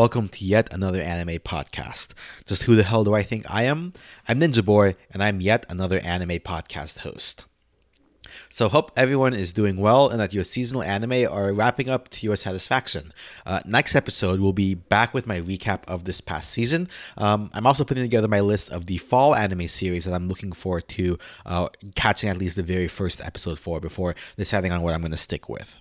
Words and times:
welcome 0.00 0.30
to 0.30 0.46
yet 0.46 0.72
another 0.72 1.02
anime 1.02 1.38
podcast. 1.40 2.14
Just 2.46 2.62
who 2.62 2.74
the 2.74 2.84
hell 2.84 3.04
do 3.04 3.12
I 3.12 3.22
think 3.22 3.44
I 3.50 3.64
am? 3.64 3.92
I'm 4.26 4.40
Ninja 4.40 4.64
Boy, 4.64 4.96
and 5.10 5.22
I'm 5.22 5.42
yet 5.42 5.66
another 5.68 5.98
anime 5.98 6.38
podcast 6.38 7.00
host. 7.00 7.44
So, 8.48 8.70
hope 8.70 8.92
everyone 8.96 9.34
is 9.34 9.52
doing 9.52 9.76
well 9.76 10.08
and 10.08 10.18
that 10.18 10.32
your 10.32 10.42
seasonal 10.42 10.82
anime 10.82 11.30
are 11.30 11.52
wrapping 11.52 11.90
up 11.90 12.08
to 12.08 12.24
your 12.24 12.36
satisfaction. 12.36 13.12
Uh, 13.44 13.60
next 13.66 13.94
episode, 13.94 14.40
we'll 14.40 14.54
be 14.54 14.72
back 14.72 15.12
with 15.12 15.26
my 15.26 15.38
recap 15.38 15.82
of 15.86 16.06
this 16.06 16.22
past 16.22 16.48
season. 16.48 16.88
Um, 17.18 17.50
I'm 17.52 17.66
also 17.66 17.84
putting 17.84 18.02
together 18.02 18.26
my 18.26 18.40
list 18.40 18.72
of 18.72 18.86
the 18.86 18.96
fall 18.96 19.34
anime 19.34 19.68
series 19.68 20.06
that 20.06 20.14
I'm 20.14 20.28
looking 20.28 20.52
forward 20.52 20.88
to 20.88 21.18
uh, 21.44 21.68
catching 21.94 22.30
at 22.30 22.38
least 22.38 22.56
the 22.56 22.62
very 22.62 22.88
first 22.88 23.20
episode 23.20 23.58
for 23.58 23.80
before 23.80 24.14
deciding 24.38 24.72
on 24.72 24.80
what 24.80 24.94
I'm 24.94 25.02
going 25.02 25.12
to 25.12 25.18
stick 25.18 25.50
with. 25.50 25.78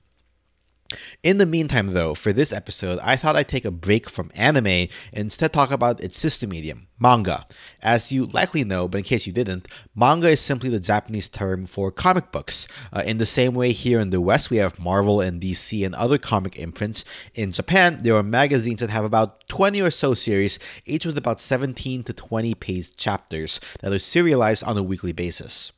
In 1.22 1.38
the 1.38 1.46
meantime, 1.46 1.94
though, 1.94 2.16
for 2.16 2.34
this 2.34 2.52
episode, 2.52 3.00
I 3.04 3.16
thought 3.16 3.36
I'd 3.36 3.48
take 3.48 3.66
a 3.66 3.72
break 3.72 4.10
from 4.10 4.32
anime 4.34 4.66
and 4.66 4.90
instead 5.14 5.54
talk 5.54 5.72
about 5.72 6.02
its 6.02 6.18
sister 6.18 6.48
medium, 6.48 6.88
manga. 6.98 7.46
As 7.82 8.12
you 8.12 8.26
likely 8.26 8.64
know, 8.64 8.88
but 8.88 9.00
in 9.00 9.04
case 9.04 9.28
you 9.28 9.34
didn't, 9.34 9.68
manga 9.96 10.30
is 10.30 10.42
simply 10.42 10.70
the 10.70 10.80
Japanese 10.80 11.30
term 11.30 11.68
for 11.68 11.92
comic 11.92 12.32
books. 12.32 12.68
Uh, 12.92 13.04
in 13.06 13.20
the 13.20 13.26
same 13.28 13.54
way, 13.54 13.72
here 13.72 14.00
in 14.00 14.10
the 14.10 14.22
West, 14.22 14.50
we 14.50 14.58
have 14.58 14.80
Marvel 14.80 15.22
and 15.22 15.40
DC 15.40 15.86
and 15.86 15.94
other 15.94 16.18
comic 16.18 16.58
imprints. 16.58 17.06
In 17.36 17.52
Japan, 17.52 18.00
there 18.02 18.16
are 18.16 18.24
magazines 18.24 18.82
that 18.82 18.90
have 18.90 19.06
about 19.06 19.48
20 19.48 19.82
or 19.82 19.92
so 19.92 20.16
series, 20.16 20.58
each 20.86 21.06
with 21.06 21.18
about 21.18 21.40
17 21.40 22.04
to 22.04 22.14
20 22.14 22.56
page 22.56 22.96
chapters 22.96 23.60
that 23.82 23.94
are 23.94 24.00
serialized 24.00 24.64
on 24.64 24.78
a 24.78 24.84
weekly 24.84 25.12
basis. 25.12 25.72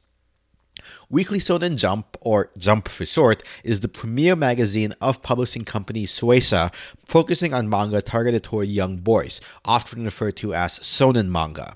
Weekly 1.12 1.40
Shonen 1.40 1.76
Jump, 1.76 2.16
or 2.22 2.52
Jump 2.58 2.88
for 2.88 3.06
short, 3.06 3.44
is 3.66 3.82
the 3.82 3.90
premier 3.90 4.34
magazine 4.34 4.94
of 5.02 5.22
publishing 5.22 5.66
company 5.66 6.06
Shueisha, 6.06 6.74
focusing 7.06 7.54
on 7.54 7.68
manga 7.70 8.02
targeted 8.02 8.44
toward 8.44 8.70
young 8.70 8.96
boys, 8.96 9.42
often 9.66 10.06
referred 10.06 10.38
to 10.38 10.54
as 10.54 10.80
Shonen 10.80 11.28
manga. 11.28 11.76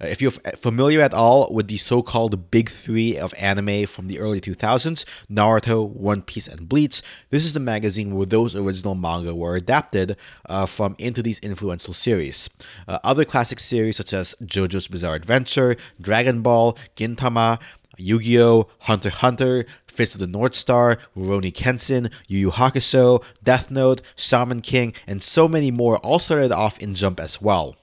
Uh, 0.00 0.06
if 0.06 0.22
you're 0.22 0.30
familiar 0.30 1.00
at 1.00 1.12
all 1.12 1.52
with 1.52 1.66
the 1.66 1.76
so 1.76 2.00
called 2.00 2.52
big 2.52 2.70
three 2.70 3.18
of 3.18 3.34
anime 3.36 3.86
from 3.86 4.06
the 4.06 4.20
early 4.20 4.40
2000s 4.40 5.04
Naruto, 5.28 5.88
One 5.88 6.22
Piece, 6.22 6.46
and 6.46 6.68
Bleach 6.68 7.02
this 7.30 7.44
is 7.44 7.54
the 7.54 7.58
magazine 7.58 8.14
where 8.14 8.26
those 8.26 8.54
original 8.54 8.94
manga 8.94 9.34
were 9.34 9.56
adapted 9.56 10.16
uh, 10.48 10.66
from 10.66 10.94
into 11.00 11.22
these 11.22 11.40
influential 11.40 11.92
series. 11.92 12.48
Uh, 12.86 13.00
other 13.02 13.24
classic 13.24 13.58
series 13.58 13.96
such 13.96 14.12
as 14.12 14.36
JoJo's 14.44 14.86
Bizarre 14.86 15.16
Adventure, 15.16 15.74
Dragon 16.00 16.42
Ball, 16.42 16.78
Gintama, 16.94 17.58
Yu 17.96 18.20
Gi 18.20 18.40
Oh!, 18.40 18.68
Hunter 18.80 19.10
Hunter, 19.10 19.66
Fist 19.86 20.14
of 20.14 20.20
the 20.20 20.26
North 20.26 20.54
Star, 20.54 20.98
Rurouni 21.16 21.52
Kenshin, 21.52 22.10
Yu 22.28 22.38
Yu 22.38 22.50
Hakusho, 22.50 23.22
Death 23.42 23.70
Note, 23.70 24.02
Shaman 24.14 24.60
King, 24.60 24.94
and 25.06 25.22
so 25.22 25.48
many 25.48 25.70
more 25.70 25.98
all 25.98 26.18
started 26.18 26.52
off 26.52 26.78
in 26.78 26.94
Jump 26.94 27.20
as 27.20 27.40
well. 27.40 27.76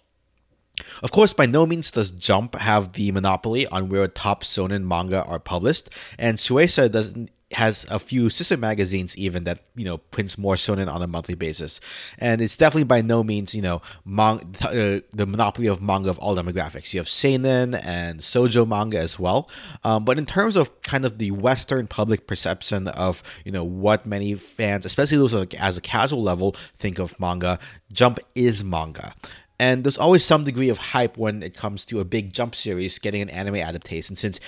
Of 1.03 1.11
course, 1.11 1.33
by 1.33 1.45
no 1.45 1.65
means 1.65 1.91
does 1.91 2.09
Jump 2.09 2.55
have 2.55 2.93
the 2.93 3.11
monopoly 3.11 3.67
on 3.67 3.89
where 3.89 4.07
top 4.07 4.43
shonen 4.43 4.85
manga 4.85 5.23
are 5.23 5.39
published, 5.39 5.89
and 6.17 6.37
Shueisha 6.37 6.91
doesn't 6.91 7.29
has 7.53 7.85
a 7.89 7.99
few 7.99 8.29
sister 8.29 8.57
magazines 8.57 9.15
even 9.17 9.43
that 9.43 9.59
you 9.75 9.85
know 9.85 9.97
prints 9.97 10.37
more 10.37 10.55
shonen 10.55 10.91
on 10.91 11.01
a 11.01 11.07
monthly 11.07 11.35
basis, 11.35 11.79
and 12.17 12.41
it's 12.41 12.55
definitely 12.55 12.83
by 12.83 13.01
no 13.01 13.23
means 13.23 13.53
you 13.53 13.61
know 13.61 13.81
mon- 14.05 14.55
uh, 14.61 14.99
the 15.11 15.25
monopoly 15.25 15.67
of 15.67 15.81
manga 15.81 16.09
of 16.09 16.19
all 16.19 16.35
demographics. 16.35 16.93
You 16.93 16.99
have 16.99 17.09
seinen 17.09 17.75
and 17.75 18.21
shojo 18.21 18.67
manga 18.67 18.99
as 18.99 19.19
well, 19.19 19.49
um, 19.83 20.05
but 20.05 20.17
in 20.17 20.25
terms 20.25 20.55
of 20.55 20.81
kind 20.81 21.05
of 21.05 21.17
the 21.17 21.31
Western 21.31 21.87
public 21.87 22.27
perception 22.27 22.87
of 22.87 23.23
you 23.45 23.51
know 23.51 23.63
what 23.63 24.05
many 24.05 24.35
fans, 24.35 24.85
especially 24.85 25.17
those 25.17 25.33
like, 25.33 25.53
as 25.55 25.77
a 25.77 25.81
casual 25.81 26.23
level, 26.23 26.55
think 26.77 26.99
of 26.99 27.19
manga, 27.19 27.59
Jump 27.91 28.19
is 28.35 28.63
manga. 28.63 29.13
And 29.59 29.83
there's 29.83 29.97
always 29.97 30.25
some 30.25 30.43
degree 30.43 30.69
of 30.69 30.77
hype 30.77 31.17
when 31.17 31.43
it 31.43 31.55
comes 31.55 31.85
to 31.85 31.99
a 31.99 32.05
big 32.05 32.33
jump 32.33 32.55
series 32.55 32.97
getting 32.99 33.21
an 33.21 33.29
anime 33.29 33.55
adaptation, 33.55 34.15
since 34.15 34.39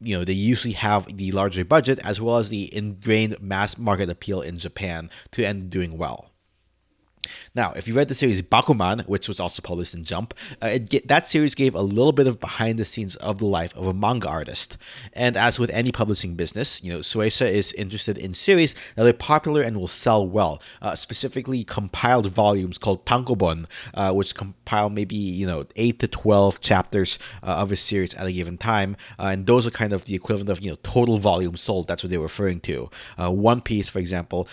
you 0.00 0.16
know 0.16 0.24
they 0.24 0.32
usually 0.32 0.74
have 0.74 1.16
the 1.16 1.32
larger 1.32 1.64
budget 1.64 1.98
as 2.04 2.20
well 2.20 2.36
as 2.36 2.48
the 2.48 2.74
ingrained 2.74 3.40
mass 3.40 3.78
market 3.78 4.10
appeal 4.10 4.42
in 4.42 4.58
Japan 4.58 5.10
to 5.32 5.44
end 5.44 5.70
doing 5.70 5.96
well. 5.96 6.31
Now, 7.54 7.72
if 7.72 7.86
you 7.88 7.94
read 7.94 8.08
the 8.08 8.14
series 8.14 8.42
Bakuman, 8.42 9.06
which 9.06 9.28
was 9.28 9.40
also 9.40 9.62
published 9.62 9.94
in 9.94 10.04
Jump, 10.04 10.34
uh, 10.60 10.78
get, 10.78 11.08
that 11.08 11.26
series 11.26 11.54
gave 11.54 11.74
a 11.74 11.82
little 11.82 12.12
bit 12.12 12.26
of 12.26 12.40
behind 12.40 12.78
the 12.78 12.84
scenes 12.84 13.16
of 13.16 13.38
the 13.38 13.46
life 13.46 13.74
of 13.76 13.86
a 13.86 13.94
manga 13.94 14.28
artist. 14.28 14.76
And 15.12 15.36
as 15.36 15.58
with 15.58 15.70
any 15.70 15.92
publishing 15.92 16.34
business, 16.34 16.82
you 16.82 16.92
know, 16.92 17.00
Shueisha 17.00 17.50
is 17.50 17.72
interested 17.74 18.18
in 18.18 18.34
series 18.34 18.74
that 18.96 19.06
are 19.06 19.12
popular 19.12 19.62
and 19.62 19.76
will 19.76 19.88
sell 19.88 20.26
well. 20.26 20.60
Uh, 20.80 20.94
specifically, 20.94 21.64
compiled 21.64 22.26
volumes 22.26 22.78
called 22.78 23.04
tankobon, 23.06 23.66
uh, 23.94 24.12
which 24.12 24.34
compile 24.34 24.90
maybe 24.90 25.16
you 25.16 25.46
know 25.46 25.64
eight 25.76 25.98
to 26.00 26.08
twelve 26.08 26.60
chapters 26.60 27.18
uh, 27.42 27.62
of 27.62 27.72
a 27.72 27.76
series 27.76 28.14
at 28.14 28.26
a 28.26 28.32
given 28.32 28.58
time, 28.58 28.96
uh, 29.18 29.26
and 29.26 29.46
those 29.46 29.66
are 29.66 29.70
kind 29.70 29.92
of 29.92 30.04
the 30.06 30.14
equivalent 30.14 30.50
of 30.50 30.62
you 30.62 30.70
know 30.70 30.78
total 30.82 31.18
volumes 31.18 31.60
sold. 31.60 31.86
That's 31.88 32.02
what 32.02 32.10
they're 32.10 32.20
referring 32.20 32.60
to. 32.60 32.90
Uh, 33.18 33.30
One 33.30 33.60
Piece, 33.60 33.88
for 33.88 33.98
example, 33.98 34.48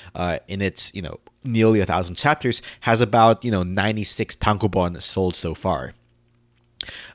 in 0.48 0.62
its 0.62 0.94
you 0.94 1.02
know 1.02 1.20
nearly 1.44 1.80
a 1.80 1.86
thousand 1.86 2.16
chapters, 2.16 2.62
has 2.82 3.02
about 3.02 3.44
you 3.44 3.52
know 3.52 3.64
96 3.64 4.36
tankobon 4.38 5.02
sold 5.02 5.36
so 5.36 5.54
far. 5.54 5.94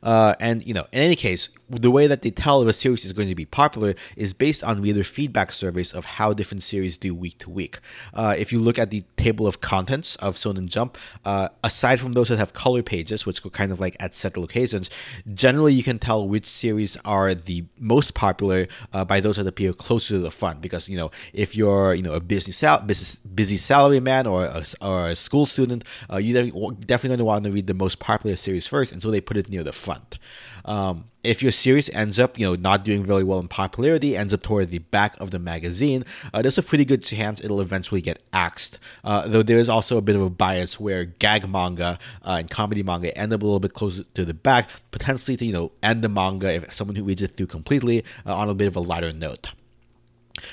Uh, 0.02 0.34
and 0.40 0.66
you 0.66 0.74
know, 0.74 0.86
in 0.92 1.00
any 1.00 1.16
case, 1.16 1.48
the 1.68 1.90
way 1.90 2.06
that 2.06 2.22
they 2.22 2.30
tell 2.30 2.62
if 2.62 2.68
a 2.68 2.72
series 2.72 3.04
is 3.04 3.12
going 3.12 3.28
to 3.28 3.34
be 3.34 3.46
popular 3.46 3.94
is 4.16 4.32
based 4.34 4.62
on 4.62 4.82
reader 4.82 5.02
feedback 5.02 5.52
surveys 5.52 5.92
of 5.92 6.04
how 6.04 6.32
different 6.32 6.62
series 6.62 6.96
do 6.96 7.14
week 7.14 7.38
to 7.38 7.50
week. 7.50 7.78
Uh, 8.12 8.34
if 8.38 8.52
you 8.52 8.58
look 8.58 8.78
at 8.78 8.90
the 8.90 9.02
table 9.16 9.46
of 9.46 9.60
contents 9.60 10.16
of 10.16 10.36
Shonen 10.36 10.66
Jump, 10.66 10.98
uh, 11.24 11.48
aside 11.62 12.00
from 12.00 12.12
those 12.12 12.28
that 12.28 12.38
have 12.38 12.52
color 12.52 12.82
pages, 12.82 13.24
which 13.24 13.42
go 13.42 13.50
kind 13.50 13.72
of 13.72 13.80
like 13.80 13.96
at 14.00 14.14
set 14.14 14.36
locations, 14.36 14.90
generally 15.32 15.72
you 15.72 15.82
can 15.82 15.98
tell 15.98 16.28
which 16.28 16.46
series 16.46 16.96
are 17.04 17.34
the 17.34 17.64
most 17.78 18.14
popular 18.14 18.66
uh, 18.92 19.04
by 19.04 19.20
those 19.20 19.36
that 19.36 19.46
appear 19.46 19.72
closer 19.72 20.14
to 20.14 20.20
the 20.20 20.30
front. 20.30 20.60
Because 20.60 20.88
you 20.88 20.96
know, 20.96 21.10
if 21.32 21.56
you're 21.56 21.94
you 21.94 22.02
know 22.02 22.12
a 22.12 22.20
busy 22.20 22.52
sal- 22.52 22.82
busy, 22.82 23.18
busy 23.34 23.56
salary 23.56 24.00
man 24.00 24.26
or 24.26 24.44
a, 24.44 24.64
or 24.80 25.08
a 25.08 25.16
school 25.16 25.46
student, 25.46 25.84
uh, 26.12 26.18
you 26.18 26.34
definitely 26.34 27.08
going 27.08 27.18
to 27.18 27.24
want 27.24 27.44
to 27.44 27.50
read 27.50 27.66
the 27.66 27.74
most 27.74 27.98
popular 27.98 28.36
series 28.36 28.66
first, 28.66 28.92
and 28.92 29.02
so 29.02 29.10
they 29.10 29.20
put 29.20 29.36
it 29.36 29.48
near 29.54 29.64
the 29.64 29.72
front. 29.72 30.18
Um, 30.64 31.04
if 31.22 31.42
your 31.42 31.52
series 31.52 31.88
ends 31.90 32.18
up, 32.18 32.38
you 32.38 32.46
know, 32.46 32.54
not 32.54 32.84
doing 32.84 33.04
very 33.04 33.24
well 33.24 33.38
in 33.38 33.48
popularity, 33.48 34.16
ends 34.16 34.34
up 34.34 34.42
toward 34.42 34.70
the 34.70 34.78
back 34.78 35.18
of 35.20 35.30
the 35.30 35.38
magazine, 35.38 36.04
uh, 36.32 36.42
there's 36.42 36.58
a 36.58 36.62
pretty 36.62 36.84
good 36.84 37.02
chance 37.02 37.42
it'll 37.42 37.60
eventually 37.60 38.00
get 38.00 38.22
axed. 38.32 38.78
Uh, 39.04 39.26
though 39.26 39.42
there 39.42 39.58
is 39.58 39.68
also 39.68 39.96
a 39.96 40.02
bit 40.02 40.16
of 40.16 40.22
a 40.22 40.30
bias 40.30 40.78
where 40.78 41.04
gag 41.04 41.48
manga 41.48 41.98
uh, 42.24 42.36
and 42.40 42.50
comedy 42.50 42.82
manga 42.82 43.16
end 43.16 43.32
up 43.32 43.42
a 43.42 43.44
little 43.44 43.60
bit 43.60 43.74
closer 43.74 44.04
to 44.14 44.24
the 44.24 44.34
back, 44.34 44.68
potentially 44.90 45.36
to 45.36 45.44
you 45.44 45.52
know 45.52 45.72
end 45.82 46.02
the 46.02 46.08
manga 46.08 46.52
if 46.52 46.72
someone 46.72 46.96
who 46.96 47.04
reads 47.04 47.22
it 47.22 47.36
through 47.36 47.46
completely 47.46 48.04
uh, 48.26 48.34
on 48.34 48.48
a 48.48 48.54
bit 48.54 48.66
of 48.66 48.76
a 48.76 48.80
lighter 48.80 49.12
note. 49.12 49.50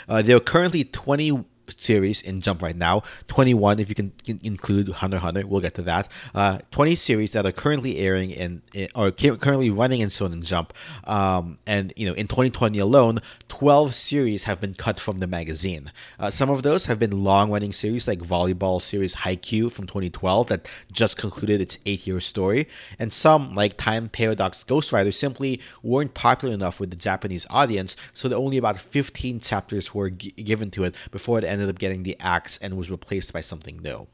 Uh, 0.07 0.21
there 0.21 0.37
are 0.37 0.41
currently 0.41 0.83
20 0.83 1.43
series 1.77 2.21
in 2.21 2.41
Jump 2.41 2.61
right 2.61 2.75
now. 2.75 3.03
21 3.27 3.79
if 3.79 3.89
you 3.89 3.95
can, 3.95 4.11
include 4.43 4.89
Hunter 4.89 5.17
Hunter. 5.17 5.45
We'll 5.45 5.61
get 5.61 5.75
to 5.75 5.81
that. 5.83 6.07
Uh, 6.33 6.59
20 6.71 6.95
series 6.95 7.31
that 7.31 7.45
are 7.45 7.51
currently 7.51 7.97
airing 7.97 8.31
in, 8.31 8.61
in 8.73 8.89
or 8.95 9.11
currently 9.11 9.69
running 9.69 10.01
in 10.01 10.09
Shonen 10.09 10.43
Jump. 10.43 10.73
Um, 11.05 11.57
and 11.67 11.93
you 11.95 12.05
know, 12.05 12.13
in 12.13 12.27
2020 12.27 12.79
alone, 12.79 13.19
12 13.49 13.93
series 13.93 14.45
have 14.45 14.61
been 14.61 14.73
cut 14.73 14.99
from 14.99 15.19
the 15.19 15.27
magazine. 15.27 15.91
Uh, 16.19 16.29
some 16.29 16.49
of 16.49 16.63
those 16.63 16.85
have 16.85 16.99
been 16.99 17.23
long-running 17.23 17.71
series 17.73 18.07
like 18.07 18.19
volleyball 18.19 18.81
series 18.81 19.15
Haikyuu 19.15 19.71
from 19.71 19.85
2012 19.85 20.47
that 20.47 20.67
just 20.91 21.17
concluded 21.17 21.61
its 21.61 21.77
eight-year 21.85 22.19
story, 22.19 22.67
and 22.97 23.11
some 23.11 23.53
like 23.55 23.77
Time 23.77 24.09
Paradox 24.09 24.63
Ghostwriter 24.63 25.13
simply 25.13 25.59
weren't 25.83 26.13
popular 26.13 26.53
enough 26.53 26.79
with 26.79 26.89
the 26.89 26.95
Japanese 26.95 27.45
audience, 27.49 27.95
so 28.13 28.27
that 28.27 28.35
only 28.35 28.57
about 28.57 28.79
15 28.79 29.39
chapters 29.39 29.93
were 29.93 30.09
g- 30.09 30.31
given 30.31 30.71
to 30.71 30.83
it 30.83 30.95
before 31.11 31.37
it 31.37 31.43
ended 31.43 31.60
ended 31.61 31.75
up 31.75 31.79
getting 31.79 32.03
the 32.03 32.17
axe 32.19 32.57
and 32.61 32.77
was 32.77 32.89
replaced 32.89 33.33
by 33.33 33.41
something 33.41 33.77
new. 33.77 34.07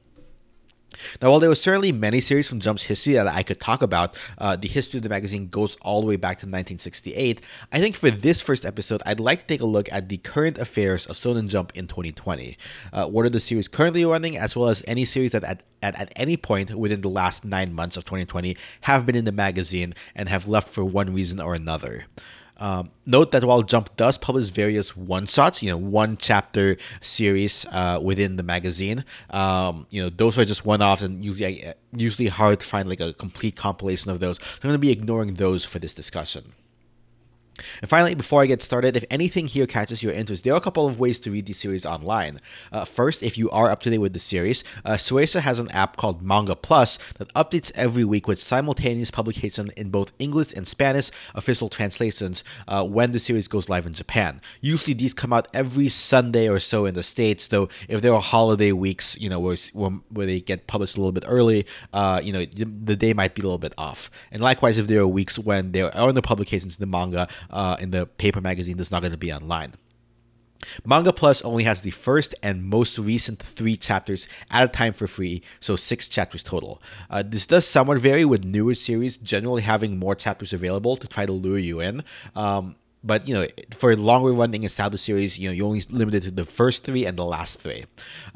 Now, 1.21 1.31
while 1.31 1.39
there 1.39 1.49
were 1.49 1.55
certainly 1.55 1.91
many 1.91 2.21
series 2.21 2.47
from 2.47 2.59
Jump's 2.59 2.83
history 2.83 3.13
that 3.13 3.27
I 3.27 3.43
could 3.43 3.59
talk 3.59 3.81
about, 3.81 4.15
uh, 4.37 4.55
the 4.55 4.67
history 4.67 4.97
of 4.97 5.03
the 5.03 5.09
magazine 5.09 5.47
goes 5.47 5.75
all 5.81 6.01
the 6.01 6.07
way 6.07 6.15
back 6.15 6.37
to 6.39 6.45
1968. 6.45 7.41
I 7.71 7.79
think 7.79 7.95
for 7.95 8.09
this 8.09 8.41
first 8.41 8.65
episode, 8.65 9.01
I'd 9.05 9.19
like 9.19 9.41
to 9.41 9.47
take 9.47 9.61
a 9.61 9.65
look 9.65 9.91
at 9.91 10.09
the 10.09 10.17
current 10.17 10.57
affairs 10.57 11.05
of 11.05 11.15
Shonen 11.15 11.49
Jump 11.49 11.71
in 11.75 11.87
2020. 11.87 12.57
Uh, 12.93 13.05
what 13.07 13.25
are 13.25 13.29
the 13.29 13.39
series 13.39 13.67
currently 13.67 14.05
running, 14.05 14.37
as 14.37 14.55
well 14.55 14.69
as 14.69 14.83
any 14.87 15.05
series 15.05 15.31
that 15.31 15.43
at, 15.43 15.63
at, 15.81 15.99
at 15.99 16.13
any 16.15 16.37
point 16.37 16.73
within 16.75 17.01
the 17.01 17.09
last 17.09 17.45
nine 17.45 17.73
months 17.73 17.97
of 17.97 18.05
2020 18.05 18.57
have 18.81 19.05
been 19.05 19.15
in 19.15 19.25
the 19.25 19.31
magazine 19.31 19.93
and 20.15 20.29
have 20.29 20.47
left 20.47 20.69
for 20.69 20.83
one 20.83 21.13
reason 21.13 21.39
or 21.39 21.53
another. 21.53 22.05
Um, 22.57 22.91
note 23.05 23.31
that 23.31 23.43
while 23.43 23.61
Jump 23.61 23.95
does 23.95 24.17
publish 24.17 24.49
various 24.49 24.95
one 24.97 25.25
shots, 25.25 25.61
you 25.61 25.69
know, 25.69 25.77
one 25.77 26.17
chapter 26.17 26.77
series 27.01 27.65
uh, 27.71 27.99
within 28.01 28.35
the 28.35 28.43
magazine, 28.43 29.05
um, 29.29 29.85
you 29.89 30.01
know, 30.01 30.09
those 30.09 30.37
are 30.37 30.45
just 30.45 30.65
one 30.65 30.81
offs 30.81 31.03
and 31.03 31.23
usually 31.23 31.65
uh, 31.65 31.73
usually 31.95 32.27
hard 32.27 32.59
to 32.59 32.65
find 32.65 32.89
like 32.89 32.99
a 32.99 33.13
complete 33.13 33.55
compilation 33.55 34.11
of 34.11 34.19
those. 34.19 34.37
So 34.37 34.43
I'm 34.55 34.69
going 34.69 34.73
to 34.73 34.79
be 34.79 34.91
ignoring 34.91 35.35
those 35.35 35.65
for 35.65 35.79
this 35.79 35.93
discussion. 35.93 36.53
And 37.81 37.89
finally, 37.89 38.15
before 38.15 38.41
I 38.41 38.45
get 38.45 38.61
started, 38.61 38.95
if 38.95 39.05
anything 39.09 39.47
here 39.47 39.67
catches 39.67 40.03
your 40.03 40.13
interest, 40.13 40.43
there 40.43 40.53
are 40.53 40.57
a 40.57 40.61
couple 40.61 40.87
of 40.87 40.99
ways 40.99 41.19
to 41.19 41.31
read 41.31 41.45
the 41.45 41.53
series 41.53 41.85
online. 41.85 42.39
Uh, 42.71 42.85
first, 42.85 43.23
if 43.23 43.37
you 43.37 43.49
are 43.51 43.69
up 43.69 43.81
to 43.83 43.89
date 43.89 43.97
with 43.99 44.13
the 44.13 44.19
series, 44.19 44.63
uh, 44.85 44.93
Shueisha 44.93 45.41
has 45.41 45.59
an 45.59 45.69
app 45.71 45.97
called 45.97 46.21
Manga 46.21 46.55
Plus 46.55 46.97
that 47.17 47.33
updates 47.33 47.71
every 47.75 48.03
week 48.03 48.27
with 48.27 48.39
simultaneous 48.39 49.11
publication 49.11 49.71
in 49.75 49.89
both 49.89 50.11
English 50.19 50.53
and 50.53 50.67
Spanish 50.67 51.11
official 51.35 51.69
translations 51.69 52.43
uh, 52.67 52.83
when 52.83 53.11
the 53.11 53.19
series 53.19 53.47
goes 53.47 53.69
live 53.69 53.85
in 53.85 53.93
Japan. 53.93 54.41
Usually, 54.61 54.93
these 54.93 55.13
come 55.13 55.33
out 55.33 55.47
every 55.53 55.89
Sunday 55.89 56.47
or 56.49 56.59
so 56.59 56.85
in 56.85 56.93
the 56.93 57.03
States, 57.03 57.47
though 57.47 57.69
if 57.87 58.01
there 58.01 58.13
are 58.13 58.21
holiday 58.21 58.71
weeks, 58.71 59.17
you 59.19 59.29
know, 59.29 59.39
where, 59.39 59.57
where 59.73 60.25
they 60.25 60.39
get 60.39 60.67
published 60.67 60.97
a 60.97 60.99
little 60.99 61.11
bit 61.11 61.23
early, 61.27 61.65
uh, 61.93 62.21
you 62.23 62.31
know, 62.31 62.45
the 62.45 62.95
day 62.95 63.13
might 63.13 63.35
be 63.35 63.41
a 63.41 63.45
little 63.45 63.57
bit 63.57 63.73
off. 63.77 64.09
And 64.31 64.41
likewise, 64.41 64.77
if 64.77 64.87
there 64.87 65.01
are 65.01 65.07
weeks 65.07 65.39
when 65.39 65.71
there 65.71 65.95
are 65.95 66.13
no 66.13 66.21
publications 66.21 66.77
in 66.77 66.79
the 66.79 66.87
manga, 66.87 67.27
uh, 67.49 67.77
in 67.79 67.91
the 67.91 68.05
paper 68.05 68.41
magazine 68.41 68.77
that's 68.77 68.91
not 68.91 69.01
going 69.01 69.11
to 69.11 69.17
be 69.17 69.31
online. 69.31 69.73
Manga 70.85 71.13
Plus 71.13 71.41
only 71.43 71.63
has 71.63 71.81
the 71.81 71.91
first 71.91 72.33
and 72.41 72.63
most 72.63 72.97
recent 72.97 73.39
three 73.39 73.77
chapters 73.77 74.27
at 74.49 74.63
a 74.63 74.67
time 74.67 74.93
for 74.93 75.07
free, 75.07 75.41
so 75.59 75.75
six 75.75 76.07
chapters 76.07 76.43
total. 76.43 76.81
Uh, 77.09 77.23
this 77.25 77.45
does 77.45 77.65
somewhat 77.65 77.99
vary 77.99 78.25
with 78.25 78.43
newer 78.43 78.73
series 78.73 79.17
generally 79.17 79.61
having 79.61 79.97
more 79.97 80.15
chapters 80.15 80.53
available 80.53 80.97
to 80.97 81.07
try 81.07 81.25
to 81.25 81.31
lure 81.31 81.59
you 81.59 81.79
in. 81.79 82.03
Um, 82.35 82.75
but 83.07 83.27
you 83.27 83.33
know 83.33 83.47
for 83.71 83.95
longer 83.95 84.33
running 84.33 84.63
established 84.63 85.05
series 85.05 85.39
you 85.39 85.47
know 85.47 85.53
you're 85.53 85.65
only 85.65 85.81
limited 85.89 86.21
to 86.23 86.31
the 86.31 86.43
first 86.43 86.83
three 86.83 87.05
and 87.05 87.17
the 87.17 87.25
last 87.25 87.59
three. 87.59 87.85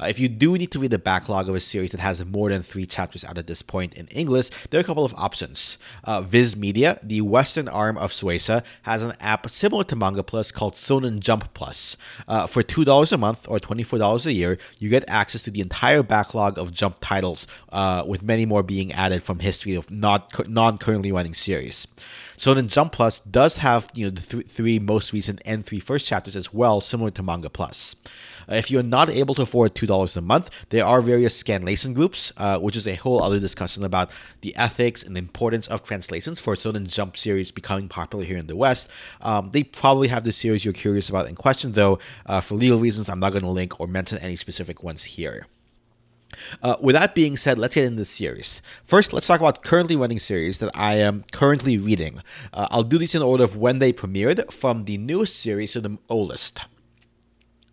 Uh, 0.00 0.06
if 0.06 0.18
you 0.18 0.28
do 0.28 0.56
need 0.56 0.72
to 0.72 0.78
read 0.78 0.90
the 0.90 0.98
backlog 0.98 1.48
of 1.48 1.54
a 1.54 1.60
series 1.60 1.92
that 1.92 2.00
has 2.00 2.24
more 2.24 2.48
than 2.48 2.62
three 2.62 2.86
chapters 2.86 3.24
out 3.24 3.36
at 3.38 3.46
this 3.46 3.62
point 3.62 3.94
in 3.94 4.06
english 4.08 4.50
there 4.70 4.78
are 4.80 4.80
a 4.80 4.84
couple 4.84 5.04
of 5.04 5.14
options. 5.14 5.78
Uh, 6.04 6.20
viz 6.22 6.56
media 6.56 6.98
the 7.02 7.20
western 7.20 7.68
arm 7.68 7.98
of 7.98 8.10
Shueisha, 8.10 8.64
has 8.82 9.02
an 9.02 9.12
app 9.20 9.48
similar 9.50 9.84
to 9.84 9.94
manga 9.94 10.22
plus 10.22 10.50
called 10.50 10.74
shonen 10.74 11.20
jump 11.20 11.52
plus. 11.54 11.96
Uh, 12.26 12.46
for 12.46 12.62
$2 12.62 13.12
a 13.12 13.18
month 13.18 13.46
or 13.48 13.58
$24 13.58 14.26
a 14.26 14.32
year 14.32 14.58
you 14.78 14.88
get 14.88 15.04
access 15.08 15.42
to 15.42 15.50
the 15.50 15.60
entire 15.60 16.02
backlog 16.02 16.58
of 16.58 16.72
jump 16.72 16.96
titles 17.00 17.46
uh, 17.70 18.02
with 18.06 18.22
many 18.22 18.46
more 18.46 18.62
being 18.62 18.92
added 18.92 19.22
from 19.22 19.40
history 19.40 19.74
of 19.74 19.90
not 19.90 20.48
non-currently 20.48 21.12
running 21.12 21.34
series 21.34 21.86
Shonen 22.42 22.66
Jump 22.66 22.90
Plus 22.90 23.20
does 23.20 23.58
have 23.58 23.88
you 23.94 24.06
know 24.06 24.10
the 24.10 24.20
th- 24.20 24.48
three 24.48 24.80
most 24.80 25.12
recent 25.12 25.40
and 25.44 25.64
three 25.64 25.78
first 25.78 26.08
chapters 26.08 26.34
as 26.34 26.52
well, 26.52 26.80
similar 26.80 27.12
to 27.12 27.22
Manga 27.22 27.48
Plus. 27.48 27.94
Uh, 28.50 28.56
if 28.56 28.68
you're 28.68 28.82
not 28.82 29.08
able 29.08 29.36
to 29.36 29.42
afford 29.42 29.76
two 29.76 29.86
dollars 29.86 30.16
a 30.16 30.20
month, 30.20 30.50
there 30.70 30.84
are 30.84 31.00
various 31.00 31.40
scanlation 31.40 31.94
groups, 31.94 32.32
uh, 32.38 32.58
which 32.58 32.74
is 32.74 32.84
a 32.88 32.96
whole 32.96 33.22
other 33.22 33.38
discussion 33.38 33.84
about 33.84 34.10
the 34.40 34.56
ethics 34.56 35.04
and 35.04 35.14
the 35.14 35.20
importance 35.20 35.68
of 35.68 35.84
translations 35.84 36.40
for 36.40 36.56
Shonen 36.56 36.92
Jump 36.92 37.16
series 37.16 37.52
becoming 37.52 37.86
popular 37.86 38.24
here 38.24 38.38
in 38.38 38.48
the 38.48 38.56
West. 38.56 38.90
Um, 39.20 39.50
they 39.52 39.62
probably 39.62 40.08
have 40.08 40.24
the 40.24 40.32
series 40.32 40.64
you're 40.64 40.74
curious 40.74 41.08
about 41.08 41.28
in 41.28 41.36
question, 41.36 41.74
though. 41.74 42.00
Uh, 42.26 42.40
for 42.40 42.56
legal 42.56 42.80
reasons, 42.80 43.08
I'm 43.08 43.20
not 43.20 43.30
going 43.30 43.44
to 43.44 43.50
link 43.52 43.78
or 43.78 43.86
mention 43.86 44.18
any 44.18 44.34
specific 44.34 44.82
ones 44.82 45.04
here. 45.04 45.46
Uh, 46.62 46.76
with 46.80 46.94
that 46.94 47.14
being 47.14 47.36
said, 47.36 47.58
let's 47.58 47.74
get 47.74 47.84
into 47.84 47.98
the 47.98 48.04
series. 48.04 48.62
First, 48.84 49.12
let's 49.12 49.26
talk 49.26 49.40
about 49.40 49.62
currently 49.62 49.96
running 49.96 50.18
series 50.18 50.58
that 50.58 50.70
I 50.74 50.96
am 50.96 51.24
currently 51.32 51.78
reading. 51.78 52.20
Uh, 52.52 52.68
I'll 52.70 52.82
do 52.82 52.98
these 52.98 53.14
in 53.14 53.22
order 53.22 53.44
of 53.44 53.56
when 53.56 53.78
they 53.78 53.92
premiered, 53.92 54.52
from 54.52 54.84
the 54.84 54.98
newest 54.98 55.38
series 55.38 55.72
to 55.72 55.80
the 55.80 55.98
oldest. 56.08 56.60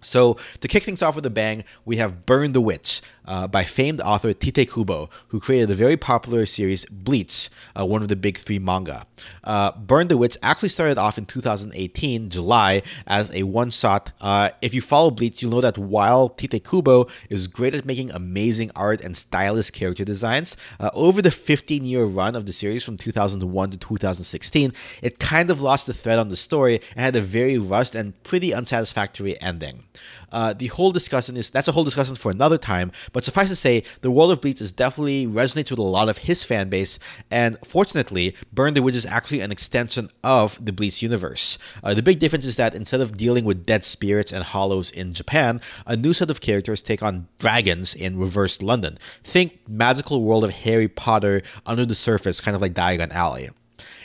So, 0.02 0.38
to 0.62 0.68
kick 0.68 0.84
things 0.84 1.02
off 1.02 1.16
with 1.16 1.26
a 1.26 1.30
bang, 1.30 1.66
we 1.84 1.98
have 1.98 2.26
Burn 2.26 2.54
the 2.54 2.62
Witch 2.62 3.02
uh, 3.30 3.48
by 3.48 3.64
famed 3.64 4.02
author 4.02 4.34
Tite 4.34 4.70
Kubo, 4.70 5.10
who 5.28 5.40
created 5.40 5.70
the 5.70 5.76
very 5.76 5.96
popular 5.96 6.46
series 6.46 6.86
Bleach, 6.88 7.50
uh, 7.80 7.86
one 7.86 8.02
of 8.02 8.08
the 8.08 8.16
big 8.16 8.38
three 8.38 8.60
manga. 8.60 9.06
Uh, 9.44 9.72
Burn 9.74 10.08
the 10.08 10.18
Witch 10.18 10.38
actually 10.42 10.70
started 10.70 10.98
off 10.98 11.18
in 11.18 11.26
2018, 11.26 12.30
July, 12.30 12.82
as 13.06 13.32
a 13.34 13.44
one 13.44 13.70
shot. 13.70 14.12
Uh, 14.20 14.50
if 14.62 14.74
you 14.74 14.82
follow 14.82 15.12
Bleach, 15.12 15.42
you'll 15.42 15.52
know 15.52 15.62
that 15.62 15.78
while 15.78 16.30
Tite 16.30 16.64
Kubo 16.64 17.08
is 17.30 17.48
great 17.48 17.76
at 17.76 17.86
making 17.86 18.10
amazing 18.12 18.72
art 18.76 19.02
and 19.02 19.16
stylish 19.16 19.70
character 19.70 20.04
designs, 20.04 20.58
uh, 20.80 20.90
over 20.94 21.22
the 21.22 21.32
15 21.32 21.86
year 21.86 22.06
run 22.06 22.36
of 22.36 22.48
the 22.48 22.52
series 22.52 22.84
from 22.84 22.98
2001 22.98 23.72
to 23.72 23.78
2016, 23.78 24.74
it 25.04 25.20
kind 25.20 25.52
of 25.52 25.62
lost 25.62 25.86
the 25.86 25.94
thread 25.94 26.18
on 26.18 26.30
the 26.30 26.36
story 26.36 26.82
and 26.96 27.06
had 27.06 27.16
a 27.16 27.22
very 27.22 27.60
rushed 27.60 27.94
and 27.94 28.22
pretty 28.24 28.54
unsatisfactory 28.54 29.40
ending. 29.40 29.84
Uh, 30.32 30.54
the 30.54 30.68
whole 30.68 30.92
discussion 30.92 31.38
is 31.38 31.50
that's 31.50 31.68
a 31.68 31.72
whole 31.72 31.84
discussion 31.84 32.16
for 32.16 32.32
another 32.32 32.58
time. 32.58 32.92
But 33.12 33.19
suffice 33.24 33.50
to 33.50 33.56
say, 33.56 33.84
the 34.02 34.12
world 34.12 34.32
of 34.32 34.42
Bleach 34.42 34.62
is 34.62 34.72
definitely 34.72 35.26
resonates 35.26 35.72
with 35.72 35.80
a 35.80 35.84
lot 35.84 36.10
of 36.10 36.20
his 36.20 36.44
fan 36.44 36.70
base, 36.70 37.00
and 37.30 37.58
fortunately, 37.64 38.36
Burn 38.52 38.74
the 38.74 38.82
Witch 38.82 38.96
is 38.96 39.06
actually 39.06 39.42
an 39.42 39.52
extension 39.52 40.10
of 40.24 40.64
the 40.64 40.74
Bleach 40.74 41.02
universe. 41.02 41.58
Uh, 41.84 41.94
the 41.94 42.04
big 42.04 42.20
difference 42.20 42.46
is 42.46 42.56
that 42.56 42.76
instead 42.76 43.02
of 43.02 43.18
dealing 43.18 43.46
with 43.46 43.66
dead 43.66 43.86
spirits 43.86 44.32
and 44.32 44.44
hollows 44.44 44.92
in 44.92 45.14
Japan, 45.14 45.62
a 45.86 45.96
new 45.96 46.14
set 46.14 46.30
of 46.30 46.42
characters 46.42 46.82
take 46.82 47.04
on 47.04 47.28
dragons 47.38 47.96
in 47.96 48.18
reversed 48.18 48.62
London. 48.62 48.98
Think 49.24 49.60
magical 49.68 50.24
world 50.24 50.44
of 50.44 50.52
Harry 50.52 50.88
Potter 50.88 51.42
under 51.66 51.86
the 51.86 51.96
surface, 51.96 52.42
kind 52.42 52.56
of 52.56 52.62
like 52.62 52.74
Diagon 52.74 53.12
Alley. 53.12 53.50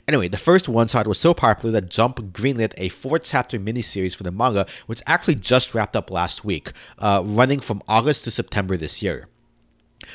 Anyway, 0.07 0.29
the 0.29 0.37
first 0.37 0.69
one 0.69 0.87
shot 0.87 1.07
was 1.07 1.19
so 1.19 1.33
popular 1.33 1.73
that 1.73 1.91
Jump 1.91 2.19
greenlit 2.33 2.75
a 2.77 2.91
four 2.91 3.19
chapter 3.19 3.59
miniseries 3.59 4.15
for 4.15 4.23
the 4.23 4.31
manga, 4.31 4.67
which 4.87 5.03
actually 5.07 5.35
just 5.35 5.75
wrapped 5.75 5.97
up 5.97 6.11
last 6.11 6.45
week, 6.45 6.73
uh, 6.99 7.23
running 7.25 7.59
from 7.59 7.83
August 7.89 8.25
to 8.25 8.31
September 8.31 8.77
this 8.77 9.03
year. 9.03 9.29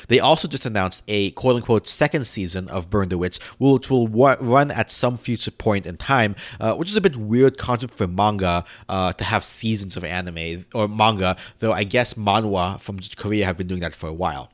They 0.06 0.20
also 0.20 0.46
just 0.46 0.64
announced 0.64 1.02
a 1.08 1.32
quote 1.32 1.56
unquote 1.56 1.88
second 1.88 2.26
season 2.26 2.68
of 2.68 2.88
Burn 2.88 3.08
the 3.08 3.18
Witch, 3.18 3.40
which 3.58 3.90
will 3.90 4.06
run 4.06 4.70
at 4.70 4.92
some 4.92 5.16
future 5.16 5.50
point 5.50 5.86
in 5.86 5.96
time, 5.96 6.36
uh, 6.60 6.74
which 6.74 6.88
is 6.88 6.96
a 6.96 7.00
bit 7.00 7.16
weird 7.16 7.58
concept 7.58 7.94
for 7.94 8.06
manga 8.06 8.64
uh, 8.88 9.12
to 9.14 9.24
have 9.24 9.44
seasons 9.44 9.96
of 9.96 10.04
anime 10.04 10.66
or 10.72 10.86
manga, 10.86 11.36
though 11.58 11.72
I 11.72 11.82
guess 11.82 12.14
manhwa 12.14 12.80
from 12.80 13.00
Korea 13.16 13.44
have 13.46 13.56
been 13.56 13.66
doing 13.66 13.80
that 13.80 13.96
for 13.96 14.08
a 14.08 14.12
while. 14.12 14.52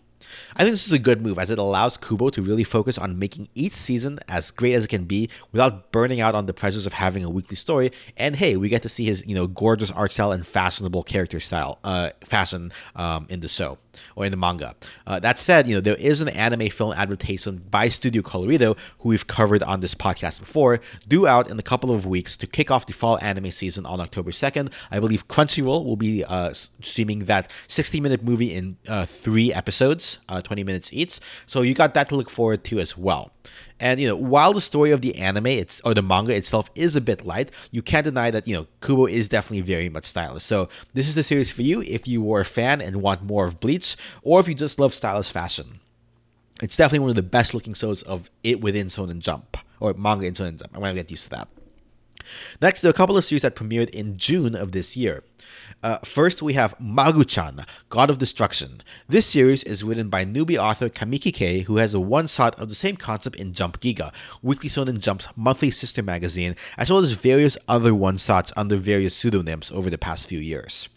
I 0.57 0.63
think 0.63 0.73
this 0.73 0.87
is 0.87 0.93
a 0.93 0.99
good 0.99 1.23
move 1.23 1.39
as 1.39 1.51
it 1.51 1.59
allows 1.59 1.97
Kubo 1.97 2.31
to 2.31 2.43
really 2.43 2.65
focus 2.65 2.99
on 2.99 3.19
making 3.19 3.49
each 3.55 3.73
season 3.73 4.19
as 4.29 4.51
great 4.51 4.75
as 4.75 4.85
it 4.85 4.89
can 4.89 5.05
be 5.05 5.29
without 5.53 5.93
burning 5.93 6.21
out 6.21 6.35
on 6.35 6.47
the 6.47 6.55
pressures 6.55 6.87
of 6.87 6.93
having 6.93 7.25
a 7.25 7.31
weekly 7.31 7.57
story. 7.57 7.91
And 8.17 8.37
hey, 8.37 8.57
we 8.57 8.69
get 8.69 8.83
to 8.83 8.89
see 8.89 9.05
his 9.05 9.27
you 9.27 9.35
know 9.35 9.47
gorgeous 9.47 9.91
art 9.91 10.13
style 10.13 10.33
and 10.33 10.47
fashionable 10.47 11.03
character 11.03 11.41
style 11.41 11.79
uh, 11.85 12.11
fashion 12.21 12.73
um, 12.95 13.27
in 13.29 13.41
the 13.41 13.49
show 13.49 13.79
or 14.15 14.25
in 14.25 14.31
the 14.31 14.37
manga. 14.37 14.75
Uh, 15.07 15.19
that 15.21 15.39
said, 15.39 15.67
you 15.67 15.75
know, 15.75 15.81
there 15.81 15.97
is 15.97 16.21
an 16.21 16.29
anime 16.29 16.69
film 16.69 16.93
adaptation 16.93 17.63
by 17.71 17.89
Studio 17.89 18.23
Colorido, 18.23 18.77
who 19.01 19.11
we've 19.11 19.27
covered 19.27 19.63
on 19.63 19.81
this 19.81 19.95
podcast 19.95 20.41
before, 20.41 20.81
due 21.07 21.27
out 21.27 21.51
in 21.51 21.59
a 21.59 21.63
couple 21.63 21.91
of 21.91 22.07
weeks 22.07 22.37
to 22.37 22.47
kick 22.47 22.71
off 22.71 22.87
the 22.87 22.93
fall 22.93 23.19
anime 23.21 23.51
season 23.51 23.87
on 23.87 24.01
October 24.01 24.31
2nd. 24.31 24.73
I 24.91 25.01
believe 25.01 25.29
Crunchyroll 25.29 25.85
will 25.85 25.97
be 25.97 26.25
uh, 26.25 26.53
streaming 26.53 27.21
that 27.27 27.51
60 27.69 28.01
minute 28.01 28.23
movie 28.23 28.55
in 28.55 28.77
uh, 28.89 29.07
three 29.07 29.53
episodes, 29.53 30.19
uh, 30.29 30.41
20 30.41 30.65
minutes 30.65 30.91
each. 30.93 31.21
So 31.47 31.63
you 31.63 31.75
got 31.75 31.95
that 31.95 32.09
to 32.11 32.17
look 32.17 32.31
forward 32.31 32.65
to 32.65 32.79
as 32.79 32.97
well. 32.97 33.31
And 33.79 34.01
you 34.01 34.09
know, 34.09 34.17
while 34.17 34.53
the 34.53 34.61
story 34.61 34.91
of 34.91 35.03
the 35.03 35.17
anime 35.17 35.47
it's 35.47 35.81
or 35.83 35.93
the 35.93 36.03
manga 36.03 36.35
itself 36.35 36.71
is 36.75 36.97
a 36.97 37.01
bit 37.01 37.27
light, 37.27 37.51
you 37.71 37.83
can't 37.83 38.05
deny 38.05 38.31
that 38.31 38.49
you 38.49 38.57
know 38.57 38.67
Kubo 38.81 39.07
is 39.07 39.29
definitely 39.29 39.61
very 39.61 39.89
much 39.89 40.05
stylish. 40.05 40.45
So 40.45 40.69
this 40.95 41.09
is 41.09 41.15
the 41.15 41.23
series 41.23 41.51
for 41.51 41.63
you 41.63 41.83
if 41.83 42.09
you 42.09 42.23
were 42.23 42.41
a 42.41 42.45
fan 42.45 42.81
and 42.81 43.03
want 43.03 43.23
more 43.23 43.45
of 43.47 43.61
Bleach, 43.61 43.97
or 44.23 44.41
if 44.41 44.49
you 44.49 44.55
just 44.55 44.79
love 44.79 44.95
stylish 44.95 45.31
fashion. 45.31 45.81
It's 46.63 46.77
definitely 46.77 47.01
one 47.01 47.11
of 47.11 47.17
the 47.17 47.23
best 47.23 47.53
looking 47.53 47.75
shows 47.75 48.03
of 48.03 48.31
it 48.43 48.63
within 48.63 48.87
Shonen 48.87 49.19
Jump 49.19 49.59
or 49.79 49.93
manga 49.93 50.27
in 50.27 50.33
Shonen 50.33 50.59
Jump. 50.59 50.71
I'm 50.75 50.81
gonna 50.81 50.95
get 50.95 51.11
used 51.11 51.25
to 51.25 51.31
that. 51.31 51.49
Next, 52.61 52.81
there 52.81 52.89
are 52.89 52.91
a 52.91 52.97
couple 52.97 53.17
of 53.17 53.25
series 53.25 53.43
that 53.43 53.57
premiered 53.57 53.91
in 53.91 54.17
June 54.17 54.55
of 54.55 54.73
this 54.73 54.97
year. 54.97 55.23
Uh, 55.83 55.99
first, 55.99 56.43
we 56.43 56.55
have 56.55 56.77
Magu-chan, 56.79 57.65
God 57.89 58.11
of 58.11 58.19
Destruction. 58.19 58.81
This 59.09 59.27
series 59.27 59.63
is 59.65 59.85
written 59.85 60.09
by 60.09 60.25
newbie 60.25 60.61
author 60.61 60.89
Kamiki 60.89 61.33
Kei, 61.33 61.61
who 61.61 61.77
has 61.77 61.95
a 61.95 62.01
one-shot 62.01 62.59
of 62.59 62.69
the 62.69 62.75
same 62.75 62.97
concept 62.97 63.37
in 63.37 63.53
Jump 63.53 63.81
Giga, 63.81 64.13
Weekly 64.43 64.69
Shonen 64.69 65.01
Jump's 65.01 65.29
monthly 65.37 65.71
sister 65.71 66.03
magazine, 66.03 66.57
as 66.77 66.91
well 66.91 67.01
as 67.01 67.13
various 67.13 67.57
other 67.69 67.95
one-shots 67.95 68.53
under 68.57 68.77
various 68.77 69.15
pseudonyms 69.15 69.71
over 69.71 69.91
the 69.91 69.99
past 69.99 70.29
few 70.29 70.41
years. 70.41 70.89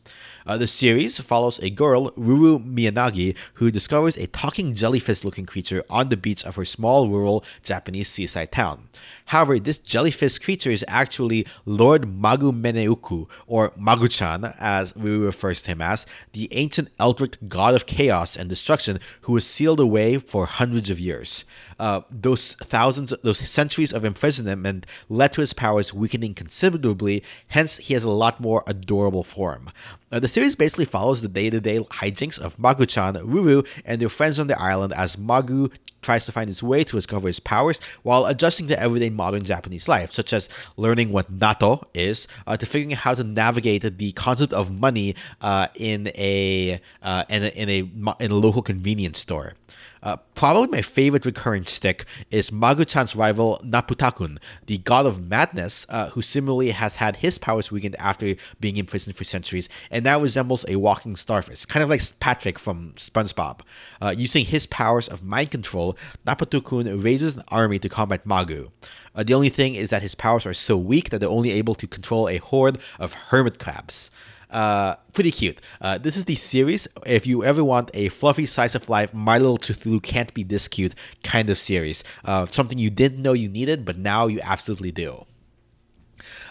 Uh, 0.46 0.58
the 0.58 0.68
series 0.68 1.20
follows 1.20 1.60
a 1.60 1.70
girl, 1.70 2.12
Ruru 2.12 2.64
Miyanagi, 2.64 3.36
who 3.56 3.72
discovers 3.72 4.18
a 4.18 4.28
talking 4.28 4.74
jellyfish 4.74 5.24
looking 5.24 5.46
creature 5.46 5.84
on 5.90 6.10
the 6.10 6.18
beach 6.18 6.46
of 6.46 6.56
her 6.56 6.66
small 6.66 7.10
rural 7.10 7.44
Japanese 7.64 8.08
seaside 8.08 8.52
town. 8.52 8.88
However, 9.26 9.60
this 9.60 9.78
jellyfish 9.78 10.40
creature 10.40 10.72
is 10.72 10.86
actually 10.88 11.46
Lord 11.66 12.04
Magu 12.04 12.52
Meneuku, 12.52 13.28
or 13.48 13.72
Magu-chan, 13.72 14.54
as 14.60 14.94
Ruru 14.94 15.26
refers 15.26 15.62
to 15.64 15.72
him 15.72 15.82
as, 15.82 16.06
the 16.34 16.48
ancient 16.52 16.90
eldritch 17.00 17.36
god 17.48 17.76
of 17.76 17.86
chaos 17.86 18.36
and 18.36 18.50
destruction 18.50 19.00
who 19.22 19.34
was 19.34 19.46
sealed 19.46 19.80
away 19.80 20.18
for 20.18 20.46
hundreds 20.46 20.90
of 20.90 21.00
years. 21.00 21.46
Uh, 21.80 22.02
those 22.12 22.54
thousands, 22.56 23.14
those 23.24 23.40
centuries 23.40 23.94
of 23.94 24.04
imprisonment 24.04 24.86
led 25.08 25.34
to 25.34 25.42
his 25.42 25.54
powers 25.54 25.94
weakening 25.94 26.34
considerably, 26.34 27.24
hence 27.48 27.78
he 27.78 27.94
has 27.94 28.04
a 28.04 28.10
lot 28.10 28.40
more 28.40 28.64
adorable 28.68 29.24
form. 29.24 29.70
Uh, 30.12 30.20
the 30.20 30.28
series 30.28 30.56
basically 30.56 30.86
follows 30.86 31.22
the 31.22 31.28
day-to-day 31.28 31.80
hijinks 31.80 32.40
of 32.40 32.58
Magu-chan, 32.58 33.14
Ruru, 33.16 33.66
and 33.86 34.02
their 34.02 34.10
friends 34.10 34.40
on 34.40 34.48
the 34.48 34.60
island 34.60 34.94
as 34.94 35.16
Magu 35.16 35.72
tries 36.02 36.26
to 36.26 36.32
find 36.32 36.48
his 36.48 36.64
way 36.64 36.84
to 36.84 36.96
discover 36.96 37.28
his 37.28 37.40
powers 37.40 37.80
while 38.04 38.26
adjusting 38.26 38.68
to 38.68 38.80
everyday 38.80 39.10
modern 39.10 39.44
Japanese 39.44 39.88
life, 39.88 40.12
such 40.14 40.34
as 40.34 40.50
learning 40.78 41.12
what 41.12 41.32
natto 41.32 41.84
is, 41.94 42.28
uh, 42.48 42.56
to 42.58 42.66
figuring 42.66 42.94
out 42.94 43.00
how 43.00 43.14
to 43.14 43.24
navigate 43.24 43.98
the 43.98 44.12
concept 44.14 44.54
of 44.54 44.72
money 44.72 45.16
uh, 45.42 45.68
in 45.76 46.08
a 46.16 46.80
uh, 47.02 47.24
in 47.30 47.44
a 47.44 47.48
in 47.50 47.70
a 47.70 47.80
in 48.24 48.32
a 48.32 48.36
local 48.36 48.62
convenience 48.62 49.20
store. 49.20 49.54
Uh, 50.02 50.18
probably 50.36 50.68
my 50.68 50.82
favorite 50.82 51.26
recurring 51.26 51.66
stick 51.66 52.06
is 52.32 52.52
Magu-chan's 52.52 53.16
rival 53.16 53.60
Naputakun, 53.64 54.38
the 54.66 54.78
god 54.80 55.06
of 55.06 55.28
madness, 55.28 55.86
uh, 55.90 56.10
who 56.10 56.22
similarly 56.22 56.72
has 56.72 56.96
had 56.96 57.18
his 57.18 57.38
powers 57.38 57.72
weakened 57.72 57.96
after 58.00 58.36
being 58.60 58.78
imprisoned 58.78 59.16
for 59.16 59.24
centuries, 59.24 59.70
and 59.92 60.04
now 60.04 60.20
resembles 60.20 60.66
a 60.68 60.78
walking 60.78 61.16
starfish, 61.16 61.66
kind 61.66 61.84
of 61.84 61.90
like 61.90 62.02
Patrick 62.20 62.58
from 62.58 62.94
SpongeBob. 62.96 63.62
Uh, 64.02 64.14
using 64.16 64.46
his 64.46 64.66
powers 64.68 65.08
of 65.08 65.24
mind 65.24 65.52
control, 65.52 65.98
Naputakun 66.26 67.04
raises 67.04 67.36
an 67.36 67.44
army 67.50 67.80
to 67.80 67.90
combat 67.90 68.26
Magu. 68.26 68.72
Uh, 69.16 69.24
the 69.24 69.34
only 69.34 69.50
thing 69.50 69.76
is 69.76 69.90
that 69.90 70.02
his 70.02 70.16
powers 70.16 70.46
are 70.46 70.54
so 70.54 70.78
weak 70.78 71.10
that 71.10 71.20
they're 71.20 71.30
only 71.30 71.52
able 71.52 71.76
to 71.76 71.88
control 71.88 72.30
a 72.30 72.38
horde 72.38 72.78
of 73.00 73.14
hermit 73.14 73.60
crabs. 73.60 74.10
Uh, 74.50 74.96
pretty 75.14 75.32
cute. 75.32 75.62
Uh, 75.80 75.98
this 75.98 76.18
is 76.18 76.26
the 76.26 76.36
series. 76.36 76.88
If 77.06 77.28
you 77.28 77.44
ever 77.44 77.64
want 77.64 77.92
a 77.94 78.10
fluffy 78.10 78.46
slice 78.48 78.74
of 78.74 78.90
life, 78.90 79.14
My 79.14 79.38
Little 79.38 79.60
Cthulhu 79.60 80.02
can't 80.02 80.34
be 80.34 80.44
this 80.44 80.68
cute 80.68 80.96
kind 81.24 81.50
of 81.50 81.58
series. 81.58 82.04
Uh, 82.26 82.46
something 82.48 82.78
you 82.78 82.90
didn't 82.90 83.22
know 83.22 83.34
you 83.34 83.48
needed, 83.48 83.86
but 83.86 83.98
now 83.98 84.28
you 84.28 84.40
absolutely 84.42 84.92
do. 84.92 85.26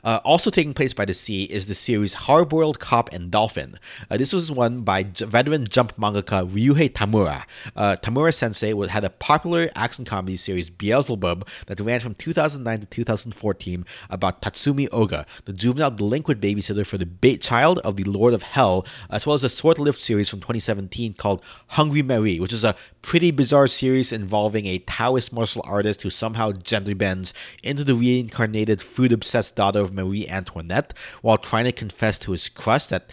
Uh, 0.04 0.20
also 0.24 0.50
taking 0.50 0.74
place 0.74 0.94
by 0.94 1.04
the 1.04 1.14
sea 1.14 1.44
is 1.44 1.66
the 1.66 1.74
series 1.74 2.14
Hard-Boiled 2.14 2.78
Cop 2.78 3.12
and 3.12 3.30
Dolphin. 3.30 3.78
Uh, 4.10 4.16
this 4.16 4.32
was 4.32 4.50
one 4.50 4.82
by 4.82 5.02
j- 5.02 5.24
veteran 5.24 5.66
Jump 5.66 5.96
mangaka 5.96 6.48
Ryuhei 6.48 6.90
Tamura. 6.90 7.44
Uh, 7.76 7.96
Tamura 7.96 8.32
Sensei 8.32 8.72
was, 8.72 8.90
had 8.90 9.04
a 9.04 9.10
popular 9.10 9.68
action 9.74 10.04
comedy 10.04 10.36
series 10.36 10.70
Beelzebub 10.70 11.46
that 11.66 11.80
ran 11.80 12.00
from 12.00 12.14
2009 12.14 12.80
to 12.80 12.86
2014 12.86 13.84
about 14.10 14.42
Tatsumi 14.42 14.88
Oga, 14.90 15.26
the 15.44 15.52
juvenile 15.52 15.90
delinquent 15.90 16.40
babysitter 16.40 16.86
for 16.86 16.98
the 16.98 17.36
child 17.38 17.78
of 17.80 17.96
the 17.96 18.04
Lord 18.04 18.34
of 18.34 18.42
Hell, 18.42 18.86
as 19.10 19.26
well 19.26 19.34
as 19.34 19.44
a 19.44 19.50
short-lived 19.50 20.00
series 20.00 20.28
from 20.28 20.40
2017 20.40 21.14
called 21.14 21.42
Hungry 21.68 22.02
Marie, 22.02 22.40
which 22.40 22.52
is 22.52 22.64
a 22.64 22.74
pretty 23.02 23.30
bizarre 23.30 23.66
series 23.66 24.12
involving 24.12 24.66
a 24.66 24.78
Taoist 24.78 25.32
martial 25.32 25.62
artist 25.64 26.02
who 26.02 26.10
somehow 26.10 26.52
gender 26.52 26.94
bends 26.94 27.32
into 27.62 27.84
the 27.84 27.94
reincarnated 27.94 28.82
food-obsessed 28.82 29.54
daughter 29.54 29.87
of 29.88 29.94
Marie 29.94 30.28
Antoinette 30.28 30.94
while 31.22 31.38
trying 31.38 31.64
to 31.64 31.72
confess 31.72 32.18
to 32.18 32.32
his 32.32 32.48
crush 32.48 32.86
that 32.86 33.10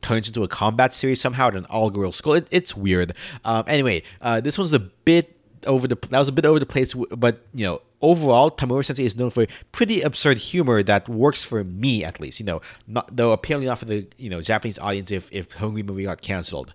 turns 0.00 0.26
into 0.26 0.42
a 0.42 0.48
combat 0.48 0.92
series 0.92 1.20
somehow 1.20 1.48
at 1.48 1.56
an 1.56 1.64
all-girl 1.66 2.12
school. 2.12 2.34
It, 2.34 2.48
it's 2.50 2.76
weird. 2.76 3.12
Um, 3.44 3.64
anyway, 3.68 4.02
uh, 4.20 4.40
this 4.40 4.58
one's 4.58 4.72
a 4.72 4.80
bit 4.80 5.32
over 5.66 5.88
the 5.88 5.96
that 6.10 6.18
was 6.18 6.28
a 6.28 6.32
bit 6.32 6.46
over 6.46 6.58
the 6.58 6.66
place, 6.66 6.94
but 6.94 7.46
you 7.52 7.64
know 7.64 7.80
overall, 8.00 8.50
Tamura 8.50 8.84
Sensei 8.84 9.04
is 9.04 9.16
known 9.16 9.30
for 9.30 9.46
pretty 9.72 10.00
absurd 10.00 10.38
humor 10.38 10.82
that 10.82 11.08
works 11.08 11.42
for 11.42 11.64
me 11.64 12.04
at 12.04 12.20
least. 12.20 12.40
You 12.40 12.46
know, 12.46 12.60
not 12.86 13.14
though 13.14 13.32
apparently 13.32 13.66
not 13.66 13.78
for 13.78 13.84
the 13.84 14.06
you 14.16 14.30
know 14.30 14.40
Japanese 14.40 14.78
audience 14.78 15.10
if 15.10 15.28
if 15.32 15.52
Hungry 15.52 15.82
Marie 15.82 16.04
got 16.04 16.22
canceled. 16.22 16.74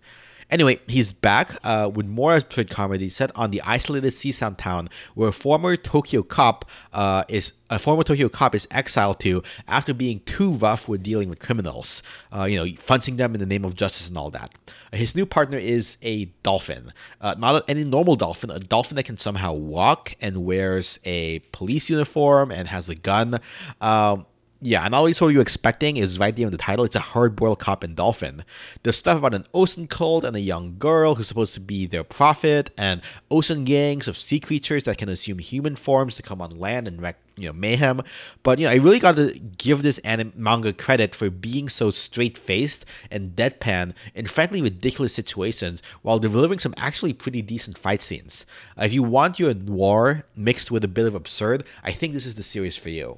Anyway, 0.51 0.79
he's 0.85 1.13
back 1.13 1.55
uh, 1.63 1.89
with 1.93 2.05
more 2.05 2.35
absurd 2.35 2.69
comedy 2.69 3.07
set 3.07 3.31
on 3.37 3.51
the 3.51 3.61
isolated 3.61 4.11
seaside 4.11 4.57
town 4.57 4.89
where 5.15 5.29
a 5.29 5.31
former 5.31 5.77
Tokyo 5.77 6.23
cop 6.23 6.65
uh, 6.91 7.23
is 7.29 7.53
a 7.69 7.79
former 7.79 8.03
Tokyo 8.03 8.27
cop 8.27 8.53
is 8.53 8.67
exiled 8.69 9.21
to 9.21 9.41
after 9.65 9.93
being 9.93 10.19
too 10.25 10.51
rough 10.51 10.89
with 10.89 11.01
dealing 11.01 11.29
with 11.29 11.39
criminals. 11.39 12.03
Uh, 12.35 12.43
you 12.43 12.57
know, 12.57 12.75
fencing 12.75 13.15
them 13.15 13.33
in 13.33 13.39
the 13.39 13.45
name 13.45 13.63
of 13.63 13.75
justice 13.75 14.09
and 14.09 14.17
all 14.17 14.29
that. 14.29 14.53
his 14.91 15.15
new 15.15 15.25
partner 15.25 15.57
is 15.57 15.97
a 16.01 16.25
dolphin, 16.43 16.91
uh, 17.21 17.33
not 17.37 17.63
any 17.69 17.85
normal 17.85 18.17
dolphin, 18.17 18.49
a 18.49 18.59
dolphin 18.59 18.97
that 18.97 19.03
can 19.03 19.17
somehow 19.17 19.53
walk 19.53 20.15
and 20.19 20.43
wears 20.43 20.99
a 21.05 21.39
police 21.53 21.89
uniform 21.89 22.51
and 22.51 22.67
has 22.67 22.89
a 22.89 22.95
gun. 22.95 23.39
Um, 23.79 24.25
yeah, 24.63 24.85
and 24.85 24.93
all 24.93 25.03
what 25.03 25.13
you're 25.13 25.41
expecting 25.41 25.97
is 25.97 26.19
right 26.19 26.35
there 26.35 26.45
in 26.45 26.51
the 26.51 26.57
title. 26.57 26.85
It's 26.85 26.95
a 26.95 26.99
hard-boiled 26.99 27.57
cop 27.57 27.83
and 27.83 27.95
dolphin. 27.95 28.43
There's 28.83 28.95
stuff 28.95 29.17
about 29.17 29.33
an 29.33 29.47
ocean 29.55 29.87
cult 29.87 30.23
and 30.23 30.35
a 30.35 30.39
young 30.39 30.77
girl 30.77 31.15
who's 31.15 31.27
supposed 31.27 31.55
to 31.55 31.59
be 31.59 31.87
their 31.87 32.03
prophet, 32.03 32.69
and 32.77 33.01
ocean 33.31 33.63
gangs 33.63 34.07
of 34.07 34.15
sea 34.15 34.39
creatures 34.39 34.83
that 34.83 34.99
can 34.99 35.09
assume 35.09 35.39
human 35.39 35.75
forms 35.75 36.13
to 36.15 36.21
come 36.21 36.41
on 36.41 36.59
land 36.59 36.87
and 36.87 37.01
wreak, 37.01 37.15
you 37.39 37.47
know, 37.47 37.53
mayhem. 37.53 38.01
But 38.43 38.59
you 38.59 38.67
know, 38.67 38.71
I 38.71 38.75
really 38.75 38.99
got 38.99 39.15
to 39.15 39.33
give 39.57 39.81
this 39.81 39.97
anime 39.99 40.33
manga 40.35 40.73
credit 40.73 41.15
for 41.15 41.31
being 41.31 41.67
so 41.67 41.89
straight-faced 41.89 42.85
and 43.09 43.35
deadpan 43.35 43.93
in 44.13 44.27
frankly 44.27 44.61
ridiculous 44.61 45.13
situations, 45.13 45.81
while 46.03 46.19
delivering 46.19 46.59
some 46.59 46.75
actually 46.77 47.13
pretty 47.13 47.41
decent 47.41 47.79
fight 47.79 48.03
scenes. 48.03 48.45
Uh, 48.79 48.85
if 48.85 48.93
you 48.93 49.01
want 49.01 49.39
your 49.39 49.55
noir 49.55 50.23
mixed 50.35 50.69
with 50.69 50.83
a 50.83 50.87
bit 50.87 51.07
of 51.07 51.15
absurd, 51.15 51.63
I 51.83 51.93
think 51.93 52.13
this 52.13 52.27
is 52.27 52.35
the 52.35 52.43
series 52.43 52.77
for 52.77 52.89
you. 52.89 53.17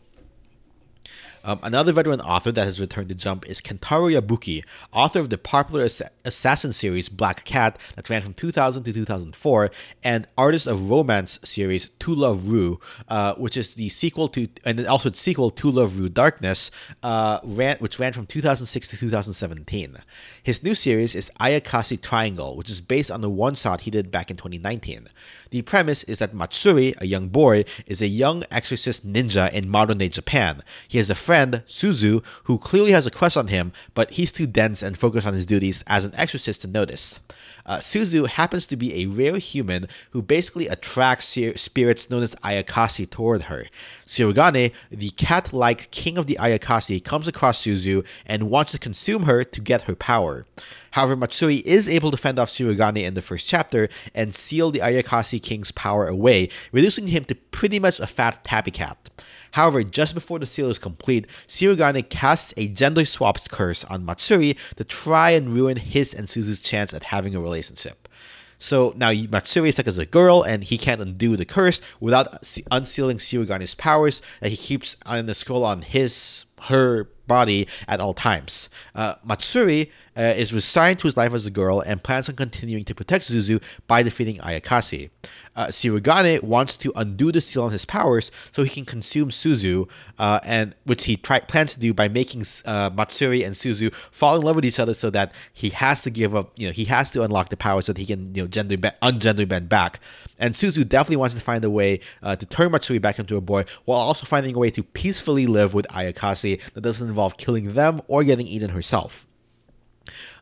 Um, 1.46 1.60
another 1.62 1.92
veteran 1.92 2.22
author 2.22 2.52
that 2.54 2.64
has 2.64 2.80
returned 2.80 3.10
to 3.10 3.16
Jump 3.16 3.50
is 3.50 3.60
Kentaro 3.60 4.10
Yabuki, 4.10 4.64
author 4.94 5.20
of 5.20 5.30
the 5.30 5.38
popular 5.38 5.84
ass- 5.86 6.02
assassin 6.24 6.72
series 6.72 7.10
Black 7.10 7.44
Cat 7.44 7.78
that 7.96 8.10
ran 8.10 8.22
from 8.22 8.34
2000 8.34 8.84
to 8.84 8.94
2004, 8.94 9.70
and 10.04 10.28
artist 10.38 10.68
of 10.68 10.90
romance 10.90 11.40
series 11.44 11.90
To 12.00 12.16
Love 12.16 12.50
Ru, 12.50 12.80
uh, 13.10 13.36
which 13.36 13.58
is 13.58 13.74
the 13.74 13.90
sequel 13.90 14.30
to, 14.30 14.48
and 14.64 14.86
also 14.88 15.10
the 15.10 15.18
sequel 15.18 15.52
To 15.52 15.70
Love 15.70 16.00
Ru 16.00 16.08
Darkness, 16.08 16.72
uh, 17.04 17.40
ran, 17.44 17.76
which 17.80 18.00
ran 18.00 18.14
from 18.14 18.26
2006 18.26 18.88
to 18.88 18.98
2017. 18.98 19.98
His 20.42 20.64
new 20.64 20.76
series 20.76 21.14
is 21.14 21.30
Ayakashi 21.42 22.02
Triangle, 22.02 22.56
which 22.56 22.70
is 22.70 22.80
based 22.80 23.12
on 23.12 23.20
the 23.20 23.30
one 23.30 23.56
shot 23.56 23.82
he 23.82 23.92
did 23.92 24.12
back 24.12 24.32
in 24.32 24.38
2019. 24.38 25.10
The 25.54 25.62
premise 25.62 26.02
is 26.06 26.18
that 26.18 26.34
Matsuri, 26.34 26.96
a 26.98 27.06
young 27.06 27.30
boy, 27.30 27.66
is 27.86 28.02
a 28.02 28.08
young 28.08 28.44
exorcist 28.50 29.06
ninja 29.06 29.54
in 29.54 29.70
modern 29.70 30.00
day 30.00 30.08
Japan. 30.08 30.64
He 30.88 30.98
has 30.98 31.12
a 31.12 31.14
friend, 31.14 31.62
Suzu, 31.68 32.24
who 32.46 32.58
clearly 32.58 32.92
has 32.92 33.06
a 33.06 33.12
crush 33.12 33.38
on 33.38 33.50
him, 33.50 33.72
but 33.94 34.10
he's 34.10 34.32
too 34.32 34.48
dense 34.48 34.82
and 34.82 34.98
focused 34.98 35.28
on 35.28 35.36
his 35.36 35.46
duties 35.46 35.84
as 35.86 36.06
an 36.06 36.16
exorcist 36.16 36.62
to 36.62 36.68
notice. 36.68 37.20
Uh, 37.66 37.78
Suzu 37.78 38.28
happens 38.28 38.66
to 38.68 38.76
be 38.76 39.02
a 39.02 39.08
rare 39.08 39.38
human 39.38 39.88
who 40.12 40.22
basically 40.22 40.68
attracts 40.68 41.38
spirits 41.56 42.10
known 42.10 42.24
as 42.24 42.36
Ayakashi 42.36 43.10
toward 43.10 43.44
her. 43.44 43.66
Shirogane, 44.08 44.74
the 44.90 45.10
cat 45.12 45.54
like 45.54 45.90
king 45.92 46.18
of 46.18 46.28
the 46.28 46.38
Ayakashi, 46.40 47.04
comes 47.04 47.28
across 47.28 47.64
Suzu 47.64 48.06
and 48.26 48.50
wants 48.50 48.72
to 48.74 48.80
consume 48.80 49.24
her 49.24 49.44
to 49.44 49.62
get 49.62 49.84
her 49.84 49.96
power. 49.96 50.46
However, 50.92 51.16
Matsuri 51.16 51.58
is 51.66 51.90
able 51.90 52.12
to 52.12 52.18
fend 52.18 52.38
off 52.38 52.50
Shirogane 52.50 53.04
in 53.04 53.14
the 53.14 53.22
first 53.22 53.48
chapter 53.48 53.90
and 54.14 54.36
seal 54.36 54.70
the 54.70 54.80
Ayakashi 54.80 55.42
king's 55.42 55.72
power 55.72 56.08
away, 56.08 56.50
reducing 56.72 57.08
him 57.08 57.24
to 57.26 57.36
pretty 57.36 57.80
much 57.80 58.00
a 58.00 58.08
fat 58.08 58.44
tabby 58.44 58.72
cat. 58.72 59.10
However, 59.54 59.84
just 59.84 60.16
before 60.16 60.40
the 60.40 60.48
seal 60.48 60.70
is 60.72 60.80
complete, 60.80 61.28
Shirogane 61.48 62.10
casts 62.10 62.56
a 62.58 62.68
gender 62.68 63.06
swapped 63.06 63.52
curse 63.52 63.84
on 63.86 64.04
Matsuri 64.04 64.58
to 64.78 64.84
try 64.84 65.30
and 65.30 65.54
ruin 65.54 65.78
his 65.78 66.12
and 66.12 66.28
Suzu's 66.28 66.60
chance 66.60 66.92
at 66.92 67.04
having 67.04 67.36
a 67.36 67.40
relationship. 67.40 68.10
So 68.58 68.94
now 68.96 69.12
Matsuri 69.12 69.70
is 69.70 69.76
stuck 69.76 69.88
as 69.88 70.00
a 70.00 70.08
girl, 70.08 70.42
and 70.42 70.64
he 70.64 70.80
can't 70.80 71.02
undo 71.02 71.38
the 71.38 71.46
curse 71.46 71.82
without 72.00 72.44
unsealing 72.72 73.18
Shirogane's 73.18 73.76
powers 73.76 74.24
that 74.42 74.50
he 74.50 74.58
keeps 74.58 74.96
on 75.06 75.28
the 75.28 75.36
scroll 75.36 75.64
on 75.64 75.84
his 75.84 76.46
her 76.64 77.10
body 77.28 77.68
at 77.88 78.00
all 78.00 78.14
times. 78.14 78.70
Uh, 78.96 79.16
Matsuri 79.24 79.92
uh, 80.18 80.22
is 80.22 80.54
resigned 80.54 81.00
to 81.00 81.08
his 81.08 81.18
life 81.18 81.34
as 81.34 81.46
a 81.46 81.50
girl 81.50 81.80
and 81.80 82.04
plans 82.04 82.30
on 82.30 82.36
continuing 82.36 82.84
to 82.84 82.94
protect 82.94 83.26
Suzu 83.26 83.62
by 83.88 84.04
defeating 84.04 84.38
Ayakashi. 84.38 85.10
Uh, 85.56 85.68
Shirogane 85.68 86.44
wants 86.44 86.76
to 86.78 86.92
undo 86.96 87.32
the 87.32 87.42
seal 87.42 87.64
on 87.64 87.72
his 87.72 87.86
powers 87.86 88.32
so 88.52 88.64
he 88.64 88.70
can 88.70 88.86
consume 88.86 89.30
Suzu, 89.30 89.88
uh, 90.20 90.40
and 90.44 90.76
which 90.84 91.06
he 91.06 91.16
try- 91.16 91.40
plans 91.40 91.74
to 91.76 91.80
do 91.80 91.94
by 91.94 92.08
making 92.08 92.44
uh, 92.66 92.90
Matsuri 92.94 93.44
and 93.44 93.56
Suzu 93.56 93.94
fall 94.12 94.36
in 94.36 94.42
love 94.42 94.56
with 94.56 94.66
each 94.66 94.80
other, 94.80 94.94
so 94.94 95.10
that 95.12 95.32
he 95.54 95.70
has 95.70 96.02
to 96.02 96.10
give 96.10 96.36
up, 96.36 96.52
you 96.58 96.68
know, 96.68 96.74
he 96.74 96.86
has 96.86 97.10
to 97.12 97.24
unlock 97.24 97.50
the 97.50 97.58
power 97.58 97.82
so 97.82 97.94
that 97.94 98.00
he 98.00 98.06
can, 98.06 98.34
you 98.36 98.44
know, 98.44 98.48
gender 98.48 98.78
be- 98.78 98.90
ungender 99.02 99.48
bend 99.48 99.70
back. 99.70 100.00
And 100.44 100.54
Suzu 100.54 100.86
definitely 100.86 101.16
wants 101.16 101.36
to 101.36 101.40
find 101.40 101.64
a 101.64 101.70
way 101.70 102.02
uh, 102.22 102.36
to 102.36 102.46
turn 102.46 102.70
Matsuri 102.70 103.00
back 103.00 103.18
into 103.18 103.38
a 103.38 103.42
boy, 103.42 103.64
while 103.86 104.00
also 104.00 104.26
finding 104.26 104.54
a 104.54 104.60
way 104.60 104.70
to 104.72 104.84
peacefully 104.84 105.48
live 105.48 105.74
with 105.74 105.88
Ayakashi 105.88 106.60
that 106.74 106.82
doesn't 106.82 107.08
involve 107.08 107.38
killing 107.38 107.72
them 107.72 108.02
or 108.10 108.26
getting 108.26 108.46
eaten 108.46 108.72
herself. 108.72 109.26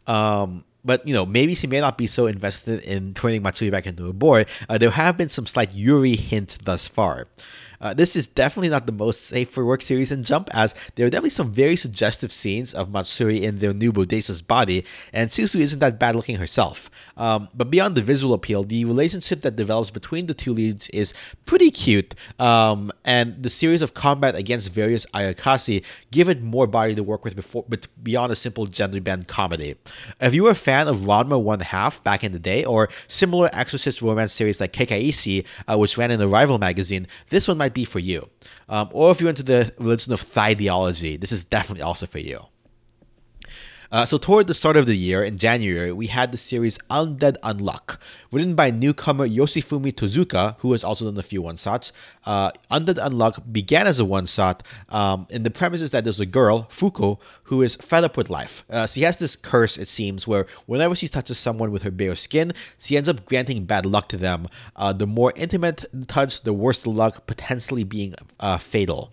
Um, 0.07 0.63
but 0.83 1.07
you 1.07 1.13
know, 1.13 1.23
maybe 1.23 1.53
she 1.53 1.67
may 1.67 1.79
not 1.79 1.99
be 1.99 2.07
so 2.07 2.25
invested 2.25 2.81
in 2.81 3.13
turning 3.13 3.43
Matsuri 3.43 3.69
back 3.69 3.85
into 3.85 4.07
a 4.07 4.13
boy. 4.13 4.47
Uh, 4.67 4.79
there 4.79 4.89
have 4.89 5.17
been 5.17 5.29
some 5.29 5.45
slight 5.45 5.71
Yuri 5.71 6.15
hints 6.15 6.57
thus 6.57 6.87
far. 6.87 7.27
Uh, 7.81 7.93
this 7.93 8.15
is 8.15 8.27
definitely 8.27 8.69
not 8.69 8.85
the 8.85 8.91
most 8.91 9.25
safe 9.25 9.49
for 9.49 9.65
work 9.65 9.81
series 9.81 10.11
in 10.11 10.23
Jump, 10.23 10.49
as 10.53 10.75
there 10.95 11.05
are 11.05 11.09
definitely 11.09 11.31
some 11.31 11.51
very 11.51 11.75
suggestive 11.75 12.31
scenes 12.31 12.73
of 12.73 12.91
Matsuri 12.91 13.43
in 13.43 13.59
their 13.59 13.73
new 13.73 13.91
Bodesa's 13.91 14.41
body, 14.41 14.85
and 15.11 15.29
Suzu 15.31 15.59
isn't 15.59 15.79
that 15.79 15.99
bad 15.99 16.15
looking 16.15 16.37
herself. 16.37 16.89
Um, 17.17 17.49
but 17.53 17.71
beyond 17.71 17.95
the 17.95 18.01
visual 18.01 18.33
appeal, 18.33 18.63
the 18.63 18.85
relationship 18.85 19.41
that 19.41 19.55
develops 19.55 19.89
between 19.89 20.27
the 20.27 20.33
two 20.33 20.53
leads 20.53 20.89
is 20.89 21.13
pretty 21.45 21.71
cute, 21.71 22.13
um, 22.39 22.91
and 23.03 23.41
the 23.41 23.49
series 23.49 23.81
of 23.81 23.93
combat 23.93 24.35
against 24.35 24.71
various 24.71 25.05
Ayakashi 25.07 25.83
give 26.11 26.29
it 26.29 26.41
more 26.41 26.67
body 26.67 26.93
to 26.95 27.03
work 27.03 27.25
with 27.25 27.35
before, 27.35 27.65
but 27.67 27.87
beyond 28.03 28.31
a 28.31 28.35
simple 28.35 28.67
gender 28.67 29.01
bend 29.01 29.27
comedy. 29.27 29.75
If 30.19 30.35
you 30.35 30.43
were 30.43 30.51
a 30.51 30.55
fan 30.55 30.87
of 30.87 30.97
Ranma 30.97 31.41
One 31.41 31.59
Half 31.61 32.03
back 32.03 32.23
in 32.23 32.31
the 32.31 32.39
day, 32.39 32.63
or 32.63 32.89
similar 33.07 33.49
exorcist 33.53 34.01
romance 34.01 34.33
series 34.33 34.59
like 34.61 34.73
Kekkaishi, 34.73 35.45
uh, 35.67 35.77
which 35.77 35.97
ran 35.97 36.11
in 36.11 36.19
the 36.19 36.27
Rival 36.27 36.59
magazine, 36.59 37.07
this 37.29 37.47
one 37.47 37.57
might 37.57 37.70
be 37.73 37.85
for 37.85 37.99
you. 37.99 38.29
Um, 38.69 38.89
or 38.91 39.11
if 39.11 39.19
you're 39.19 39.29
into 39.29 39.43
the 39.43 39.73
religion 39.77 40.13
of 40.13 40.21
Thigh-deology, 40.21 41.19
this 41.19 41.31
is 41.31 41.43
definitely 41.43 41.83
also 41.83 42.05
for 42.05 42.19
you. 42.19 42.45
Uh, 43.91 44.05
so 44.05 44.17
toward 44.17 44.47
the 44.47 44.53
start 44.53 44.77
of 44.77 44.85
the 44.85 44.95
year, 44.95 45.21
in 45.21 45.37
January, 45.37 45.91
we 45.91 46.07
had 46.07 46.31
the 46.31 46.37
series 46.37 46.77
Undead 46.89 47.35
Unluck, 47.43 47.97
written 48.31 48.55
by 48.55 48.71
newcomer 48.71 49.27
Yoshifumi 49.27 49.91
Tozuka, 49.91 50.55
who 50.59 50.71
has 50.71 50.81
also 50.81 51.03
done 51.03 51.17
a 51.17 51.21
few 51.21 51.41
one-shots. 51.41 51.91
Uh, 52.25 52.51
Undead 52.71 52.95
Unluck 52.95 53.51
began 53.51 53.87
as 53.87 53.99
a 53.99 54.05
one-shot, 54.05 54.63
um, 54.87 55.27
and 55.29 55.45
the 55.45 55.51
premise 55.51 55.81
is 55.81 55.89
that 55.89 56.05
there's 56.05 56.21
a 56.21 56.25
girl, 56.25 56.69
Fuko, 56.71 57.19
who 57.43 57.61
is 57.61 57.75
fed 57.75 58.05
up 58.05 58.15
with 58.15 58.29
life. 58.29 58.63
Uh, 58.69 58.87
she 58.87 59.01
has 59.01 59.17
this 59.17 59.35
curse, 59.35 59.77
it 59.77 59.89
seems, 59.89 60.25
where 60.25 60.47
whenever 60.67 60.95
she 60.95 61.09
touches 61.09 61.37
someone 61.37 61.69
with 61.69 61.81
her 61.81 61.91
bare 61.91 62.15
skin, 62.15 62.53
she 62.77 62.95
ends 62.95 63.09
up 63.09 63.25
granting 63.25 63.65
bad 63.65 63.85
luck 63.85 64.07
to 64.07 64.15
them. 64.15 64.47
Uh, 64.77 64.93
the 64.93 65.05
more 65.05 65.33
intimate 65.35 65.83
the 65.93 66.05
touch, 66.05 66.43
the 66.43 66.53
worse 66.53 66.77
the 66.77 66.89
luck, 66.89 67.27
potentially 67.27 67.83
being 67.83 68.15
uh, 68.39 68.57
fatal. 68.57 69.11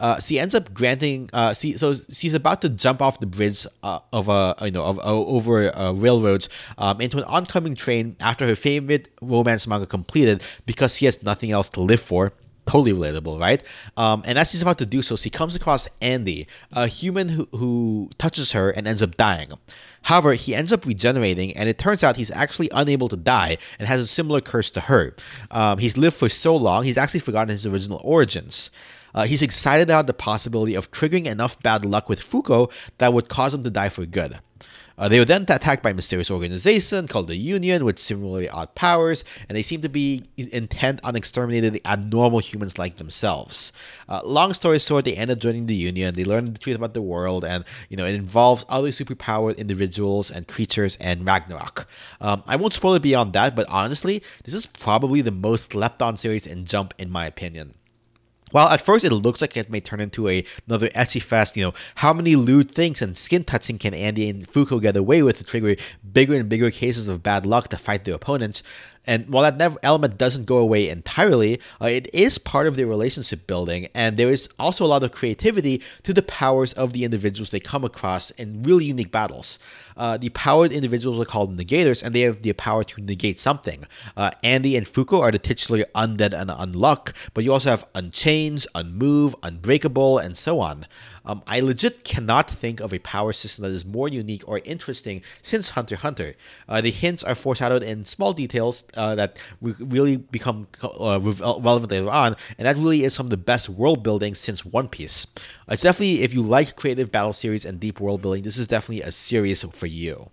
Uh, 0.00 0.18
she 0.18 0.38
ends 0.38 0.54
up 0.54 0.72
granting. 0.74 1.30
Uh, 1.32 1.54
she, 1.54 1.76
so 1.76 1.94
she's 2.10 2.34
about 2.34 2.62
to 2.62 2.68
jump 2.68 3.00
off 3.00 3.20
the 3.20 3.26
bridge 3.26 3.66
uh, 3.82 4.00
of 4.12 4.28
a 4.28 4.56
you 4.62 4.70
know 4.72 4.84
of 4.84 4.98
uh, 4.98 5.02
over 5.04 5.76
uh, 5.76 5.92
railroads 5.92 6.48
um, 6.78 7.00
into 7.00 7.18
an 7.18 7.24
oncoming 7.24 7.76
train 7.76 8.16
after 8.18 8.46
her 8.46 8.56
favorite 8.56 9.08
romance 9.22 9.66
manga 9.66 9.86
completed 9.86 10.42
because 10.66 10.96
she 10.96 11.04
has 11.04 11.22
nothing 11.22 11.52
else 11.52 11.68
to 11.68 11.80
live 11.80 12.00
for 12.00 12.32
totally 12.66 12.92
relatable, 12.92 13.40
right? 13.40 13.62
Um, 13.96 14.22
and 14.24 14.38
as 14.38 14.50
she's 14.50 14.62
about 14.62 14.78
to 14.78 14.86
do 14.86 15.02
so, 15.02 15.16
she 15.16 15.28
comes 15.30 15.56
across 15.56 15.88
Andy, 16.00 16.46
a 16.72 16.86
human 16.86 17.28
who, 17.28 17.48
who 17.52 18.10
touches 18.16 18.52
her 18.52 18.70
and 18.70 18.86
ends 18.86 19.02
up 19.02 19.14
dying. 19.14 19.50
However, 20.02 20.34
he 20.34 20.54
ends 20.54 20.72
up 20.72 20.86
regenerating, 20.86 21.56
and 21.56 21.68
it 21.68 21.78
turns 21.78 22.04
out 22.04 22.16
he's 22.16 22.30
actually 22.30 22.70
unable 22.72 23.08
to 23.08 23.16
die 23.16 23.58
and 23.78 23.88
has 23.88 24.00
a 24.00 24.06
similar 24.06 24.40
curse 24.40 24.70
to 24.70 24.80
her. 24.82 25.14
Um, 25.50 25.78
he's 25.78 25.98
lived 25.98 26.16
for 26.16 26.28
so 26.28 26.54
long, 26.54 26.84
he's 26.84 26.96
actually 26.96 27.20
forgotten 27.20 27.48
his 27.48 27.66
original 27.66 28.00
origins. 28.04 28.70
Uh, 29.14 29.24
he's 29.24 29.42
excited 29.42 29.88
about 29.88 30.06
the 30.06 30.14
possibility 30.14 30.74
of 30.74 30.90
triggering 30.90 31.26
enough 31.26 31.60
bad 31.62 31.84
luck 31.84 32.08
with 32.08 32.20
Fuko 32.20 32.70
that 32.98 33.12
would 33.12 33.28
cause 33.28 33.54
him 33.54 33.62
to 33.64 33.70
die 33.70 33.88
for 33.88 34.06
good. 34.06 34.40
Uh, 35.00 35.08
they 35.08 35.18
were 35.18 35.24
then 35.24 35.46
attacked 35.48 35.82
by 35.82 35.90
a 35.90 35.94
mysterious 35.94 36.30
organization 36.30 37.08
called 37.08 37.26
the 37.26 37.36
Union 37.36 37.86
with 37.86 37.98
similarly 37.98 38.50
odd 38.50 38.74
powers, 38.74 39.24
and 39.48 39.56
they 39.56 39.62
seem 39.62 39.80
to 39.80 39.88
be 39.88 40.28
intent 40.36 41.00
on 41.02 41.16
exterminating 41.16 41.72
the 41.72 41.80
abnormal 41.86 42.38
humans 42.38 42.78
like 42.78 42.96
themselves. 42.96 43.72
Uh, 44.10 44.20
long 44.24 44.52
story 44.52 44.78
short, 44.78 45.06
they 45.06 45.14
end 45.14 45.30
up 45.30 45.38
joining 45.38 45.64
the 45.64 45.74
Union. 45.74 46.14
They 46.14 46.24
learn 46.24 46.44
the 46.44 46.58
truth 46.58 46.76
about 46.76 46.92
the 46.92 47.00
world, 47.00 47.46
and 47.46 47.64
you 47.88 47.96
know 47.96 48.04
it 48.04 48.14
involves 48.14 48.66
other 48.68 48.90
superpowered 48.90 49.56
individuals 49.56 50.30
and 50.30 50.46
creatures 50.46 50.98
and 51.00 51.26
Ragnarok. 51.26 51.88
Um, 52.20 52.42
I 52.46 52.56
won't 52.56 52.74
spoil 52.74 52.94
it 52.94 53.02
beyond 53.02 53.32
that, 53.32 53.56
but 53.56 53.66
honestly, 53.70 54.22
this 54.44 54.52
is 54.52 54.66
probably 54.66 55.22
the 55.22 55.30
most 55.30 55.72
slept-on 55.72 56.18
series 56.18 56.46
in 56.46 56.66
Jump, 56.66 56.92
in 56.98 57.10
my 57.10 57.24
opinion. 57.24 57.72
While 58.50 58.68
at 58.68 58.80
first 58.80 59.04
it 59.04 59.12
looks 59.12 59.40
like 59.40 59.56
it 59.56 59.70
may 59.70 59.80
turn 59.80 60.00
into 60.00 60.28
a, 60.28 60.44
another 60.66 60.88
ecchi 60.88 61.22
fest, 61.22 61.56
you 61.56 61.64
know, 61.64 61.74
how 61.96 62.12
many 62.12 62.36
lewd 62.36 62.70
things 62.70 63.00
and 63.02 63.16
skin 63.16 63.44
touching 63.44 63.78
can 63.78 63.94
Andy 63.94 64.28
and 64.28 64.46
Fuko 64.46 64.80
get 64.80 64.96
away 64.96 65.22
with 65.22 65.38
to 65.38 65.44
trigger 65.44 65.76
bigger 66.12 66.34
and 66.34 66.48
bigger 66.48 66.70
cases 66.70 67.08
of 67.08 67.22
bad 67.22 67.46
luck 67.46 67.68
to 67.68 67.76
fight 67.76 68.04
their 68.04 68.14
opponents? 68.14 68.62
And 69.06 69.28
while 69.30 69.50
that 69.50 69.78
element 69.82 70.18
doesn't 70.18 70.44
go 70.44 70.58
away 70.58 70.88
entirely, 70.88 71.58
uh, 71.80 71.86
it 71.86 72.12
is 72.14 72.36
part 72.38 72.66
of 72.66 72.76
their 72.76 72.86
relationship 72.86 73.46
building, 73.46 73.88
and 73.94 74.16
there 74.16 74.30
is 74.30 74.48
also 74.58 74.84
a 74.84 74.88
lot 74.88 75.02
of 75.02 75.10
creativity 75.10 75.82
to 76.02 76.12
the 76.12 76.22
powers 76.22 76.74
of 76.74 76.92
the 76.92 77.04
individuals 77.04 77.48
they 77.48 77.60
come 77.60 77.82
across 77.82 78.30
in 78.32 78.62
really 78.62 78.84
unique 78.84 79.10
battles. 79.10 79.58
Uh, 79.96 80.16
the 80.18 80.28
powered 80.30 80.70
individuals 80.70 81.18
are 81.18 81.24
called 81.24 81.56
negators, 81.58 82.02
and 82.02 82.14
they 82.14 82.20
have 82.20 82.42
the 82.42 82.52
power 82.52 82.84
to 82.84 83.00
negate 83.00 83.40
something. 83.40 83.86
Uh, 84.16 84.30
Andy 84.42 84.76
and 84.76 84.86
Fuko 84.86 85.20
are 85.20 85.30
the 85.32 85.38
titular 85.38 85.84
undead 85.94 86.34
and 86.34 86.50
unluck, 86.50 87.14
but 87.32 87.42
you 87.42 87.52
also 87.52 87.70
have 87.70 87.86
unmove, 88.48 89.34
unbreakable, 89.42 90.18
and 90.18 90.36
so 90.36 90.60
on. 90.60 90.86
Um, 91.24 91.42
I 91.46 91.60
legit 91.60 92.04
cannot 92.04 92.50
think 92.50 92.80
of 92.80 92.94
a 92.94 92.98
power 93.00 93.32
system 93.32 93.64
that 93.64 93.72
is 93.72 93.84
more 93.84 94.08
unique 94.08 94.42
or 94.48 94.60
interesting 94.64 95.22
since 95.42 95.70
Hunter 95.70 95.96
Hunter. 95.96 96.34
Uh, 96.68 96.80
the 96.80 96.90
hints 96.90 97.22
are 97.22 97.34
foreshadowed 97.34 97.82
in 97.82 98.04
small 98.04 98.32
details 98.32 98.84
uh, 98.94 99.14
that 99.16 99.38
re- 99.60 99.74
really 99.78 100.16
become 100.16 100.66
uh, 100.82 101.20
relevant 101.20 101.90
later 101.90 102.10
on, 102.10 102.36
and 102.56 102.66
that 102.66 102.76
really 102.76 103.04
is 103.04 103.14
some 103.14 103.26
of 103.26 103.30
the 103.30 103.36
best 103.36 103.68
world 103.68 104.02
building 104.02 104.34
since 104.34 104.64
One 104.64 104.88
Piece. 104.88 105.26
Uh, 105.68 105.74
it's 105.74 105.82
definitely, 105.82 106.22
if 106.22 106.32
you 106.32 106.42
like 106.42 106.76
creative 106.76 107.12
battle 107.12 107.32
series 107.32 107.64
and 107.64 107.78
deep 107.78 108.00
world 108.00 108.22
building, 108.22 108.42
this 108.42 108.56
is 108.56 108.66
definitely 108.66 109.02
a 109.02 109.12
series 109.12 109.62
for 109.62 109.86
you. 109.86 110.30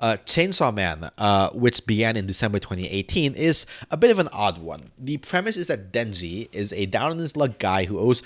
Uh, 0.00 0.16
Chainsaw 0.24 0.74
Man, 0.74 1.10
uh, 1.18 1.50
which 1.50 1.86
began 1.86 2.16
in 2.16 2.26
December 2.26 2.58
2018, 2.58 3.34
is 3.34 3.66
a 3.90 3.96
bit 3.96 4.10
of 4.10 4.18
an 4.18 4.28
odd 4.32 4.58
one. 4.58 4.90
The 4.98 5.16
premise 5.18 5.56
is 5.56 5.66
that 5.68 5.92
Denji 5.92 6.48
is 6.54 6.72
a 6.72 6.86
down 6.86 7.10
on 7.10 7.18
his 7.18 7.36
luck 7.36 7.58
guy 7.58 7.84
who 7.84 7.98
owes 7.98 8.22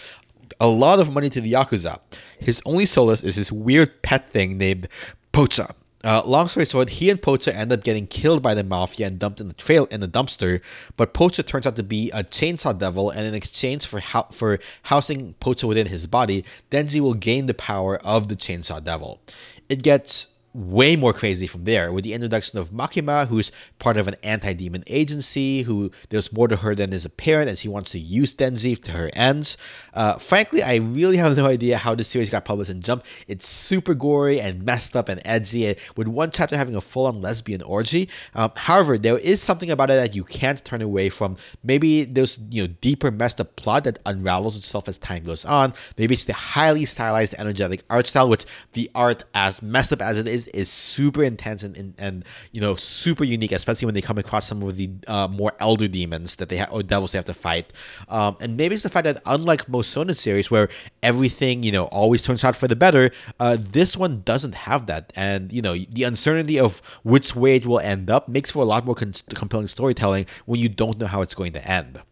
a 0.60 0.68
lot 0.68 1.00
of 1.00 1.12
money 1.12 1.30
to 1.30 1.40
the 1.40 1.52
Yakuza. 1.52 1.98
His 2.38 2.62
only 2.64 2.86
solace 2.86 3.22
is 3.22 3.36
this 3.36 3.50
weird 3.50 4.02
pet 4.02 4.30
thing 4.30 4.58
named 4.58 4.88
Pocha. 5.32 5.72
Uh, 6.04 6.22
long 6.26 6.48
story 6.48 6.66
short, 6.66 6.90
he 6.90 7.08
and 7.08 7.20
Pocha 7.20 7.54
end 7.54 7.72
up 7.72 7.82
getting 7.82 8.06
killed 8.06 8.42
by 8.42 8.52
the 8.52 8.62
mafia 8.62 9.06
and 9.06 9.18
dumped 9.18 9.40
in 9.40 9.48
the 9.48 9.54
trail 9.54 9.86
in 9.90 10.02
a 10.02 10.08
dumpster. 10.08 10.60
But 10.98 11.14
Pocha 11.14 11.46
turns 11.46 11.66
out 11.66 11.76
to 11.76 11.82
be 11.82 12.10
a 12.10 12.22
chainsaw 12.22 12.78
devil, 12.78 13.08
and 13.08 13.26
in 13.26 13.34
exchange 13.34 13.86
for 13.86 14.00
ho- 14.00 14.26
for 14.30 14.58
housing 14.82 15.34
Pocha 15.40 15.66
within 15.66 15.86
his 15.86 16.06
body, 16.06 16.44
Denji 16.70 17.00
will 17.00 17.14
gain 17.14 17.46
the 17.46 17.54
power 17.54 17.96
of 18.04 18.28
the 18.28 18.36
chainsaw 18.36 18.84
devil. 18.84 19.22
It 19.70 19.82
gets 19.82 20.26
way 20.54 20.94
more 20.94 21.12
crazy 21.12 21.48
from 21.48 21.64
there 21.64 21.92
with 21.92 22.04
the 22.04 22.12
introduction 22.12 22.58
of 22.58 22.70
Makima, 22.70 23.26
who's 23.26 23.50
part 23.80 23.96
of 23.96 24.06
an 24.06 24.14
anti-demon 24.22 24.84
agency, 24.86 25.62
who 25.62 25.90
there's 26.10 26.32
more 26.32 26.46
to 26.46 26.56
her 26.56 26.74
than 26.76 26.92
is 26.92 27.04
apparent 27.04 27.50
as 27.50 27.60
he 27.60 27.68
wants 27.68 27.90
to 27.90 27.98
use 27.98 28.34
Denji 28.34 28.80
to 28.82 28.92
her 28.92 29.10
ends. 29.14 29.56
Uh, 29.92 30.16
frankly, 30.16 30.62
I 30.62 30.76
really 30.76 31.16
have 31.24 31.36
no 31.36 31.46
idea 31.46 31.76
how 31.76 31.94
this 31.94 32.08
series 32.08 32.30
got 32.30 32.44
published 32.44 32.70
in 32.70 32.82
Jump. 32.82 33.04
It's 33.26 33.48
super 33.48 33.94
gory 33.94 34.40
and 34.40 34.64
messed 34.64 34.96
up 34.96 35.08
and 35.08 35.20
edgy, 35.24 35.76
with 35.96 36.06
one 36.06 36.30
chapter 36.30 36.56
having 36.56 36.76
a 36.76 36.80
full-on 36.80 37.20
lesbian 37.20 37.62
orgy. 37.62 38.08
Um, 38.34 38.52
however, 38.56 38.96
there 38.96 39.18
is 39.18 39.42
something 39.42 39.70
about 39.70 39.90
it 39.90 39.94
that 39.94 40.14
you 40.14 40.22
can't 40.22 40.64
turn 40.64 40.82
away 40.82 41.08
from. 41.08 41.36
Maybe 41.64 42.04
there's 42.04 42.38
you 42.50 42.62
know 42.62 42.74
deeper 42.80 43.10
messed 43.10 43.40
up 43.40 43.56
plot 43.56 43.84
that 43.84 43.98
unravels 44.06 44.56
itself 44.56 44.88
as 44.88 44.98
time 44.98 45.24
goes 45.24 45.44
on. 45.44 45.74
Maybe 45.98 46.14
it's 46.14 46.24
the 46.24 46.32
highly 46.32 46.84
stylized, 46.84 47.34
energetic 47.38 47.82
art 47.90 48.06
style, 48.06 48.28
which 48.28 48.44
the 48.74 48.90
art, 48.94 49.24
as 49.34 49.62
messed 49.62 49.92
up 49.92 50.00
as 50.00 50.18
it 50.18 50.28
is, 50.28 50.43
is 50.48 50.70
super 50.70 51.22
intense 51.22 51.62
and, 51.62 51.76
and, 51.76 51.94
and 51.98 52.24
you 52.52 52.60
know 52.60 52.74
super 52.74 53.24
unique, 53.24 53.52
especially 53.52 53.86
when 53.86 53.94
they 53.94 54.02
come 54.02 54.18
across 54.18 54.46
some 54.46 54.62
of 54.62 54.76
the 54.76 54.90
uh, 55.06 55.28
more 55.28 55.52
elder 55.60 55.88
demons 55.88 56.36
that 56.36 56.48
they 56.48 56.56
have 56.56 56.72
or 56.72 56.82
devils 56.82 57.12
they 57.12 57.18
have 57.18 57.24
to 57.24 57.34
fight. 57.34 57.72
Um, 58.08 58.36
and 58.40 58.56
maybe 58.56 58.74
it's 58.74 58.82
the 58.82 58.90
fact 58.90 59.04
that 59.04 59.20
unlike 59.26 59.68
most 59.68 59.94
Shonen 59.94 60.16
series 60.16 60.50
where 60.50 60.68
everything 61.02 61.62
you 61.62 61.72
know 61.72 61.84
always 61.86 62.22
turns 62.22 62.44
out 62.44 62.56
for 62.56 62.68
the 62.68 62.76
better, 62.76 63.10
uh, 63.40 63.56
this 63.58 63.96
one 63.96 64.22
doesn't 64.24 64.54
have 64.54 64.86
that, 64.86 65.12
and 65.16 65.52
you 65.52 65.62
know 65.62 65.74
the 65.74 66.04
uncertainty 66.04 66.58
of 66.58 66.80
which 67.02 67.34
way 67.34 67.56
it 67.56 67.66
will 67.66 67.80
end 67.80 68.10
up 68.10 68.28
makes 68.28 68.50
for 68.50 68.62
a 68.62 68.66
lot 68.66 68.84
more 68.84 68.94
con- 68.94 69.14
compelling 69.34 69.68
storytelling 69.68 70.26
when 70.46 70.60
you 70.60 70.68
don't 70.68 70.98
know 70.98 71.06
how 71.06 71.22
it's 71.22 71.34
going 71.34 71.52
to 71.52 71.68
end. 71.68 72.02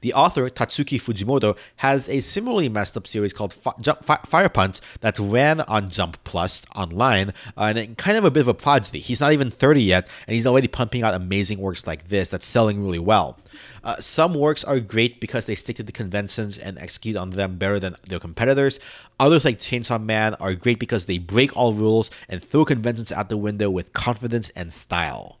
The 0.00 0.12
author, 0.14 0.48
Tatsuki 0.50 1.00
Fujimoto, 1.00 1.56
has 1.76 2.08
a 2.08 2.20
similarly 2.20 2.68
messed 2.68 2.96
up 2.96 3.06
series 3.06 3.32
called 3.32 3.52
Fire 3.52 4.48
Punch 4.48 4.80
that 5.00 5.18
ran 5.18 5.60
on 5.62 5.90
Jump 5.90 6.22
Plus 6.24 6.62
online, 6.74 7.30
uh, 7.56 7.72
and 7.76 7.96
kind 7.96 8.16
of 8.16 8.24
a 8.24 8.30
bit 8.30 8.40
of 8.40 8.48
a 8.48 8.54
prodigy. 8.54 8.98
He's 8.98 9.20
not 9.20 9.32
even 9.32 9.50
30 9.50 9.82
yet, 9.82 10.08
and 10.26 10.34
he's 10.34 10.46
already 10.46 10.68
pumping 10.68 11.02
out 11.02 11.14
amazing 11.14 11.58
works 11.58 11.86
like 11.86 12.08
this 12.08 12.28
that's 12.28 12.46
selling 12.46 12.82
really 12.82 12.98
well. 12.98 13.38
Uh, 13.84 13.96
some 13.96 14.34
works 14.34 14.64
are 14.64 14.80
great 14.80 15.20
because 15.20 15.46
they 15.46 15.54
stick 15.54 15.76
to 15.76 15.82
the 15.82 15.92
conventions 15.92 16.58
and 16.58 16.78
execute 16.78 17.16
on 17.16 17.30
them 17.30 17.56
better 17.56 17.80
than 17.80 17.96
their 18.08 18.18
competitors. 18.18 18.78
Others, 19.18 19.44
like 19.44 19.58
Chainsaw 19.58 20.02
Man, 20.02 20.34
are 20.34 20.54
great 20.54 20.78
because 20.78 21.06
they 21.06 21.18
break 21.18 21.56
all 21.56 21.72
rules 21.72 22.10
and 22.28 22.42
throw 22.42 22.64
conventions 22.64 23.12
out 23.12 23.28
the 23.28 23.36
window 23.36 23.70
with 23.70 23.92
confidence 23.92 24.50
and 24.50 24.72
style. 24.72 25.38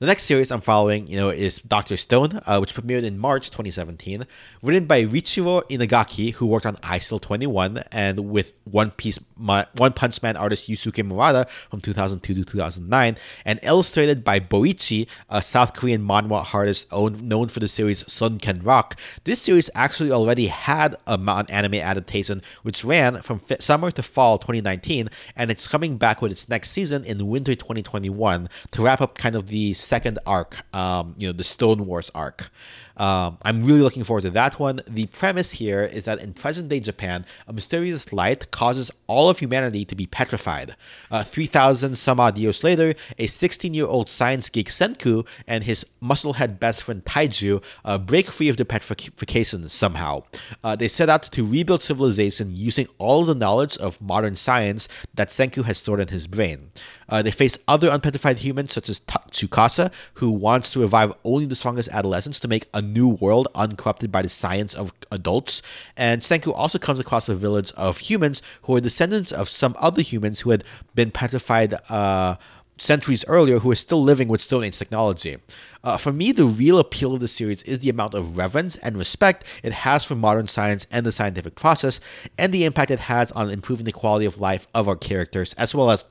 The 0.00 0.06
next 0.06 0.24
series 0.24 0.52
I'm 0.52 0.60
following, 0.60 1.08
you 1.08 1.16
know, 1.16 1.30
is 1.30 1.58
Doctor 1.58 1.96
Stone, 1.96 2.40
uh, 2.46 2.58
which 2.58 2.72
premiered 2.72 3.02
in 3.02 3.18
March 3.18 3.50
2017, 3.50 4.28
written 4.62 4.86
by 4.86 5.02
Riichiro 5.02 5.68
Inagaki, 5.68 6.34
who 6.34 6.46
worked 6.46 6.66
on 6.66 6.76
Eyeshield 6.76 7.20
21, 7.22 7.82
and 7.90 8.30
with 8.30 8.52
One 8.62 8.92
Piece, 8.92 9.18
One 9.38 9.92
Punch 9.92 10.22
Man 10.22 10.36
artist 10.36 10.68
Yusuke 10.68 11.04
Murata 11.04 11.46
from 11.70 11.80
2002 11.80 12.34
to 12.34 12.44
2009, 12.44 13.16
and 13.44 13.60
illustrated 13.62 14.24
by 14.24 14.40
Boichi, 14.40 15.08
a 15.28 15.40
South 15.40 15.74
Korean 15.74 16.06
manhwa 16.06 16.54
artist 16.54 16.90
known 16.92 17.48
for 17.48 17.60
the 17.60 17.68
series 17.68 18.04
Sunken 18.10 18.62
Rock. 18.62 18.98
This 19.24 19.40
series 19.40 19.70
actually 19.74 20.10
already 20.10 20.46
had 20.46 20.96
a 21.06 21.18
anime 21.48 21.74
adaptation, 21.74 22.42
which 22.62 22.84
ran 22.84 23.22
from 23.22 23.40
summer 23.60 23.90
to 23.90 24.02
fall 24.02 24.38
2019, 24.38 25.08
and 25.36 25.50
it's 25.50 25.68
coming 25.68 25.96
back 25.96 26.20
with 26.20 26.32
its 26.32 26.48
next 26.48 26.70
season 26.70 27.04
in 27.04 27.26
winter 27.26 27.54
2021 27.54 28.48
to 28.72 28.82
wrap 28.82 29.00
up 29.00 29.16
kind 29.16 29.36
of 29.36 29.48
the 29.48 29.74
second 29.74 30.18
arc, 30.26 30.56
um, 30.74 31.14
you 31.18 31.26
know, 31.26 31.32
the 31.32 31.44
Stone 31.44 31.86
Wars 31.86 32.10
arc. 32.14 32.50
Um, 32.98 33.38
I'm 33.42 33.62
really 33.62 33.80
looking 33.80 34.02
forward 34.02 34.22
to 34.22 34.30
that 34.30 34.58
one. 34.58 34.80
The 34.88 35.06
premise 35.06 35.52
here 35.52 35.84
is 35.84 36.04
that 36.04 36.20
in 36.20 36.34
present 36.34 36.68
day 36.68 36.80
Japan, 36.80 37.24
a 37.46 37.52
mysterious 37.52 38.12
light 38.12 38.50
causes 38.50 38.90
all 39.06 39.27
of 39.28 39.38
humanity 39.38 39.84
to 39.84 39.94
be 39.94 40.06
petrified. 40.06 40.76
Uh, 41.10 41.22
3,000 41.22 41.96
some 41.96 42.20
odd 42.20 42.38
years 42.38 42.62
later, 42.64 42.94
a 43.18 43.26
16 43.26 43.74
year 43.74 43.86
old 43.86 44.08
science 44.08 44.48
geek 44.48 44.68
Senku 44.68 45.26
and 45.46 45.64
his 45.64 45.86
musclehead 46.02 46.58
best 46.58 46.82
friend 46.82 47.04
Taiju 47.04 47.62
uh, 47.84 47.98
break 47.98 48.30
free 48.30 48.48
of 48.48 48.56
the 48.56 48.64
petrification 48.64 49.68
somehow. 49.68 50.22
Uh, 50.62 50.76
they 50.76 50.88
set 50.88 51.08
out 51.08 51.22
to 51.24 51.44
rebuild 51.44 51.82
civilization 51.82 52.54
using 52.54 52.88
all 52.98 53.24
the 53.24 53.34
knowledge 53.34 53.76
of 53.78 54.00
modern 54.00 54.36
science 54.36 54.88
that 55.14 55.28
Senku 55.28 55.64
has 55.64 55.78
stored 55.78 56.00
in 56.00 56.08
his 56.08 56.26
brain. 56.26 56.70
Uh, 57.08 57.22
they 57.22 57.30
face 57.30 57.58
other 57.66 57.88
unpetrified 57.88 58.38
humans 58.38 58.72
such 58.72 58.88
as 58.88 59.00
Tsukasa, 59.00 59.90
who 60.14 60.30
wants 60.30 60.70
to 60.70 60.80
revive 60.80 61.12
only 61.24 61.46
the 61.46 61.56
strongest 61.56 61.88
adolescents 61.90 62.38
to 62.40 62.48
make 62.48 62.68
a 62.74 62.82
new 62.82 63.08
world 63.08 63.48
uncorrupted 63.54 64.12
by 64.12 64.22
the 64.22 64.28
science 64.28 64.74
of 64.74 64.92
adults. 65.10 65.62
And 65.96 66.22
Senku 66.22 66.52
also 66.54 66.78
comes 66.78 67.00
across 67.00 67.28
a 67.28 67.34
village 67.34 67.72
of 67.72 67.98
humans 67.98 68.42
who 68.62 68.76
are 68.76 68.80
descendants 68.80 69.32
of 69.32 69.48
some 69.48 69.74
other 69.78 70.02
humans 70.02 70.40
who 70.40 70.50
had 70.50 70.64
been 70.94 71.10
petrified. 71.10 71.74
Uh, 71.90 72.36
centuries 72.80 73.24
earlier 73.26 73.58
who 73.58 73.70
are 73.70 73.74
still 73.74 74.02
living 74.02 74.28
with 74.28 74.40
Stone 74.40 74.64
Age 74.64 74.78
technology. 74.78 75.36
Uh, 75.82 75.96
for 75.96 76.12
me, 76.12 76.32
the 76.32 76.44
real 76.44 76.78
appeal 76.78 77.14
of 77.14 77.20
the 77.20 77.26
series 77.28 77.62
is 77.64 77.80
the 77.80 77.90
amount 77.90 78.14
of 78.14 78.36
reverence 78.36 78.76
and 78.76 78.96
respect 78.96 79.44
it 79.62 79.72
has 79.72 80.04
for 80.04 80.14
modern 80.14 80.48
science 80.48 80.86
and 80.90 81.04
the 81.04 81.12
scientific 81.12 81.54
process, 81.54 81.98
and 82.38 82.52
the 82.52 82.64
impact 82.64 82.90
it 82.90 83.00
has 83.00 83.32
on 83.32 83.50
improving 83.50 83.84
the 83.84 83.92
quality 83.92 84.26
of 84.26 84.38
life 84.38 84.68
of 84.74 84.86
our 84.88 84.96
characters, 84.96 85.54
as 85.54 85.74
well 85.74 85.90
as 85.90 86.04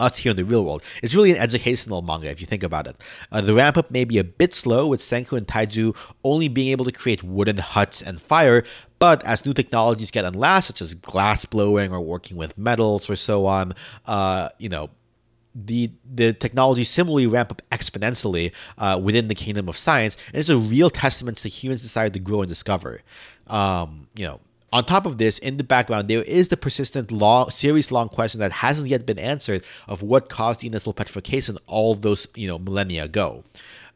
us 0.00 0.18
here 0.18 0.30
in 0.30 0.36
the 0.36 0.44
real 0.44 0.64
world. 0.64 0.82
It's 1.02 1.14
really 1.14 1.32
an 1.32 1.38
educational 1.38 2.02
manga 2.02 2.30
if 2.30 2.40
you 2.40 2.46
think 2.46 2.62
about 2.62 2.86
it. 2.86 2.96
Uh, 3.32 3.40
the 3.40 3.54
ramp 3.54 3.76
up 3.76 3.90
may 3.90 4.04
be 4.04 4.18
a 4.18 4.24
bit 4.24 4.54
slow, 4.54 4.86
with 4.86 5.00
Senku 5.00 5.36
and 5.36 5.46
Taiju 5.46 5.96
only 6.24 6.48
being 6.48 6.70
able 6.70 6.84
to 6.84 6.92
create 6.92 7.22
wooden 7.22 7.58
huts 7.58 8.02
and 8.02 8.20
fire, 8.20 8.64
but 8.98 9.24
as 9.24 9.44
new 9.44 9.54
technologies 9.54 10.10
get 10.10 10.24
unlatched, 10.24 10.66
such 10.66 10.82
as 10.82 10.94
glass 10.94 11.44
blowing 11.44 11.92
or 11.92 12.00
working 12.00 12.36
with 12.36 12.56
metals 12.58 13.08
or 13.08 13.16
so 13.16 13.46
on, 13.46 13.74
uh, 14.06 14.48
you 14.58 14.68
know, 14.68 14.90
the 15.54 15.90
the 16.14 16.32
technology 16.32 16.84
similarly 16.84 17.26
ramp 17.26 17.50
up 17.50 17.62
exponentially 17.72 18.52
uh, 18.76 19.00
within 19.02 19.28
the 19.28 19.34
kingdom 19.34 19.68
of 19.68 19.76
science, 19.76 20.16
and 20.28 20.36
it's 20.36 20.48
a 20.48 20.58
real 20.58 20.90
testament 20.90 21.38
to 21.38 21.48
humans' 21.48 21.82
desire 21.82 22.10
to 22.10 22.18
grow 22.18 22.42
and 22.42 22.48
discover. 22.48 23.00
Um, 23.48 24.08
you 24.14 24.26
know, 24.26 24.40
on 24.72 24.84
top 24.84 25.06
of 25.06 25.18
this, 25.18 25.38
in 25.38 25.56
the 25.56 25.64
background, 25.64 26.08
there 26.08 26.22
is 26.22 26.48
the 26.48 26.56
persistent 26.56 27.10
long, 27.10 27.50
series 27.50 27.90
long 27.90 28.08
question 28.08 28.40
that 28.40 28.52
hasn't 28.52 28.88
yet 28.88 29.06
been 29.06 29.18
answered 29.18 29.64
of 29.86 30.02
what 30.02 30.28
caused 30.28 30.60
the 30.60 30.66
initial 30.66 30.92
petrification 30.92 31.58
all 31.66 31.94
those 31.94 32.26
you 32.34 32.46
know 32.46 32.58
millennia 32.58 33.04
ago. 33.04 33.44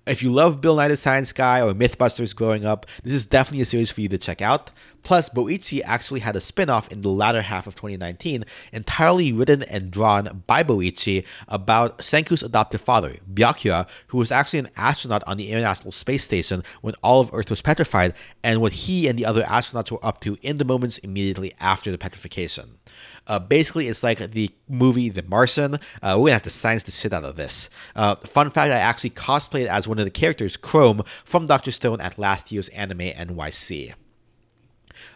If 0.07 0.23
you 0.23 0.33
love 0.33 0.61
Bill 0.61 0.77
Nye 0.77 0.89
the 0.89 0.97
Science 0.97 1.33
Guy 1.33 1.61
or 1.61 1.75
Mythbusters 1.75 2.35
growing 2.35 2.65
up, 2.65 2.87
this 3.05 3.13
is 3.13 3.25
definitely 3.25 3.63
a 3.63 3.67
series 3.67 3.91
for 3.91 4.01
you 4.01 4.09
to 4.09 4.19
check 4.19 4.43
out. 4.43 4.71
Plus, 5.03 5.29
Boichi 5.29 5.81
actually 5.85 6.21
had 6.21 6.37
a 6.37 6.41
spin 6.41 6.71
off 6.71 6.91
in 6.91 7.01
the 7.01 7.09
latter 7.09 7.43
half 7.43 7.67
of 7.67 7.75
2019, 7.75 8.45
entirely 8.73 9.33
written 9.33 9.63
and 9.65 9.91
drawn 9.91 10.43
by 10.47 10.63
Boichi 10.63 11.27
about 11.49 11.99
Senku's 11.99 12.43
adoptive 12.43 12.81
father, 12.81 13.17
Byakuya, 13.33 13.89
who 14.09 14.19
was 14.19 14.31
actually 14.31 14.61
an 14.61 14.71
astronaut 14.77 15.25
on 15.27 15.37
the 15.37 15.51
International 15.51 15.93
Space 15.93 16.25
Station 16.25 16.63
when 16.81 16.95
all 17.03 17.21
of 17.21 17.31
Earth 17.33 17.51
was 17.51 17.63
petrified, 17.63 18.15
and 18.43 18.61
what 18.61 18.73
he 18.73 19.09
and 19.09 19.19
the 19.19 19.27
other 19.27 19.43
astronauts 19.43 19.91
were 19.91 20.05
up 20.05 20.21
to 20.21 20.37
in 20.43 20.59
the 20.59 20.65
moments 20.65 20.99
immediately 20.99 21.53
after 21.61 21.91
the 21.91 21.99
petrification. 21.99 22.79
Uh, 23.27 23.39
basically, 23.39 23.89
it's 23.89 24.03
like 24.03 24.19
the 24.19 24.51
movie 24.69 25.09
The 25.09 25.23
Martian. 25.23 25.75
Uh, 25.75 26.17
we're 26.19 26.27
gonna 26.27 26.33
have 26.33 26.43
to 26.43 26.51
science 26.51 26.83
the 26.83 26.91
shit 26.91 27.13
out 27.13 27.25
of 27.25 27.37
this. 27.37 27.71
Uh, 27.95 28.17
fun 28.17 28.51
fact: 28.51 28.73
I 28.73 28.79
actually 28.79 29.11
cosplayed 29.11 29.67
as 29.67 29.87
one 29.87 29.99
of 29.99 30.05
the 30.05 30.11
characters, 30.11 30.57
Chrome, 30.57 31.03
from 31.25 31.47
Doctor 31.47 31.71
Stone 31.71 32.01
at 32.01 32.19
last 32.19 32.51
year's 32.51 32.69
Anime 32.71 32.99
NYC. 32.99 33.95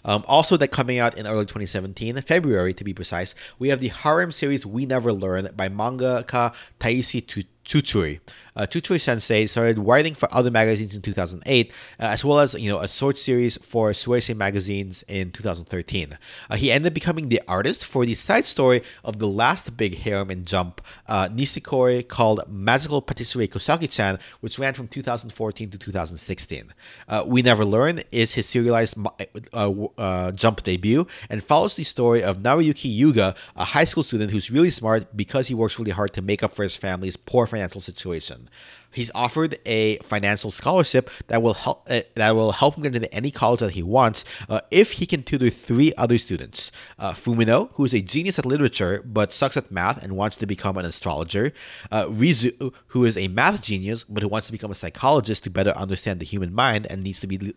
Um, 0.06 0.24
also, 0.28 0.56
that 0.56 0.68
coming 0.68 0.98
out 0.98 1.18
in 1.18 1.26
early 1.26 1.44
2017, 1.44 2.18
February 2.22 2.72
to 2.72 2.84
be 2.84 2.94
precise, 2.94 3.34
we 3.58 3.68
have 3.68 3.80
the 3.80 3.88
harem 3.88 4.30
series 4.30 4.64
We 4.64 4.86
Never 4.86 5.12
Learn 5.12 5.50
by 5.54 5.68
mangaka 5.68 6.54
Taishi 6.78 7.26
Tsutsui. 7.66 8.20
Uh, 8.56 8.66
Sensei 8.98 9.44
started 9.46 9.78
writing 9.78 10.14
for 10.14 10.32
other 10.32 10.50
magazines 10.50 10.94
in 10.94 11.02
2008, 11.02 11.70
uh, 11.70 12.04
as 12.04 12.24
well 12.24 12.38
as 12.38 12.54
you 12.54 12.70
know 12.70 12.78
a 12.78 12.88
short 12.88 13.18
series 13.18 13.58
for 13.58 13.90
Suisei 13.90 14.34
magazines 14.34 15.04
in 15.08 15.30
2013. 15.30 16.18
Uh, 16.48 16.56
he 16.56 16.72
ended 16.72 16.90
up 16.90 16.94
becoming 16.94 17.28
the 17.28 17.42
artist 17.46 17.84
for 17.84 18.06
the 18.06 18.14
side 18.14 18.46
story 18.46 18.82
of 19.04 19.18
the 19.18 19.28
last 19.28 19.76
big 19.76 19.96
harem 19.98 20.30
in 20.30 20.44
Jump, 20.44 20.80
uh, 21.06 21.28
called 22.08 22.40
Magical 22.48 23.02
Patisserie 23.02 23.48
Kosaki-chan, 23.48 24.18
which 24.40 24.58
ran 24.58 24.72
from 24.72 24.88
2014 24.88 25.70
to 25.70 25.78
2016. 25.78 26.72
Uh, 27.08 27.24
we 27.26 27.42
Never 27.42 27.64
Learn 27.64 28.00
is 28.10 28.34
his 28.34 28.46
serialized 28.46 28.96
uh, 29.52 29.70
uh, 29.98 30.32
Jump 30.32 30.62
debut 30.62 31.06
and 31.28 31.44
follows 31.44 31.74
the 31.74 31.84
story 31.84 32.22
of 32.22 32.38
Naruyuki 32.38 32.94
Yuga, 32.94 33.34
a 33.54 33.64
high 33.64 33.84
school 33.84 34.02
student 34.02 34.30
who's 34.30 34.50
really 34.50 34.70
smart 34.70 35.14
because 35.14 35.48
he 35.48 35.54
works 35.54 35.78
really 35.78 35.90
hard 35.90 36.14
to 36.14 36.22
make 36.22 36.42
up 36.42 36.54
for 36.54 36.62
his 36.62 36.76
family's 36.76 37.16
poor 37.16 37.46
situation. 37.80 38.48
He's 38.90 39.10
offered 39.14 39.58
a 39.66 39.98
financial 39.98 40.50
scholarship 40.50 41.10
that 41.26 41.42
will 41.42 41.54
help 41.54 41.86
uh, 41.90 42.00
that 42.14 42.34
will 42.34 42.52
help 42.52 42.76
him 42.76 42.82
get 42.82 42.96
into 42.96 43.12
any 43.14 43.30
college 43.30 43.60
that 43.60 43.72
he 43.72 43.82
wants 43.82 44.24
uh, 44.48 44.60
if 44.70 44.92
he 44.92 45.06
can 45.06 45.22
tutor 45.22 45.50
three 45.50 45.92
other 45.98 46.18
students: 46.18 46.72
uh, 46.98 47.12
Fumino, 47.12 47.68
who 47.74 47.84
is 47.84 47.92
a 47.92 48.00
genius 48.00 48.38
at 48.38 48.46
literature 48.46 49.02
but 49.04 49.32
sucks 49.32 49.56
at 49.56 49.70
math 49.70 50.02
and 50.02 50.16
wants 50.16 50.36
to 50.36 50.46
become 50.46 50.78
an 50.78 50.86
astrologer; 50.86 51.52
uh, 51.90 52.06
Rizu, 52.06 52.72
who 52.88 53.04
is 53.04 53.16
a 53.18 53.28
math 53.28 53.62
genius 53.62 54.04
but 54.04 54.22
who 54.22 54.28
wants 54.28 54.46
to 54.48 54.52
become 54.52 54.70
a 54.70 54.74
psychologist 54.74 55.44
to 55.44 55.50
better 55.50 55.72
understand 55.72 56.20
the 56.20 56.24
human 56.24 56.54
mind 56.54 56.86
and 56.88 57.02
needs 57.02 57.20
to 57.20 57.26
be 57.26 57.54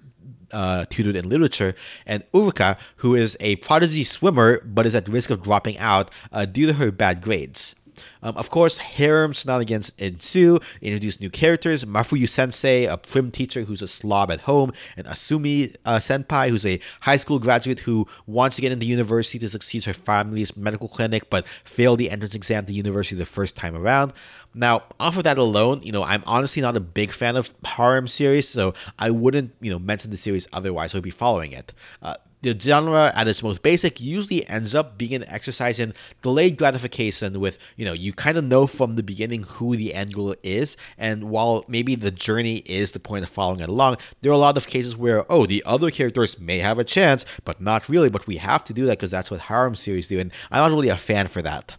uh, 0.52 0.86
tutored 0.90 1.16
in 1.16 1.30
literature, 1.30 1.74
and 2.06 2.24
Uruka, 2.34 2.78
who 2.98 3.16
is 3.16 3.38
a 3.40 3.56
prodigy 3.58 4.04
swimmer 4.04 4.62
but 4.66 4.86
is 4.86 4.96
at 4.96 5.08
risk 5.08 5.30
of 5.30 5.42
dropping 5.42 5.78
out 5.78 6.12
uh, 6.32 6.46
due 6.46 6.66
to 6.68 6.74
her 6.74 6.92
bad 6.92 7.22
grades. 7.22 7.76
Um, 8.22 8.36
of 8.36 8.50
course, 8.50 8.78
harem 8.78 9.32
shenanigans 9.32 9.92
ensue. 9.98 10.60
Introduce 10.82 11.20
new 11.20 11.30
characters: 11.30 11.86
Mafuyu 11.86 12.28
Sensei, 12.28 12.86
a 12.86 12.98
prim 12.98 13.32
teacher 13.32 13.62
who's 13.62 13.82
a 13.82 13.88
slob 13.88 14.32
at 14.32 14.42
home, 14.42 14.72
and 14.98 15.08
Asumi 15.08 15.76
uh, 15.86 15.98
Senpai, 15.98 16.50
who's 16.50 16.66
a 16.66 16.80
high 17.02 17.16
school 17.16 17.40
graduate 17.40 17.80
who 17.80 18.08
wants 18.28 18.56
to 18.58 18.62
get 18.62 18.72
into 18.72 18.86
university 18.86 19.40
to 19.40 19.50
succeed 19.50 19.86
her 19.86 19.94
family's 19.94 20.56
medical 20.58 20.88
clinic, 20.88 21.30
but 21.30 21.48
failed 21.48 22.00
the 22.00 22.10
entrance 22.10 22.36
exam 22.36 22.66
to 22.66 22.74
university 22.74 23.16
the 23.16 23.26
first 23.26 23.56
time 23.56 23.76
around. 23.76 24.14
Now, 24.54 24.84
off 25.00 25.16
of 25.18 25.24
that 25.24 25.38
alone, 25.38 25.82
you 25.84 25.92
know, 25.92 26.04
I'm 26.04 26.24
honestly 26.26 26.62
not 26.62 26.76
a 26.76 26.80
big 26.80 27.12
fan 27.12 27.36
of 27.36 27.54
harem 27.64 28.08
series, 28.08 28.50
so 28.50 28.74
I 28.98 29.12
wouldn't, 29.12 29.54
you 29.62 29.70
know, 29.70 29.80
mention 29.80 30.12
the 30.12 30.18
series 30.18 30.48
otherwise. 30.52 30.94
I 30.94 30.98
would 30.98 31.04
be 31.04 31.12
following 31.12 31.52
it. 31.52 31.72
Uh, 32.02 32.16
the 32.42 32.58
genre 32.58 33.12
at 33.16 33.28
its 33.28 33.44
most 33.44 33.62
basic 33.62 34.00
usually 34.00 34.48
ends 34.48 34.74
up 34.74 34.98
being 34.98 35.14
an 35.14 35.26
exercise 35.28 35.80
in 35.80 35.94
delayed 36.22 36.58
gratification 36.58 37.40
with 37.40 37.58
you 37.76 37.86
know 37.86 37.94
you 37.94 38.09
kind 38.14 38.38
of 38.38 38.44
know 38.44 38.68
from 38.68 38.96
the 38.96 39.04
beginning 39.04 39.44
who 39.44 39.76
the 39.76 39.94
end 39.94 40.14
goal 40.14 40.36
is 40.44 40.78
and 40.98 41.26
while 41.26 41.66
maybe 41.68 41.96
the 41.96 42.12
journey 42.12 42.58
is 42.66 42.92
the 42.92 43.00
point 43.00 43.24
of 43.24 43.30
following 43.30 43.60
it 43.60 43.70
along 43.70 43.98
there 44.22 44.32
are 44.32 44.36
a 44.36 44.38
lot 44.38 44.58
of 44.58 44.68
cases 44.68 44.96
where 44.98 45.30
oh 45.32 45.46
the 45.46 45.64
other 45.66 45.92
characters 45.92 46.40
may 46.40 46.60
have 46.60 46.80
a 46.80 46.84
chance 46.84 47.26
but 47.46 47.60
not 47.62 47.90
really 47.90 48.10
but 48.10 48.26
we 48.28 48.38
have 48.38 48.64
to 48.64 48.74
do 48.74 48.86
that 48.86 48.98
because 48.98 49.12
that's 49.12 49.32
what 49.32 49.40
harem 49.40 49.76
series 49.76 50.08
do 50.08 50.20
and 50.20 50.32
i'm 50.52 50.60
not 50.60 50.76
really 50.76 50.90
a 50.90 50.98
fan 50.98 51.28
for 51.28 51.42
that. 51.42 51.76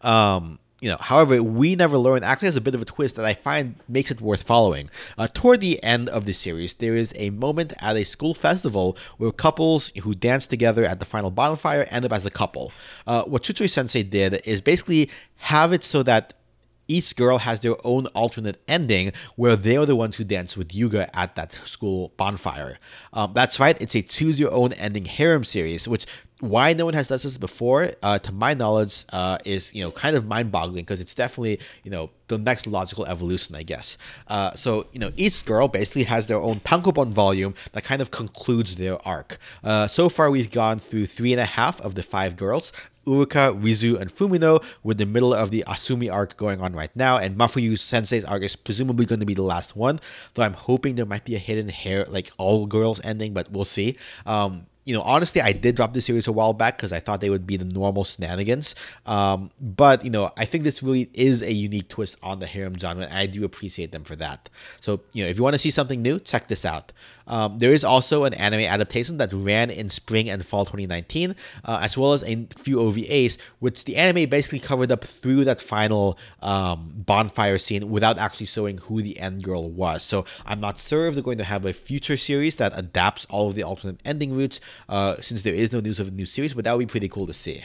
Um 0.00 0.58
you 0.84 0.90
know, 0.90 0.98
however, 1.00 1.42
we 1.42 1.74
never 1.76 1.96
learn 1.96 2.22
actually 2.22 2.44
has 2.44 2.56
a 2.56 2.60
bit 2.60 2.74
of 2.74 2.82
a 2.82 2.84
twist 2.84 3.16
that 3.16 3.24
I 3.24 3.32
find 3.32 3.76
makes 3.88 4.10
it 4.10 4.20
worth 4.20 4.42
following. 4.42 4.90
Uh, 5.16 5.26
toward 5.32 5.62
the 5.62 5.82
end 5.82 6.10
of 6.10 6.26
the 6.26 6.34
series, 6.34 6.74
there 6.74 6.94
is 6.94 7.14
a 7.16 7.30
moment 7.30 7.72
at 7.80 7.96
a 7.96 8.04
school 8.04 8.34
festival 8.34 8.94
where 9.16 9.32
couples 9.32 9.92
who 10.02 10.14
dance 10.14 10.44
together 10.44 10.84
at 10.84 10.98
the 10.98 11.06
final 11.06 11.30
bonfire 11.30 11.86
end 11.90 12.04
up 12.04 12.12
as 12.12 12.26
a 12.26 12.30
couple. 12.30 12.70
Uh, 13.06 13.22
what 13.22 13.44
Tsutsui 13.44 13.70
Sensei 13.70 14.02
did 14.02 14.46
is 14.46 14.60
basically 14.60 15.08
have 15.36 15.72
it 15.72 15.84
so 15.84 16.02
that 16.02 16.34
each 16.86 17.16
girl 17.16 17.38
has 17.38 17.60
their 17.60 17.76
own 17.82 18.06
alternate 18.08 18.62
ending 18.68 19.10
where 19.36 19.56
they 19.56 19.78
are 19.78 19.86
the 19.86 19.96
ones 19.96 20.16
who 20.16 20.24
dance 20.24 20.54
with 20.54 20.74
Yuga 20.74 21.08
at 21.16 21.34
that 21.36 21.52
school 21.52 22.12
bonfire. 22.18 22.78
Um, 23.14 23.32
that's 23.32 23.58
right, 23.58 23.80
it's 23.80 23.94
a 23.94 24.02
choose 24.02 24.38
your 24.38 24.52
own 24.52 24.74
ending 24.74 25.06
harem 25.06 25.44
series, 25.44 25.88
which 25.88 26.04
why 26.48 26.72
no 26.72 26.84
one 26.84 26.94
has 26.94 27.08
done 27.08 27.18
this 27.22 27.38
before, 27.38 27.92
uh, 28.02 28.18
to 28.20 28.32
my 28.32 28.54
knowledge, 28.54 29.04
uh, 29.10 29.38
is 29.44 29.74
you 29.74 29.82
know 29.82 29.90
kind 29.90 30.16
of 30.16 30.26
mind-boggling 30.26 30.84
because 30.84 31.00
it's 31.00 31.14
definitely 31.14 31.58
you 31.82 31.90
know 31.90 32.10
the 32.28 32.38
next 32.38 32.66
logical 32.66 33.04
evolution, 33.06 33.54
I 33.54 33.62
guess. 33.62 33.96
Uh, 34.28 34.52
so 34.52 34.86
you 34.92 35.00
know 35.00 35.10
each 35.16 35.44
girl 35.44 35.68
basically 35.68 36.04
has 36.04 36.26
their 36.26 36.38
own 36.38 36.60
tankobon 36.60 37.10
volume 37.10 37.54
that 37.72 37.84
kind 37.84 38.00
of 38.00 38.10
concludes 38.10 38.76
their 38.76 39.04
arc. 39.06 39.38
Uh, 39.62 39.86
so 39.86 40.08
far, 40.08 40.30
we've 40.30 40.50
gone 40.50 40.78
through 40.78 41.06
three 41.06 41.32
and 41.32 41.40
a 41.40 41.46
half 41.46 41.80
of 41.80 41.94
the 41.94 42.02
five 42.02 42.36
girls. 42.36 42.72
Uruka, 43.06 43.60
Rizu, 43.60 44.00
and 44.00 44.10
Fumino, 44.10 44.64
with 44.82 44.98
the 44.98 45.04
middle 45.06 45.34
of 45.34 45.50
the 45.50 45.62
Asumi 45.66 46.10
arc 46.10 46.38
going 46.38 46.60
on 46.60 46.74
right 46.74 46.94
now, 46.94 47.18
and 47.18 47.36
Mafuyu 47.36 47.78
Sensei's 47.78 48.24
arc 48.24 48.42
is 48.42 48.56
presumably 48.56 49.04
going 49.04 49.20
to 49.20 49.26
be 49.26 49.34
the 49.34 49.42
last 49.42 49.76
one. 49.76 50.00
Though 50.34 50.42
I'm 50.42 50.54
hoping 50.54 50.94
there 50.94 51.04
might 51.04 51.24
be 51.24 51.34
a 51.34 51.38
hidden 51.38 51.68
hair, 51.68 52.06
like 52.08 52.30
all 52.38 52.66
girls 52.66 53.00
ending, 53.04 53.34
but 53.34 53.50
we'll 53.50 53.66
see. 53.66 53.98
Um, 54.24 54.66
you 54.84 54.94
know, 54.94 55.02
honestly, 55.02 55.40
I 55.40 55.52
did 55.52 55.76
drop 55.76 55.92
the 55.92 56.00
series 56.00 56.26
a 56.26 56.32
while 56.32 56.52
back 56.52 56.76
because 56.76 56.92
I 56.92 57.00
thought 57.00 57.20
they 57.20 57.30
would 57.30 57.46
be 57.46 57.56
the 57.56 57.64
normal 57.64 58.04
shenanigans. 58.04 58.74
Um, 59.06 59.50
but 59.60 60.04
you 60.04 60.10
know, 60.10 60.30
I 60.36 60.44
think 60.44 60.64
this 60.64 60.82
really 60.82 61.10
is 61.14 61.42
a 61.42 61.52
unique 61.52 61.88
twist 61.88 62.16
on 62.22 62.38
the 62.38 62.46
harem 62.46 62.78
genre, 62.78 63.04
and 63.04 63.18
I 63.18 63.26
do 63.26 63.44
appreciate 63.44 63.92
them 63.92 64.04
for 64.04 64.16
that. 64.16 64.50
So 64.80 65.00
you 65.12 65.24
know, 65.24 65.30
if 65.30 65.36
you 65.36 65.42
want 65.42 65.54
to 65.54 65.58
see 65.58 65.70
something 65.70 66.02
new, 66.02 66.18
check 66.18 66.48
this 66.48 66.64
out. 66.64 66.92
Um, 67.26 67.58
there 67.58 67.72
is 67.72 67.84
also 67.84 68.24
an 68.24 68.34
anime 68.34 68.60
adaptation 68.60 69.18
that 69.18 69.32
ran 69.32 69.70
in 69.70 69.90
spring 69.90 70.28
and 70.28 70.44
fall 70.44 70.64
2019, 70.64 71.34
uh, 71.64 71.78
as 71.82 71.96
well 71.96 72.12
as 72.12 72.22
a 72.24 72.46
few 72.56 72.76
OVAs, 72.76 73.38
which 73.60 73.84
the 73.84 73.96
anime 73.96 74.28
basically 74.28 74.60
covered 74.60 74.92
up 74.92 75.04
through 75.04 75.44
that 75.44 75.60
final 75.60 76.18
um, 76.42 76.92
bonfire 76.94 77.58
scene 77.58 77.90
without 77.90 78.18
actually 78.18 78.46
showing 78.46 78.78
who 78.78 79.02
the 79.02 79.18
end 79.18 79.42
girl 79.42 79.70
was. 79.70 80.02
So 80.02 80.24
I'm 80.44 80.60
not 80.60 80.78
sure 80.78 81.08
if 81.08 81.14
they're 81.14 81.22
going 81.22 81.38
to 81.38 81.44
have 81.44 81.64
a 81.64 81.72
future 81.72 82.16
series 82.16 82.56
that 82.56 82.72
adapts 82.76 83.26
all 83.30 83.48
of 83.48 83.54
the 83.54 83.62
alternate 83.62 84.00
ending 84.04 84.36
routes, 84.36 84.60
uh, 84.88 85.16
since 85.20 85.42
there 85.42 85.54
is 85.54 85.72
no 85.72 85.80
news 85.80 86.00
of 86.00 86.08
a 86.08 86.10
new 86.10 86.26
series, 86.26 86.54
but 86.54 86.64
that 86.64 86.76
would 86.76 86.86
be 86.86 86.90
pretty 86.90 87.08
cool 87.08 87.26
to 87.26 87.32
see. 87.32 87.64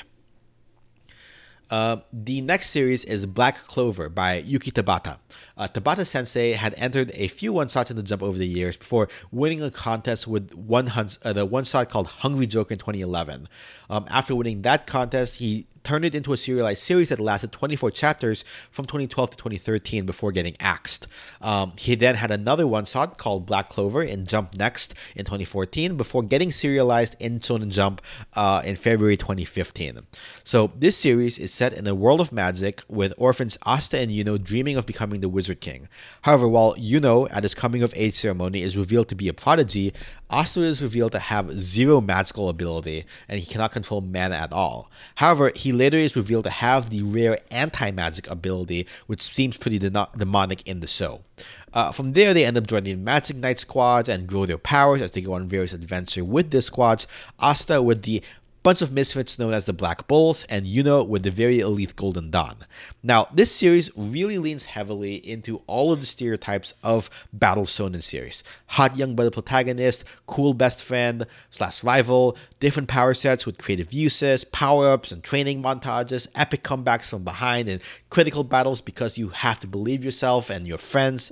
Uh, 1.70 1.98
the 2.12 2.42
next 2.42 2.72
series 2.72 3.04
is 3.06 3.26
Black 3.26 3.68
Clover 3.68 4.10
by 4.10 4.38
Yuki 4.38 4.72
Tabata. 4.72 5.20
Uh, 5.56 5.68
Tabata 5.68 6.06
Sensei 6.06 6.54
had 6.54 6.74
entered 6.78 7.12
a 7.14 7.28
few 7.28 7.54
one 7.54 7.68
shots 7.68 7.92
in 7.92 7.98
the 7.98 8.04
jump 8.04 8.24
over 8.24 8.38
the 8.38 8.48
years 8.48 8.76
before 8.76 9.08
winning 9.32 9.62
a 9.62 9.70
contest 9.70 10.28
with 10.28 10.54
one 10.56 10.90
uh, 10.90 11.34
the 11.34 11.46
one 11.46 11.64
shot 11.64 11.90
called 11.90 12.08
Hungry 12.08 12.48
Joker 12.48 12.74
in 12.74 12.80
2011. 12.80 13.48
Um, 13.90 14.06
after 14.10 14.36
winning 14.36 14.64
that 14.64 14.88
contest, 14.88 15.36
he 15.36 15.68
turned 15.84 16.06
it 16.06 16.16
into 16.16 16.34
a 16.34 16.38
serialized 16.38 16.82
series 16.82 17.10
that 17.10 17.20
lasted 17.20 17.52
24 17.52 17.92
chapters 17.92 18.44
from 18.72 18.86
2012 18.86 19.32
to 19.32 19.38
2013 19.38 20.06
before 20.06 20.32
getting 20.32 20.56
axed. 20.60 21.08
Um, 21.42 21.74
he 21.78 21.96
then 21.96 22.16
had 22.16 22.32
another 22.32 22.68
one 22.68 22.86
shot 22.86 23.18
called 23.18 23.46
Black 23.46 23.70
Clover 23.70 24.02
in 24.02 24.26
Jump 24.26 24.56
Next 24.56 24.94
in 25.16 25.26
2014 25.26 25.98
before 25.98 26.24
getting 26.24 26.52
serialized 26.52 27.16
in 27.20 27.40
Shonen 27.40 27.70
Jump 27.70 28.02
uh, 28.34 28.62
in 28.66 28.76
February 28.76 29.18
2015. 29.18 30.00
So 30.44 30.72
this 30.76 30.98
series 30.98 31.38
is 31.38 31.54
set 31.54 31.74
in 31.74 31.88
a 31.88 31.96
world 31.96 32.22
of 32.22 32.32
magic 32.32 32.82
with 32.88 33.14
orphans 33.18 33.58
Asta 33.64 34.00
and 34.00 34.12
Yuno 34.12 34.42
dreaming 34.42 34.78
of 34.78 34.86
becoming 34.86 35.22
the 35.22 35.30
Wizard 35.30 35.62
King. 35.62 35.88
However, 36.24 36.48
while 36.48 36.76
Yuno 36.76 37.28
at 37.32 37.44
his 37.44 37.56
coming 37.56 37.84
of 37.84 37.94
age 37.96 38.16
ceremony 38.16 38.64
is 38.64 38.78
revealed 38.78 39.10
to 39.10 39.16
be 39.16 39.28
a 39.28 39.34
prodigy, 39.34 39.94
Asta 40.30 40.62
is 40.62 40.82
revealed 40.82 41.12
to 41.14 41.20
have 41.20 41.52
zero 41.60 42.02
magical 42.02 42.50
ability 42.50 43.06
and 43.28 43.40
he 43.40 43.46
cannot 43.46 43.72
control 43.72 44.02
mana 44.02 44.36
at 44.36 44.54
all. 44.54 44.92
However, 45.16 45.52
he 45.56 45.69
later 45.72 45.98
is 45.98 46.16
revealed 46.16 46.46
to 46.46 46.50
have 46.50 46.90
the 46.90 47.04
rare 47.04 47.38
anti 47.52 47.92
magic 47.92 48.30
ability, 48.30 48.88
which 49.08 49.34
seems 49.34 49.58
pretty 49.58 49.80
de- 49.80 50.10
demonic 50.18 50.68
in 50.68 50.80
the 50.80 50.88
show. 50.88 51.22
Uh, 51.74 51.92
from 51.92 52.14
there, 52.14 52.34
they 52.34 52.46
end 52.46 52.58
up 52.58 52.68
joining 52.68 52.98
the 52.98 53.04
Magic 53.04 53.38
Knight 53.38 53.60
squads 53.60 54.10
and 54.10 54.28
grow 54.28 54.46
their 54.46 54.58
powers 54.58 55.02
as 55.02 55.12
they 55.12 55.22
go 55.22 55.34
on 55.34 55.48
various 55.48 55.74
adventures 55.74 56.24
with 56.24 56.50
the 56.50 56.62
squads. 56.62 57.06
Asta 57.40 57.82
with 57.82 58.04
the 58.04 58.24
bunch 58.64 58.82
of 58.82 58.92
misfits 58.92 59.40
known 59.40 59.54
as 59.54 59.66
the 59.66 59.74
Black 59.74 60.08
Bulls, 60.08 60.46
and 60.50 60.66
Yuno 60.66 61.08
with 61.08 61.24
the 61.24 61.32
very 61.32 61.60
elite 61.60 61.96
Golden 61.96 62.30
Dawn. 62.30 62.58
Now, 63.02 63.28
this 63.34 63.52
series 63.52 63.90
really 63.96 64.38
leans 64.38 64.66
heavily 64.66 65.16
into 65.16 65.62
all 65.68 65.94
of 65.94 66.00
the 66.00 66.06
stereotypes 66.06 66.74
of 66.84 67.10
battle 67.32 67.66
shonen 67.66 68.04
series. 68.04 68.44
Hot 68.68 68.98
young 68.98 69.16
brother 69.16 69.32
protagonist, 69.32 70.04
cool 70.28 70.54
best 70.54 70.84
friend 70.84 71.26
slash 71.50 71.84
rival, 71.84 72.38
different 72.60 72.90
power 72.90 73.14
sets 73.14 73.46
with 73.46 73.58
creative 73.58 73.94
uses, 73.94 74.44
power-ups 74.46 75.12
and 75.12 75.24
training 75.24 75.62
montages, 75.62 76.28
epic 76.36 76.64
comebacks 76.64 77.10
from 77.10 77.24
behind, 77.24 77.70
and 77.70 77.82
critical 78.10 78.44
battles 78.44 78.82
because 78.82 79.18
you 79.18 79.30
have 79.30 79.60
to 79.60 79.68
believe 79.68 80.04
yourself 80.04 80.50
and 80.50 80.68
your 80.68 80.78
friends. 80.78 81.32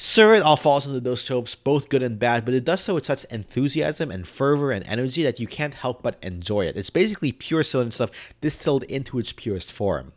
Sure, 0.00 0.36
it 0.36 0.44
all 0.44 0.56
falls 0.56 0.86
into 0.86 1.00
those 1.00 1.24
tropes, 1.24 1.56
both 1.56 1.88
good 1.88 2.04
and 2.04 2.20
bad, 2.20 2.44
but 2.44 2.54
it 2.54 2.64
does 2.64 2.80
so 2.82 2.94
with 2.94 3.04
such 3.04 3.24
enthusiasm 3.32 4.12
and 4.12 4.28
fervor 4.28 4.70
and 4.70 4.86
energy 4.86 5.24
that 5.24 5.40
you 5.40 5.46
can't 5.48 5.74
help 5.74 6.04
but 6.04 6.16
enjoy 6.22 6.66
it. 6.66 6.76
It's 6.76 6.88
basically 6.88 7.32
pure 7.32 7.64
shonen 7.64 7.92
stuff 7.92 8.12
distilled 8.40 8.84
into 8.84 9.18
its 9.18 9.32
purest 9.32 9.72
form. 9.72 10.12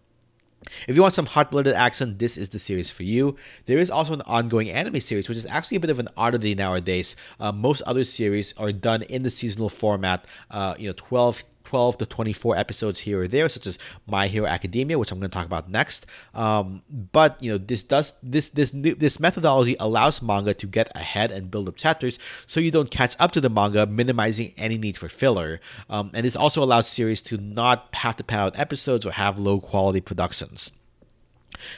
If 0.88 0.96
you 0.96 1.02
want 1.02 1.16
some 1.16 1.26
hot 1.26 1.50
blooded 1.50 1.74
action, 1.74 2.20
this 2.20 2.38
is 2.38 2.50
the 2.50 2.60
series 2.60 2.92
for 2.92 3.02
you. 3.02 3.36
There 3.66 3.80
is 3.80 3.90
also 3.90 4.14
an 4.14 4.22
ongoing 4.28 4.70
anime 4.70 5.00
series, 5.00 5.28
which 5.28 5.38
is 5.40 5.48
actually 5.48 5.78
a 5.78 5.80
bit 5.80 5.90
of 5.90 5.98
an 5.98 6.10
oddity 6.16 6.54
nowadays. 6.54 7.16
Uh, 7.40 7.52
most 7.52 7.82
other 7.82 8.04
series 8.04 8.54
are 8.58 8.72
done 8.72 9.02
in 9.02 9.24
the 9.24 9.32
seasonal 9.32 9.70
format, 9.70 10.26
uh, 10.52 10.76
you 10.78 10.90
know, 10.90 10.94
12 10.96 11.44
12 11.72 12.00
to 12.00 12.06
24 12.06 12.58
episodes 12.58 13.00
here 13.00 13.22
or 13.22 13.30
there, 13.30 13.48
such 13.48 13.66
as 13.66 13.80
My 14.06 14.28
Hero 14.28 14.46
Academia, 14.46 15.00
which 15.00 15.10
I'm 15.10 15.22
going 15.22 15.32
to 15.32 15.34
talk 15.34 15.46
about 15.46 15.70
next. 15.70 16.06
Um, 16.34 16.82
but 16.90 17.42
you 17.42 17.50
know, 17.50 17.58
this 17.58 17.82
does 17.82 18.12
this 18.22 18.50
this 18.50 18.74
new, 18.74 18.94
this 18.94 19.22
methodology 19.22 19.78
allows 19.80 20.22
manga 20.22 20.54
to 20.54 20.68
get 20.68 20.92
ahead 20.98 21.32
and 21.32 21.50
build 21.50 21.70
up 21.70 21.78
chapters, 21.78 22.20
so 22.46 22.60
you 22.60 22.72
don't 22.72 22.92
catch 22.92 23.16
up 23.20 23.32
to 23.32 23.40
the 23.40 23.50
manga, 23.50 23.86
minimizing 23.86 24.54
any 24.58 24.78
need 24.78 24.98
for 24.98 25.08
filler. 25.08 25.62
Um, 25.90 26.12
and 26.14 26.26
this 26.26 26.36
also 26.36 26.62
allows 26.62 26.88
series 26.88 27.22
to 27.22 27.38
not 27.38 27.88
have 27.94 28.18
to 28.18 28.24
pad 28.26 28.42
out 28.42 28.60
episodes 28.60 29.06
or 29.06 29.12
have 29.14 29.40
low 29.40 29.62
quality 29.62 30.02
productions. 30.02 30.72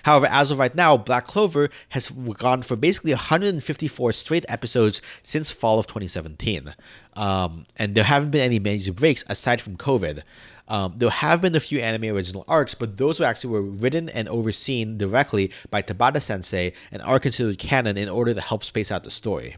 However, 0.04 0.28
as 0.28 0.52
of 0.52 0.60
right 0.60 0.74
now, 0.74 0.98
Black 0.98 1.28
Clover 1.28 1.70
has 1.90 2.10
gone 2.10 2.62
for 2.62 2.76
basically 2.76 3.12
154 3.12 4.12
straight 4.14 4.46
episodes 4.50 5.02
since 5.22 5.52
fall 5.52 5.80
of 5.80 5.88
2017. 5.88 6.74
Um, 7.16 7.66
and 7.78 7.96
there 7.96 8.04
haven't 8.04 8.32
been 8.32 8.42
any 8.42 8.60
major 8.60 8.94
breaks 8.94 9.24
aside 9.28 9.62
from 9.62 9.78
COVID. 9.78 10.24
Um, 10.68 10.96
there 10.98 11.10
have 11.10 11.42
been 11.42 11.56
a 11.56 11.60
few 11.60 11.80
anime 11.80 12.16
original 12.16 12.46
arcs, 12.48 12.74
but 12.74 12.98
those 12.98 13.20
were 13.20 13.26
actually 13.26 13.52
were 13.52 13.62
written 13.62 14.10
and 14.10 14.30
overseen 14.30 14.98
directly 14.98 15.52
by 15.70 15.82
Tabata 15.82 16.22
Sensei 16.22 16.74
and 16.92 17.02
are 17.02 17.20
considered 17.20 17.58
canon 17.58 17.98
in 17.98 18.10
order 18.10 18.34
to 18.34 18.42
help 18.42 18.64
space 18.64 18.92
out 18.92 19.04
the 19.04 19.12
story. 19.12 19.58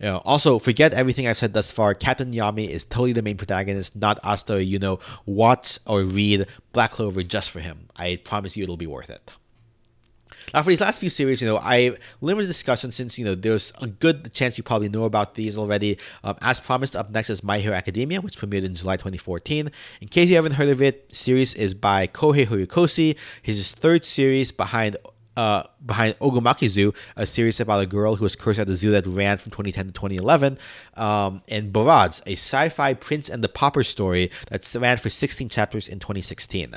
You 0.00 0.06
know, 0.06 0.22
also, 0.24 0.58
forget 0.60 0.94
everything 0.94 1.26
I've 1.26 1.38
said 1.38 1.54
thus 1.54 1.72
far. 1.72 1.92
Captain 1.94 2.32
Yami 2.32 2.68
is 2.68 2.84
totally 2.84 3.12
the 3.12 3.22
main 3.22 3.36
protagonist, 3.36 3.96
not 3.96 4.20
Asta 4.22 4.62
you 4.62 4.78
know, 4.78 5.00
watch 5.26 5.78
or 5.86 6.02
read 6.02 6.46
Black 6.72 6.92
Clover 6.92 7.22
just 7.24 7.50
for 7.50 7.60
him. 7.60 7.88
I 7.96 8.20
promise 8.24 8.56
you 8.56 8.62
it'll 8.62 8.76
be 8.76 8.86
worth 8.86 9.10
it. 9.10 9.30
Now, 10.54 10.62
for 10.62 10.70
these 10.70 10.80
last 10.80 11.00
few 11.00 11.10
series, 11.10 11.42
you 11.42 11.48
know, 11.48 11.58
I 11.58 11.94
limited 12.20 12.46
discussion 12.46 12.90
since, 12.90 13.18
you 13.18 13.24
know, 13.24 13.34
there's 13.34 13.72
a 13.80 13.86
good 13.86 14.32
chance 14.32 14.56
you 14.56 14.64
probably 14.64 14.88
know 14.88 15.04
about 15.04 15.34
these 15.34 15.58
already. 15.58 15.98
Um, 16.24 16.36
as 16.40 16.58
promised, 16.58 16.96
up 16.96 17.10
next 17.10 17.28
is 17.28 17.42
My 17.42 17.58
Hero 17.58 17.74
Academia, 17.74 18.20
which 18.20 18.38
premiered 18.38 18.64
in 18.64 18.74
July 18.74 18.96
2014. 18.96 19.70
In 20.00 20.08
case 20.08 20.28
you 20.30 20.36
haven't 20.36 20.52
heard 20.52 20.68
of 20.68 20.80
it, 20.80 21.10
series 21.14 21.54
is 21.54 21.74
by 21.74 22.06
Kohei 22.06 22.46
Horikoshi, 22.46 23.16
his 23.42 23.72
third 23.72 24.04
series 24.04 24.52
behind 24.52 24.96
uh, 25.38 25.62
behind 25.86 26.16
Zoo, 26.68 26.92
a 27.14 27.24
series 27.24 27.60
about 27.60 27.80
a 27.80 27.86
girl 27.86 28.16
who 28.16 28.24
was 28.24 28.34
cursed 28.34 28.58
at 28.58 28.66
the 28.66 28.74
zoo 28.74 28.90
that 28.90 29.06
ran 29.06 29.38
from 29.38 29.52
2010 29.52 29.86
to 29.86 29.92
2011, 29.92 30.58
um, 30.96 31.42
and 31.46 31.72
Barrage, 31.72 32.18
a 32.26 32.32
sci-fi 32.32 32.94
Prince 32.94 33.28
and 33.28 33.44
the 33.44 33.48
Pauper 33.48 33.84
story 33.84 34.32
that 34.50 34.74
ran 34.74 34.96
for 34.96 35.10
16 35.10 35.48
chapters 35.48 35.86
in 35.86 36.00
2016. 36.00 36.74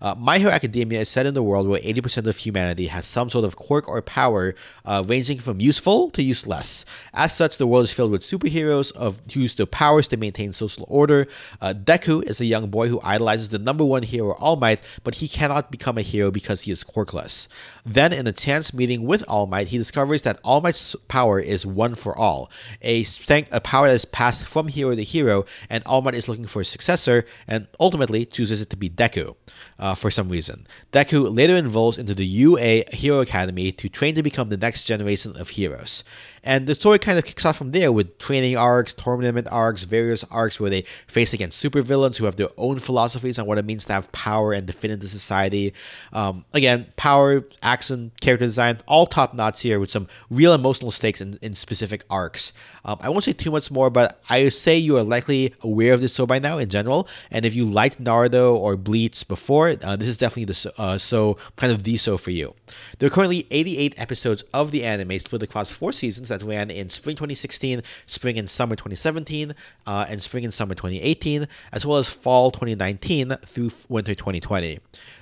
Uh, 0.00 0.14
My 0.16 0.38
Hero 0.38 0.52
Academia 0.52 1.00
is 1.00 1.08
set 1.08 1.26
in 1.26 1.34
the 1.34 1.42
world 1.42 1.66
where 1.66 1.80
80% 1.80 2.28
of 2.28 2.36
humanity 2.36 2.86
has 2.86 3.04
some 3.04 3.28
sort 3.30 3.44
of 3.44 3.56
quirk 3.56 3.88
or 3.88 4.00
power, 4.00 4.54
uh, 4.84 5.02
ranging 5.04 5.40
from 5.40 5.60
useful 5.60 6.08
to 6.10 6.22
useless. 6.22 6.84
As 7.14 7.34
such, 7.34 7.58
the 7.58 7.66
world 7.66 7.84
is 7.86 7.92
filled 7.92 8.12
with 8.12 8.22
superheroes 8.22 8.92
of 8.92 9.20
who 9.32 9.40
use 9.40 9.56
their 9.56 9.66
powers 9.66 10.06
to 10.08 10.16
maintain 10.16 10.52
social 10.52 10.86
order. 10.88 11.26
Uh, 11.60 11.74
Deku 11.74 12.22
is 12.22 12.40
a 12.40 12.44
young 12.44 12.70
boy 12.70 12.86
who 12.88 13.00
idolizes 13.02 13.48
the 13.48 13.58
number 13.58 13.84
one 13.84 14.04
hero, 14.04 14.34
All 14.34 14.54
Might, 14.54 14.80
but 15.02 15.16
he 15.16 15.26
cannot 15.26 15.72
become 15.72 15.98
a 15.98 16.02
hero 16.02 16.30
because 16.30 16.60
he 16.60 16.70
is 16.70 16.84
quirkless. 16.84 17.48
Then, 17.84 18.03
in 18.12 18.26
a 18.26 18.32
chance 18.32 18.74
meeting 18.74 19.04
with 19.04 19.24
All 19.28 19.46
Might, 19.46 19.68
he 19.68 19.78
discovers 19.78 20.22
that 20.22 20.38
All 20.42 20.60
Might's 20.60 20.94
power 21.08 21.40
is 21.40 21.64
one 21.64 21.94
for 21.94 22.16
all, 22.16 22.50
a, 22.82 23.04
a 23.28 23.60
power 23.60 23.88
that 23.88 23.94
is 23.94 24.04
passed 24.04 24.44
from 24.44 24.68
hero 24.68 24.94
to 24.94 25.02
hero, 25.02 25.44
and 25.70 25.82
All 25.84 26.02
Might 26.02 26.14
is 26.14 26.28
looking 26.28 26.46
for 26.46 26.60
a 26.60 26.64
successor, 26.64 27.24
and 27.46 27.66
ultimately 27.80 28.24
chooses 28.24 28.60
it 28.60 28.70
to 28.70 28.76
be 28.76 28.90
Deku 28.90 29.36
uh, 29.78 29.94
for 29.94 30.10
some 30.10 30.28
reason. 30.28 30.66
Deku 30.92 31.34
later 31.34 31.56
enrolls 31.56 31.98
into 31.98 32.14
the 32.14 32.26
UA 32.26 32.84
Hero 32.92 33.20
Academy 33.20 33.72
to 33.72 33.88
train 33.88 34.14
to 34.14 34.22
become 34.22 34.48
the 34.48 34.56
next 34.56 34.84
generation 34.84 35.36
of 35.36 35.50
heroes. 35.50 36.04
And 36.44 36.66
the 36.66 36.74
story 36.74 36.98
kind 36.98 37.18
of 37.18 37.24
kicks 37.24 37.44
off 37.44 37.56
from 37.56 37.72
there 37.72 37.90
with 37.90 38.18
training 38.18 38.56
arcs, 38.56 38.92
tournament 38.94 39.48
arcs, 39.50 39.84
various 39.84 40.24
arcs 40.30 40.60
where 40.60 40.70
they 40.70 40.84
face 41.06 41.32
against 41.32 41.62
supervillains 41.62 42.18
who 42.18 42.26
have 42.26 42.36
their 42.36 42.50
own 42.58 42.78
philosophies 42.78 43.38
on 43.38 43.46
what 43.46 43.58
it 43.58 43.64
means 43.64 43.86
to 43.86 43.94
have 43.94 44.12
power 44.12 44.52
and 44.52 44.66
to 44.66 44.72
fit 44.72 44.90
into 44.90 45.08
society. 45.08 45.72
Um, 46.12 46.44
again, 46.52 46.86
power, 46.96 47.44
action, 47.62 48.12
character 48.20 48.44
design, 48.44 48.78
all 48.86 49.06
top 49.06 49.32
notch 49.34 49.62
here 49.62 49.80
with 49.80 49.90
some 49.90 50.06
real 50.28 50.52
emotional 50.52 50.90
stakes 50.90 51.22
in, 51.22 51.38
in 51.40 51.54
specific 51.54 52.04
arcs. 52.10 52.52
Um, 52.84 52.98
I 53.00 53.08
won't 53.08 53.24
say 53.24 53.32
too 53.32 53.50
much 53.50 53.70
more, 53.70 53.88
but 53.88 54.20
I 54.28 54.50
say 54.50 54.76
you 54.76 54.98
are 54.98 55.02
likely 55.02 55.54
aware 55.62 55.94
of 55.94 56.02
this 56.02 56.14
show 56.14 56.26
by 56.26 56.38
now 56.38 56.58
in 56.58 56.68
general. 56.68 57.08
And 57.30 57.46
if 57.46 57.54
you 57.54 57.64
liked 57.64 58.02
Naruto 58.02 58.54
or 58.54 58.76
Bleach 58.76 59.26
before, 59.26 59.76
uh, 59.82 59.96
this 59.96 60.08
is 60.08 60.18
definitely 60.18 60.52
the 60.52 60.74
uh, 60.76 60.98
so 60.98 61.38
kind 61.56 61.72
of 61.72 61.84
the 61.84 61.96
show 61.96 62.18
for 62.18 62.30
you. 62.30 62.54
There 62.98 63.06
are 63.06 63.10
currently 63.10 63.46
88 63.50 63.94
episodes 63.96 64.44
of 64.52 64.70
the 64.70 64.84
anime 64.84 65.18
split 65.18 65.42
across 65.42 65.70
four 65.70 65.92
seasons 65.92 66.30
that 66.38 66.44
ran 66.44 66.70
in 66.70 66.90
spring 66.90 67.16
2016, 67.16 67.82
spring 68.06 68.38
and 68.38 68.48
summer 68.48 68.76
2017, 68.76 69.54
uh, 69.86 70.06
and 70.08 70.22
spring 70.22 70.44
and 70.44 70.52
summer 70.52 70.74
2018, 70.74 71.46
as 71.72 71.86
well 71.86 71.98
as 71.98 72.08
fall 72.08 72.50
2019 72.50 73.36
through 73.46 73.70
winter 73.88 74.14
2020. 74.14 74.80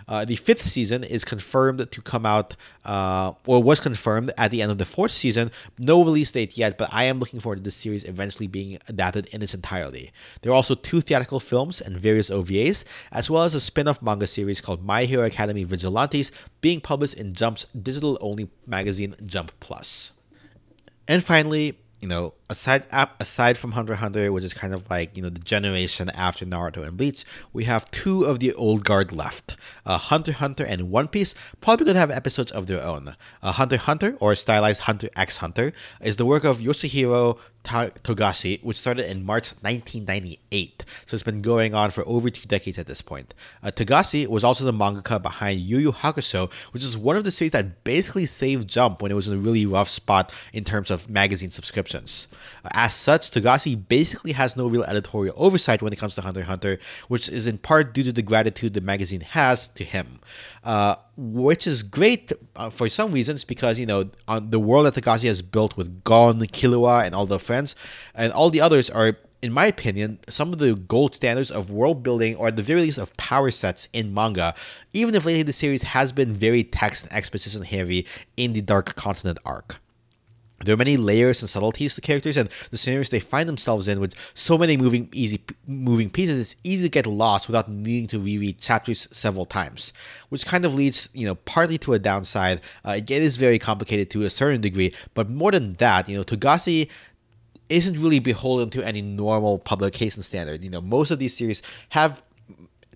Uh, 0.09 0.25
the 0.25 0.37
fifth 0.37 0.69
season 0.69 1.05
is 1.05 1.25
confirmed 1.25 1.91
to 1.91 2.03
come 2.03 2.27
out, 2.27 2.57
uh, 2.85 3.33
or 3.47 3.63
was 3.63 3.81
confirmed 3.81 4.31
at 4.37 4.51
the 4.51 4.63
end 4.63 4.71
of 4.71 4.79
the 4.79 4.85
fourth 4.85 5.13
season. 5.13 5.51
No 5.79 6.05
release 6.05 6.33
date 6.33 6.59
yet, 6.59 6.79
but 6.79 6.89
I 6.93 7.05
am 7.05 7.19
looking 7.19 7.41
forward 7.41 7.57
to 7.57 7.63
this 7.63 7.77
series 7.77 8.05
eventually 8.05 8.47
being 8.47 8.79
adapted 8.89 9.27
in 9.33 9.43
its 9.43 9.55
entirety. 9.55 10.13
There 10.43 10.53
are 10.53 10.55
also 10.55 10.75
two 10.75 11.01
theatrical 11.01 11.41
films 11.41 11.81
and 11.81 11.97
various 11.97 12.31
OVAs, 12.31 12.85
as 13.11 13.31
well 13.31 13.45
as 13.45 13.55
a 13.55 13.61
spin 13.61 13.89
off 13.89 14.03
manga 14.03 14.27
series 14.27 14.61
called 14.61 14.85
My 14.85 15.05
Hero 15.05 15.25
Academy 15.25 15.65
Vigilantes, 15.65 16.33
being 16.61 16.81
published 16.81 17.15
in 17.15 17.35
Jump's 17.35 17.67
digital 17.81 18.19
only 18.21 18.51
magazine, 18.67 19.15
Jump 19.25 19.53
Plus. 19.61 20.13
And 21.09 21.23
finally, 21.23 21.79
you 22.01 22.09
know, 22.09 22.35
aside 22.53 22.87
aside 23.19 23.59
from 23.59 23.73
Hunter 23.73 23.97
Hunter, 23.97 24.31
which 24.31 24.45
is 24.45 24.55
kind 24.55 24.73
of 24.75 24.89
like 24.89 25.17
you 25.17 25.23
know 25.23 25.31
the 25.31 25.41
generation 25.41 26.11
after 26.11 26.45
Naruto 26.47 26.87
and 26.87 26.97
Bleach, 26.97 27.25
we 27.53 27.65
have 27.65 27.91
two 27.91 28.25
of 28.25 28.39
the 28.39 28.53
old 28.55 28.85
guard 28.85 29.11
left: 29.11 29.57
uh, 29.85 29.99
Hunter 29.99 30.33
Hunter 30.33 30.65
and 30.65 30.91
One 30.91 31.09
Piece. 31.09 31.35
Probably 31.61 31.87
gonna 31.87 31.99
have 31.99 32.11
episodes 32.11 32.53
of 32.53 32.67
their 32.67 32.83
own. 32.83 33.17
Uh, 33.43 33.53
Hunter 33.53 33.79
Hunter, 33.79 34.17
or 34.21 34.35
stylized 34.35 34.83
Hunter 34.83 35.09
x 35.17 35.39
Hunter, 35.39 35.73
is 36.01 36.17
the 36.17 36.27
work 36.27 36.45
of 36.45 36.59
Yoshihiro 36.59 37.39
Togashi, 37.65 38.63
which 38.63 38.77
started 38.77 39.09
in 39.11 39.25
March 39.25 39.53
1998. 39.61 40.85
So 41.07 41.15
it's 41.15 41.23
been 41.23 41.43
going 41.43 41.75
on 41.75 41.91
for 41.91 42.07
over 42.07 42.29
two 42.31 42.49
decades 42.49 42.79
at 42.79 42.87
this 42.87 43.03
point. 43.03 43.35
Uh, 43.63 43.71
Togashi 43.71 44.27
was 44.27 44.45
also 44.45 44.65
the 44.65 44.73
mangaka 44.73 45.23
behind 45.23 45.61
Yu 45.61 45.79
Yu 45.79 45.93
Hakusho, 45.93 46.51
which 46.73 46.85
is 46.85 46.99
one 46.99 47.17
of 47.17 47.25
the 47.25 47.31
series 47.31 47.53
that 47.53 47.85
basically 47.85 48.27
saved 48.27 48.69
Jump 48.69 49.01
when 49.01 49.13
it 49.13 49.15
was 49.15 49.29
in 49.29 49.35
a 49.35 49.39
really 49.39 49.67
rough 49.67 49.89
spot 49.89 50.33
in 50.53 50.65
terms 50.65 50.91
of 50.91 51.09
magazine 51.09 51.51
subscriptions. 51.51 52.27
As 52.73 52.95
such, 52.95 53.31
Togashi 53.31 53.77
basically 53.89 54.33
has 54.33 54.57
no 54.57 54.67
real 54.67 54.85
editorial 54.85 55.35
oversight 55.39 55.83
when 55.83 55.93
it 55.93 55.99
comes 55.99 56.15
to 56.17 56.21
Hunter 56.21 56.43
Hunter, 56.43 56.79
which 57.09 57.29
is 57.29 57.47
in 57.47 57.59
part 57.59 57.95
due 57.95 58.03
to 58.05 58.13
the 58.13 58.23
gratitude 58.23 58.75
the 58.75 58.81
magazine 58.81 59.21
has 59.21 59.69
to 59.69 59.85
him. 59.85 60.21
Uh, 60.65 60.97
which 61.17 61.67
is 61.67 61.83
great 61.83 62.33
uh, 62.57 62.71
for 62.71 62.89
some 62.89 63.13
reasons 63.13 63.45
because 63.45 63.79
you 63.79 63.87
know 63.87 64.11
on 64.29 64.51
the 64.51 64.59
world 64.59 64.87
that 64.87 64.95
Togashi 64.95 65.29
has 65.29 65.43
built 65.43 65.77
with 65.77 66.05
Gon, 66.05 66.41
Killua, 66.41 67.05
and 67.05 67.15
all 67.15 67.27
the 67.27 67.39
friends, 67.39 67.77
and 68.15 68.33
all 68.33 68.49
the 68.51 68.61
others 68.61 68.89
are, 68.89 69.17
in 69.43 69.53
my 69.53 69.67
opinion, 69.67 70.19
some 70.29 70.53
of 70.53 70.59
the 70.59 70.75
gold 70.75 71.15
standards 71.15 71.51
of 71.51 71.71
world 71.71 72.03
building 72.03 72.37
or 72.37 72.49
at 72.49 72.57
the 72.57 72.63
very 72.63 72.81
least 72.83 72.99
of 72.99 73.15
power 73.17 73.51
sets 73.51 73.89
in 73.93 74.15
manga. 74.15 74.55
Even 74.93 75.15
if 75.15 75.25
lately 75.25 75.43
the 75.43 75.53
series 75.53 75.83
has 75.83 76.13
been 76.13 76.33
very 76.33 76.65
text 76.65 77.05
and 77.05 77.13
exposition 77.13 77.63
heavy 77.63 78.07
in 78.37 78.53
the 78.53 78.63
Dark 78.63 78.95
Continent 78.95 79.39
arc. 79.45 79.82
There 80.65 80.75
are 80.75 80.79
many 80.79 80.97
layers 80.97 81.43
and 81.43 81.49
subtleties 81.49 81.95
to 81.95 82.01
characters 82.01 82.37
and 82.37 82.49
the 82.71 82.77
scenarios 82.77 83.11
they 83.11 83.21
find 83.21 83.49
themselves 83.49 83.89
in 83.89 84.01
with 84.01 84.15
so 84.35 84.57
many 84.59 84.77
moving 84.77 85.09
easy 85.13 85.43
moving 85.67 86.11
pieces 86.11 86.39
it's 86.39 86.57
easy 86.65 86.85
to 86.85 86.89
get 86.89 87.07
lost 87.07 87.49
without 87.49 87.69
needing 87.69 88.07
to 88.09 88.19
reread 88.19 88.59
chapters 88.59 89.09
several 89.11 89.45
times 89.45 89.93
which 90.29 90.47
kind 90.47 90.65
of 90.65 90.75
leads 90.75 91.09
you 91.13 91.27
know 91.27 91.35
partly 91.35 91.79
to 91.79 91.95
a 91.95 91.99
downside. 91.99 92.61
Uh, 92.85 92.93
it 92.99 93.11
is 93.11 93.37
very 93.37 93.59
complicated 93.59 94.11
to 94.11 94.23
a 94.23 94.31
certain 94.31 94.61
degree 94.61 94.95
but 95.15 95.29
more 95.29 95.51
than 95.51 95.73
that 95.75 96.09
you 96.09 96.17
know 96.17 96.25
Togashi 96.25 96.89
isn't 97.69 97.99
really 97.99 98.19
beholden 98.19 98.69
to 98.69 98.85
any 98.87 99.01
normal 99.01 99.59
publication 99.59 100.23
standard. 100.23 100.63
You 100.63 100.71
know 100.71 100.81
most 100.81 101.11
of 101.11 101.19
these 101.19 101.37
series 101.37 101.63
have 101.91 102.23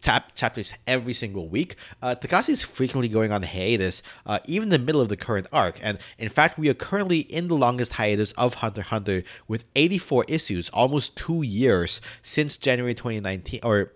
tap 0.00 0.35
chapters 0.35 0.74
every 0.87 1.12
single 1.12 1.48
week. 1.48 1.76
Uh, 2.02 2.14
Togashi 2.14 2.50
is 2.50 2.62
frequently 2.62 3.09
going 3.09 3.32
on 3.32 3.42
hiatus, 3.42 4.02
uh, 4.26 4.38
even 4.46 4.66
in 4.66 4.70
the 4.70 4.85
middle 4.85 5.00
of 5.00 5.09
the 5.09 5.16
current 5.16 5.48
arc. 5.52 5.78
And 5.82 5.98
in 6.18 6.28
fact, 6.28 6.59
we 6.59 6.68
are 6.68 6.74
currently 6.74 7.20
in 7.20 7.48
the 7.48 7.56
longest 7.56 7.94
hiatus 7.94 8.32
of 8.32 8.54
Hunter 8.54 8.82
Hunter 8.82 9.22
with 9.48 9.64
84 9.74 10.24
issues, 10.28 10.68
almost 10.70 11.16
two 11.16 11.42
years 11.42 12.00
since 12.22 12.56
January 12.56 12.94
2019, 12.94 13.61
or 13.62 13.92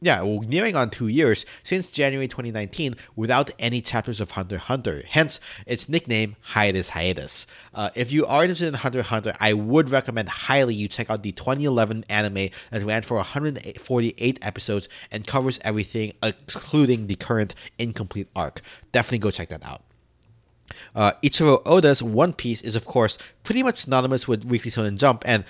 yeah, 0.00 0.20
well, 0.22 0.40
nearing 0.40 0.76
on 0.76 0.90
two 0.90 1.08
years 1.08 1.46
since 1.62 1.86
January 1.86 2.28
2019 2.28 2.94
without 3.16 3.50
any 3.58 3.80
chapters 3.80 4.20
of 4.20 4.32
Hunter 4.32 4.58
Hunter. 4.58 5.02
Hence, 5.08 5.40
its 5.66 5.88
nickname 5.88 6.36
Hiatus 6.40 6.90
Hiatus. 6.90 7.46
Uh, 7.72 7.90
if 7.94 8.12
you 8.12 8.26
are 8.26 8.42
interested 8.42 8.68
in 8.68 8.74
Hunter 8.74 9.02
Hunter, 9.02 9.34
I 9.40 9.54
would 9.54 9.90
recommend 9.90 10.28
highly 10.28 10.74
you 10.74 10.88
check 10.88 11.10
out 11.10 11.22
the 11.22 11.32
2011 11.32 12.04
anime 12.08 12.50
that 12.70 12.82
ran 12.82 13.02
for 13.02 13.16
148 13.16 14.38
episodes 14.42 14.88
and 15.10 15.26
covers 15.26 15.58
everything, 15.62 16.12
excluding 16.22 17.06
the 17.06 17.16
current 17.16 17.54
incomplete 17.78 18.28
arc. 18.36 18.60
Definitely 18.92 19.18
go 19.18 19.30
check 19.30 19.48
that 19.48 19.64
out. 19.64 19.82
Uh, 20.94 21.12
Eiichiro 21.22 21.62
Oda's 21.66 22.02
One 22.02 22.32
Piece 22.32 22.62
is, 22.62 22.74
of 22.74 22.84
course, 22.84 23.18
pretty 23.42 23.62
much 23.62 23.78
synonymous 23.78 24.28
with 24.28 24.44
Weekly 24.44 24.70
Shonen 24.70 24.96
Jump, 24.98 25.22
and 25.26 25.44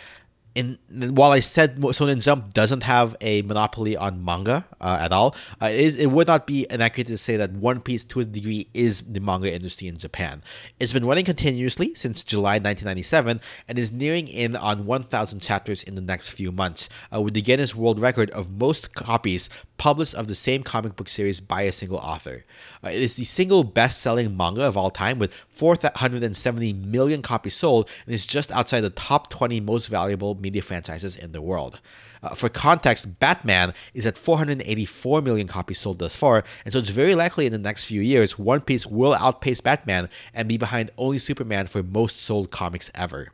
in 0.54 0.78
while 0.88 1.32
I 1.32 1.40
said 1.40 1.80
Shonen 1.80 2.22
Jump 2.22 2.54
doesn't 2.54 2.84
have 2.84 3.16
a 3.20 3.42
monopoly 3.42 3.96
on 3.96 4.24
manga 4.24 4.64
uh, 4.80 4.98
at 5.00 5.12
all, 5.12 5.34
uh, 5.60 5.66
it, 5.66 5.80
is, 5.80 5.98
it 5.98 6.06
would 6.06 6.28
not 6.28 6.46
be 6.46 6.66
inaccurate 6.70 7.08
to 7.08 7.18
say 7.18 7.36
that 7.36 7.52
One 7.52 7.80
Piece, 7.80 8.04
to 8.04 8.20
a 8.20 8.24
degree, 8.24 8.68
is 8.72 9.02
the 9.02 9.20
manga 9.20 9.52
industry 9.52 9.88
in 9.88 9.96
Japan. 9.96 10.42
It's 10.78 10.92
been 10.92 11.04
running 11.04 11.24
continuously 11.24 11.94
since 11.94 12.22
July 12.22 12.54
1997 12.54 13.40
and 13.68 13.78
is 13.78 13.90
nearing 13.90 14.28
in 14.28 14.54
on 14.54 14.86
1,000 14.86 15.40
chapters 15.40 15.82
in 15.82 15.96
the 15.96 16.00
next 16.00 16.30
few 16.30 16.52
months, 16.52 16.88
uh, 17.12 17.20
with 17.20 17.34
the 17.34 17.42
Guinness 17.42 17.74
World 17.74 17.98
Record 17.98 18.30
of 18.30 18.52
most 18.52 18.94
copies 18.94 19.48
published 19.76 20.14
of 20.14 20.28
the 20.28 20.34
same 20.34 20.62
comic 20.62 20.94
book 20.94 21.08
series 21.08 21.40
by 21.40 21.62
a 21.62 21.72
single 21.72 21.98
author. 21.98 22.44
Uh, 22.82 22.90
it 22.90 23.02
is 23.02 23.16
the 23.16 23.24
single 23.24 23.64
best-selling 23.64 24.36
manga 24.36 24.62
of 24.62 24.76
all 24.76 24.90
time, 24.90 25.18
with 25.18 25.32
470 25.50 26.72
million 26.72 27.22
copies 27.22 27.56
sold, 27.56 27.88
and 28.06 28.14
is 28.14 28.24
just 28.24 28.52
outside 28.52 28.82
the 28.82 28.90
top 28.90 29.30
20 29.30 29.60
most 29.60 29.88
valuable 29.88 30.36
media 30.44 30.62
franchises 30.62 31.16
in 31.16 31.32
the 31.32 31.42
world. 31.42 31.80
Uh, 32.22 32.34
for 32.34 32.48
context, 32.48 33.18
Batman 33.18 33.74
is 33.92 34.06
at 34.06 34.16
484 34.16 35.20
million 35.20 35.46
copies 35.46 35.78
sold 35.78 35.98
thus 35.98 36.16
far, 36.16 36.44
and 36.64 36.72
so 36.72 36.78
it's 36.78 36.88
very 36.88 37.14
likely 37.14 37.44
in 37.44 37.52
the 37.52 37.58
next 37.58 37.84
few 37.84 38.00
years, 38.00 38.38
One 38.38 38.60
Piece 38.60 38.86
will 38.86 39.14
outpace 39.14 39.60
Batman 39.60 40.08
and 40.32 40.48
be 40.48 40.56
behind 40.56 40.90
only 40.96 41.18
Superman 41.18 41.66
for 41.66 41.82
most 41.82 42.18
sold 42.18 42.50
comics 42.50 42.90
ever. 42.94 43.33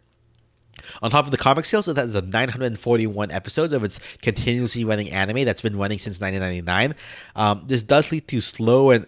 On 1.03 1.11
top 1.11 1.25
of 1.25 1.31
the 1.31 1.37
comic 1.37 1.65
sales, 1.65 1.89
it 1.89 1.97
has 1.97 2.15
941 2.15 3.31
episodes 3.31 3.73
of 3.73 3.85
its 3.85 4.01
continuously 4.23 4.85
running 4.85 5.11
anime 5.11 5.45
that's 5.45 5.63
been 5.63 5.77
running 5.77 5.99
since 5.99 6.21
1999. 6.21 6.95
Um, 7.37 7.65
this 7.67 7.83
does 7.83 8.13
lead 8.13 8.29
to 8.29 8.41
slow 8.41 8.91
and 8.91 9.07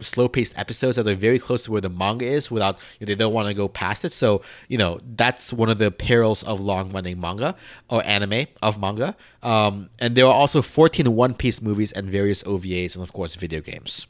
slow-paced 0.00 0.56
episodes 0.56 0.96
that 0.96 1.06
are 1.06 1.14
very 1.14 1.38
close 1.38 1.62
to 1.64 1.72
where 1.72 1.80
the 1.80 1.88
manga 1.88 2.24
is, 2.24 2.50
without 2.50 2.78
you 3.00 3.06
know, 3.06 3.10
they 3.10 3.14
don't 3.14 3.32
want 3.32 3.48
to 3.48 3.54
go 3.54 3.68
past 3.68 4.04
it. 4.04 4.12
So 4.12 4.42
you 4.68 4.78
know 4.78 4.98
that's 5.16 5.52
one 5.52 5.68
of 5.68 5.78
the 5.78 5.90
perils 5.90 6.42
of 6.44 6.60
long-running 6.60 7.20
manga 7.20 7.54
or 7.88 8.04
anime 8.04 8.46
of 8.62 8.80
manga. 8.80 9.16
Um, 9.42 9.90
and 9.98 10.16
there 10.16 10.26
are 10.26 10.34
also 10.34 10.62
14 10.62 11.14
One 11.14 11.34
Piece 11.34 11.60
movies 11.62 11.92
and 11.92 12.08
various 12.08 12.42
OVAs, 12.42 12.94
and 12.94 13.02
of 13.02 13.12
course 13.12 13.36
video 13.36 13.60
games. 13.60 14.06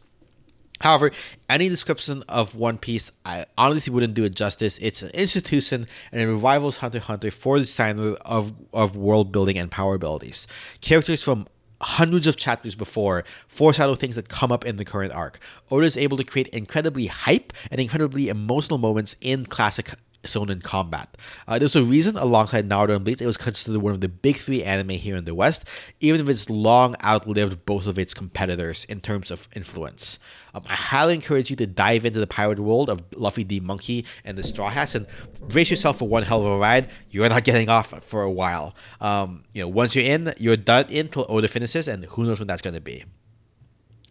However, 0.81 1.11
any 1.49 1.69
description 1.69 2.23
of 2.29 2.55
One 2.55 2.79
Piece, 2.79 3.11
I 3.25 3.47
honestly 3.57 3.93
wouldn't 3.93 4.15
do 4.15 4.25
it 4.25 4.35
justice. 4.35 4.79
It's 4.79 5.03
an 5.03 5.11
institution 5.11 5.87
and 6.13 6.21
it 6.21 6.27
revivals 6.27 6.79
Hunter 6.79 7.01
Hunter 7.01 7.31
for 7.31 7.59
the 7.59 7.67
standard 7.67 8.17
of, 8.25 8.53
of 8.73 8.97
world 8.97 9.33
building 9.33 9.59
and 9.59 9.71
power 9.71 9.95
abilities. 9.95 10.47
Characters 10.81 11.23
from 11.23 11.47
hundreds 11.81 12.27
of 12.27 12.37
chapters 12.37 12.75
before 12.75 13.25
foreshadow 13.49 13.95
things 13.95 14.17
that 14.17 14.29
come 14.29 14.51
up 14.51 14.65
in 14.65 14.77
the 14.77 14.85
current 14.85 15.13
arc. 15.13 15.39
Oda 15.71 15.87
is 15.87 15.97
able 15.97 16.17
to 16.17 16.25
create 16.25 16.49
incredibly 16.49 17.07
hype 17.07 17.53
and 17.71 17.81
incredibly 17.81 18.29
emotional 18.29 18.79
moments 18.79 19.15
in 19.21 19.47
classic 19.47 19.93
shonen 20.23 20.63
combat. 20.63 21.17
Uh, 21.47 21.59
there's 21.59 21.77
a 21.77 21.83
reason, 21.83 22.17
alongside 22.17 22.69
Naruto 22.69 22.97
and 22.97 23.05
Bleach, 23.05 23.21
it 23.21 23.27
was 23.27 23.37
considered 23.37 23.81
one 23.81 23.93
of 23.93 24.01
the 24.01 24.09
big 24.09 24.37
three 24.37 24.63
anime 24.63 24.91
here 24.91 25.17
in 25.17 25.25
the 25.25 25.35
West, 25.35 25.65
even 26.01 26.21
if 26.21 26.29
it's 26.29 26.51
long 26.51 26.97
outlived 27.05 27.65
both 27.67 27.87
of 27.87 27.99
its 27.99 28.15
competitors 28.15 28.85
in 28.85 29.01
terms 29.01 29.31
of 29.31 29.49
influence. 29.55 30.19
Um, 30.55 30.65
I 30.67 30.75
highly 30.75 31.15
encourage 31.15 31.51
you 31.51 31.57
to 31.57 31.67
dive 31.67 32.07
into 32.07 32.19
the 32.19 32.27
pirate 32.27 32.59
world 32.59 32.89
of 32.89 33.01
Luffy 33.15 33.45
D. 33.45 33.61
Monkey 33.61 34.07
and 34.25 34.39
the 34.39 34.43
Straw 34.43 34.71
Hats 34.71 34.95
and 34.95 35.07
brace 35.49 35.71
yourself 35.71 35.99
for 35.99 36.09
one 36.09 36.23
hell 36.23 36.41
of 36.41 36.47
a 36.47 36.59
ride. 36.59 36.89
You're 37.11 37.29
not 37.29 37.45
getting 37.45 37.69
off 37.69 38.03
for 38.03 38.23
a 38.23 38.31
while. 38.31 38.75
Um, 39.01 39.45
you 39.53 39.63
know, 39.63 39.69
once 39.69 39.95
you're 39.95 40.07
in, 40.07 40.33
you're 40.39 40.57
done 40.57 40.87
in 40.89 41.09
till 41.09 41.27
Oda 41.29 41.49
finishes, 41.49 41.89
and 41.89 42.05
who 42.07 42.25
knows 42.25 42.39
when 42.39 42.49
that's 42.49 42.63
going 42.63 42.75
to 42.75 42.81
be. 42.81 43.05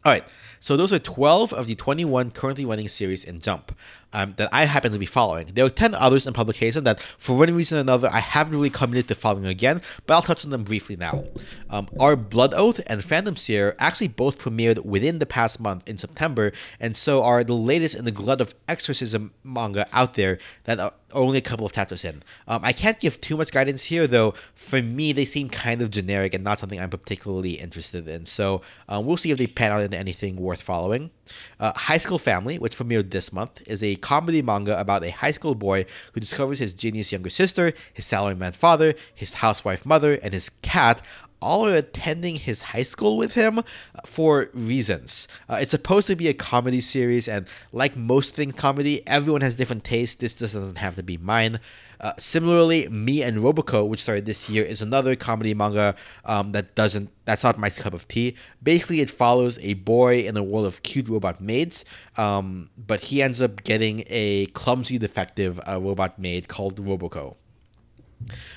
All 0.06 0.12
right, 0.12 0.24
So 0.66 0.76
those 0.76 0.92
are 0.94 0.98
12 0.98 1.54
of 1.54 1.68
the 1.68 1.76
21 1.76 2.32
currently 2.32 2.66
running 2.66 2.88
series 2.88 3.24
in 3.24 3.40
Jump 3.40 3.76
um, 4.14 4.34
that 4.38 4.50
I 4.52 4.66
happen 4.66 4.92
to 4.94 4.98
be 4.98 5.06
following. 5.06 5.48
There 5.54 5.66
are 5.66 5.70
10 5.70 5.94
others 5.94 6.26
in 6.26 6.34
publication 6.34 6.86
that, 6.86 7.00
for 7.00 7.38
one 7.38 7.54
reason 7.54 7.78
or 7.78 7.82
another, 7.82 8.10
I 8.12 8.20
haven't 8.20 8.54
really 8.54 8.70
committed 8.70 9.08
to 9.10 9.16
following 9.16 9.46
again, 9.46 9.82
but 10.08 10.16
I'll 10.16 10.22
touch 10.22 10.46
on 10.46 10.52
them 10.52 10.64
briefly 10.64 10.96
now. 10.96 11.26
Um, 11.70 11.88
our 12.00 12.16
Blood 12.16 12.54
Oath 12.56 12.80
and 12.88 13.04
Phantom 13.04 13.36
Seer 13.36 13.76
actually 13.78 14.08
both 14.08 14.40
premiered 14.40 14.86
within 14.86 15.20
the 15.20 15.26
past 15.26 15.60
month 15.60 15.88
in 15.88 15.98
September, 15.98 16.52
and 16.80 16.96
so 16.96 17.22
are 17.22 17.44
the 17.44 17.54
latest 17.54 17.96
in 17.96 18.06
the 18.06 18.12
glut 18.12 18.42
of 18.42 18.56
exorcism 18.68 19.34
manga 19.44 19.86
out 19.92 20.14
there 20.14 20.40
that 20.64 20.80
are 20.80 20.94
only 21.14 21.38
a 21.38 21.42
couple 21.42 21.66
of 21.66 21.74
chapters 21.74 22.04
in. 22.04 22.24
Um, 22.48 22.62
I 22.64 22.74
can't 22.74 23.00
give 23.00 23.22
too 23.22 23.38
much 23.38 23.52
guidance 23.52 23.84
here, 23.84 24.08
though. 24.08 24.34
For 24.54 24.82
me, 24.82 25.14
they 25.14 25.26
seem 25.26 25.50
kind 25.50 25.82
of 25.82 25.92
generic 25.92 26.34
and 26.34 26.44
not 26.44 26.60
something 26.60 26.80
I'm 26.80 26.90
particularly 26.90 27.52
interested 27.52 28.08
in. 28.08 28.26
So 28.26 28.62
um, 28.90 29.06
we'll 29.06 29.18
see 29.18 29.32
if 29.32 29.38
they 29.38 29.48
pan 29.48 29.72
out 29.72 29.82
into 29.82 29.95
anything 29.96 30.36
worth 30.36 30.62
following. 30.62 31.12
Uh, 31.60 31.74
high 31.76 31.98
School 31.98 32.20
Family, 32.20 32.58
which 32.60 32.78
premiered 32.78 33.12
this 33.12 33.34
month, 33.34 33.62
is 33.68 33.84
a 33.84 33.96
comedy 33.98 34.42
manga 34.42 34.80
about 34.80 35.04
a 35.04 35.12
high 35.12 35.32
school 35.32 35.56
boy 35.56 35.86
who 36.14 36.20
discovers 36.20 36.60
his 36.60 36.74
genius 36.74 37.12
younger 37.12 37.30
sister, 37.30 37.74
his 37.94 38.06
salaryman 38.06 38.56
father, 38.56 38.94
his 39.14 39.36
housewife 39.36 39.86
mother, 39.86 40.20
and 40.22 40.34
his 40.34 40.50
cat 40.62 41.02
all 41.46 41.68
are 41.68 41.76
attending 41.76 42.36
his 42.36 42.62
high 42.62 42.84
school 42.84 43.16
with 43.18 43.36
him 43.36 43.62
for 44.04 44.50
reasons. 44.54 45.28
Uh, 45.48 45.60
it's 45.62 45.72
supposed 45.72 46.08
to 46.08 46.16
be 46.16 46.28
a 46.28 46.34
comedy 46.34 46.82
series, 46.82 47.28
and 47.28 47.48
like 47.72 47.96
most 47.96 48.34
things 48.34 48.54
comedy, 48.54 49.08
everyone 49.08 49.42
has 49.42 49.56
different 49.56 49.84
tastes. 49.84 50.16
This 50.16 50.34
just 50.34 50.56
doesn't 50.56 50.80
have 50.80 50.96
to 50.96 51.04
be 51.04 51.18
mine. 51.18 51.60
Uh, 52.02 52.14
similarly, 52.18 52.90
Me 52.90 53.22
and 53.22 53.38
Roboco, 53.38 53.88
which 53.88 54.02
started 54.02 54.26
this 54.26 54.50
year, 54.50 54.66
is 54.66 54.82
another 54.82 55.16
comedy 55.16 55.54
manga 55.54 55.96
um, 56.26 56.52
that 56.52 56.76
doesn't. 56.76 57.10
That's 57.26 57.44
not 57.44 57.58
my 57.58 57.70
cup 57.70 57.94
of 57.94 58.08
tea. 58.08 58.36
Basically, 58.62 59.02
it 59.02 59.10
follows 59.10 59.58
a 59.62 59.76
boy 59.76 60.26
in 60.26 60.34
the 60.34 60.44
world 60.44 60.66
of 60.66 60.84
cute 60.84 61.08
robot 61.08 61.40
maids, 61.40 61.86
um, 62.18 62.70
but 62.76 63.00
he 63.00 63.22
ends 63.22 63.40
up 63.42 63.64
getting 63.64 64.04
a 64.08 64.48
clumsy, 64.48 64.98
defective 64.98 65.60
uh, 65.68 65.80
robot 65.80 66.20
maid 66.20 66.48
called 66.48 66.76
Roboco. 66.78 67.36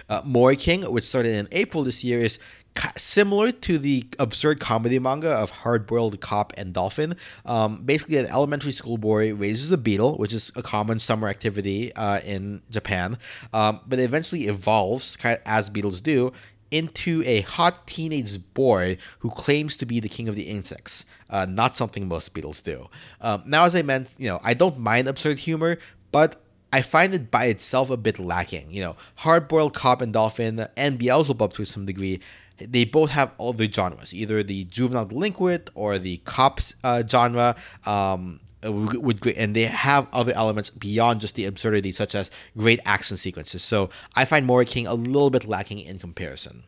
Uh, 0.09 0.23
Mori-king, 0.25 0.83
which 0.93 1.05
started 1.05 1.35
in 1.35 1.49
April 1.53 1.85
this 1.85 2.03
year, 2.03 2.21
is 2.21 2.39
similar 2.97 3.53
to 3.53 3.79
the 3.79 4.07
absurd 4.19 4.61
comedy 4.61 4.99
manga 4.99 5.31
of 5.31 5.51
Hard 5.51 5.87
Boiled 5.87 6.21
Cop 6.21 6.53
and 6.57 6.73
Dolphin. 6.73 7.17
Um, 7.45 7.83
basically, 7.85 8.17
an 8.17 8.27
elementary 8.27 8.73
school 8.73 8.99
boy 8.99 9.35
raises 9.35 9.73
a 9.73 9.79
beetle, 9.79 10.17
which 10.19 10.33
is 10.33 10.53
a 10.57 10.63
common 10.63 10.99
summer 10.99 11.29
activity 11.29 11.93
uh, 11.95 12.21
in 12.21 12.63
Japan, 12.71 13.19
um, 13.53 13.81
but 13.87 13.99
eventually 13.99 14.47
evolves, 14.47 15.17
as 15.47 15.71
beetles 15.71 16.01
do, 16.01 16.33
into 16.71 17.23
a 17.25 17.41
hot 17.43 17.87
teenage 17.87 18.39
boy 18.55 18.97
who 19.21 19.31
claims 19.31 19.77
to 19.79 19.87
be 19.87 20.01
the 20.01 20.09
king 20.09 20.29
of 20.29 20.35
the 20.35 20.43
insects. 20.43 21.05
Uh, 21.31 21.47
not 21.47 21.77
something 21.77 22.07
most 22.07 22.35
beetles 22.35 22.61
do. 22.61 22.89
Um, 23.21 23.43
now, 23.47 23.65
as 23.65 23.75
I 23.75 23.83
meant, 23.83 24.15
you 24.19 24.29
know, 24.29 24.39
I 24.43 24.55
don't 24.55 24.79
mind 24.79 25.09
absurd 25.09 25.39
humor, 25.39 25.79
but 26.13 26.43
I 26.73 26.83
find 26.83 27.15
it 27.15 27.31
by 27.31 27.47
itself 27.47 27.91
a 27.91 27.97
bit 27.97 28.19
lacking. 28.19 28.71
You 28.71 28.83
know, 28.83 28.97
Hard 29.17 29.49
Boiled 29.49 29.75
Cop 29.75 30.03
and 30.03 30.13
Dolphin 30.13 30.67
and 30.77 30.99
Beelzebub 30.99 31.55
to 31.55 31.65
some 31.65 31.87
degree 31.87 32.21
they 32.59 32.85
both 32.85 33.11
have 33.11 33.33
all 33.39 33.53
the 33.53 33.71
genres, 33.71 34.13
either 34.15 34.43
the 34.43 34.65
juvenile 34.65 35.07
delinquent 35.07 35.71
or 35.75 35.99
the 35.99 36.19
cops 36.19 36.75
uh, 36.85 37.03
genre. 37.07 37.57
Um, 37.87 38.41
with 38.65 39.21
great, 39.21 39.37
and 39.37 39.55
they 39.55 39.67
have 39.67 40.09
other 40.13 40.33
elements 40.33 40.69
beyond 40.69 41.21
just 41.21 41.37
the 41.37 41.45
absurdity, 41.45 41.93
such 41.93 42.17
as 42.17 42.29
great 42.57 42.81
action 42.85 43.17
sequences. 43.17 43.63
So 43.63 43.89
I 44.17 44.25
find 44.25 44.47
Mori-king 44.47 44.89
a 44.89 44.95
little 44.95 45.31
bit 45.31 45.45
lacking 45.45 45.79
in 45.79 46.01
comparison. 46.01 46.65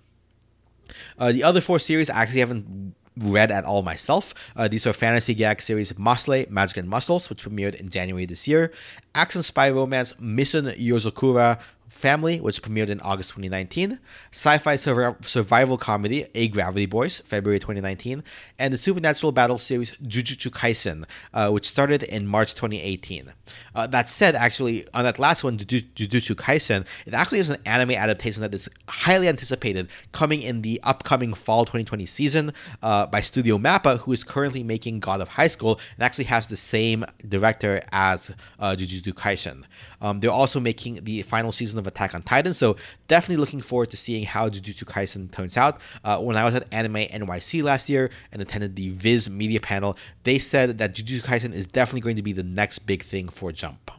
Uh, 1.18 1.32
the 1.32 1.43
other 1.43 1.61
four 1.61 1.80
series 1.80 2.09
I 2.09 2.22
actually 2.22 2.41
haven't 2.41 2.95
read 3.18 3.51
at 3.51 3.64
all 3.64 3.82
myself. 3.82 4.34
Uh, 4.57 4.68
these 4.68 4.86
are 4.86 4.93
fantasy 4.93 5.34
gag 5.34 5.61
series 5.61 5.93
Mashle, 5.95 6.49
Magic 6.49 6.76
and 6.76 6.88
Muscles, 6.88 7.28
which 7.28 7.45
premiered 7.45 7.74
in 7.74 7.88
January 7.88 8.26
this 8.26 8.47
year. 8.47 8.72
Action 9.14 9.43
spy 9.43 9.70
romance 9.70 10.14
Mission 10.20 10.66
Yozakura, 10.66 11.61
Family, 11.91 12.41
which 12.41 12.62
premiered 12.62 12.88
in 12.88 13.01
August 13.01 13.30
2019, 13.30 13.99
sci-fi 14.30 14.76
survival 14.76 15.76
comedy 15.76 16.24
A 16.36 16.47
Gravity 16.47 16.86
Boys, 16.86 17.18
February 17.18 17.59
2019, 17.59 18.22
and 18.61 18.72
the 18.72 18.78
supernatural 18.78 19.32
battle 19.32 19.59
series 19.59 19.91
Jujutsu 19.97 20.51
Kaisen, 20.53 21.05
uh, 21.34 21.51
which 21.51 21.68
started 21.68 22.05
in 22.05 22.28
March 22.28 22.55
2018. 22.55 23.32
Uh, 23.74 23.88
that 23.88 24.09
said, 24.09 24.36
actually, 24.36 24.86
on 24.95 25.03
that 25.03 25.18
last 25.18 25.43
one, 25.43 25.59
Jujutsu 25.59 26.36
Kaisen, 26.36 26.86
it 27.07 27.12
actually 27.12 27.41
is 27.41 27.51
an 27.51 27.61
anime 27.66 27.91
adaptation 27.91 28.41
that 28.43 28.55
is 28.55 28.68
highly 28.88 29.26
anticipated, 29.26 29.88
coming 30.12 30.43
in 30.43 30.62
the 30.62 30.80
upcoming 30.84 31.34
fall 31.34 31.64
2020 31.64 32.07
season 32.07 32.53
uh, 32.82 33.07
by 33.07 33.20
Studio 33.20 33.59
Mappa, 33.59 33.99
who 33.99 34.12
is 34.12 34.22
currently 34.22 34.62
making 34.62 35.01
God 35.01 35.20
of 35.20 35.26
High 35.26 35.49
School 35.49 35.80
and 35.97 36.05
actually 36.05 36.26
has 36.26 36.47
the 36.47 36.57
same 36.57 37.05
director 37.28 37.82
as 37.91 38.30
uh, 38.61 38.76
Jujutsu 38.78 39.12
Kaisen. 39.12 39.64
Um, 40.01 40.20
they're 40.20 40.30
also 40.30 40.61
making 40.61 41.03
the 41.03 41.22
final 41.22 41.51
season 41.51 41.80
of 41.81 41.87
Attack 41.87 42.14
on 42.14 42.22
Titan, 42.22 42.55
so 42.55 42.76
definitely 43.09 43.41
looking 43.41 43.61
forward 43.61 43.91
to 43.91 43.97
seeing 43.97 44.24
how 44.24 44.49
Jujutsu 44.49 44.85
Kaisen 44.85 45.31
turns 45.33 45.57
out. 45.57 45.81
Uh, 46.05 46.18
when 46.18 46.37
I 46.37 46.45
was 46.45 46.55
at 46.55 46.72
Anime 46.72 46.95
NYC 46.95 47.62
last 47.62 47.89
year 47.89 48.11
and 48.31 48.41
attended 48.41 48.76
the 48.76 48.91
Viz 48.91 49.28
media 49.28 49.61
panel, 49.61 49.97
they 50.24 50.39
said 50.39 50.78
that 50.78 50.95
Jujutsu 50.95 51.22
Kaisen 51.22 51.53
is 51.53 51.66
definitely 51.66 52.03
going 52.03 52.16
to 52.16 52.22
be 52.22 52.33
the 52.33 52.43
next 52.43 52.81
big 52.81 53.03
thing 53.03 53.28
for 53.28 53.51
Jump. 53.51 53.91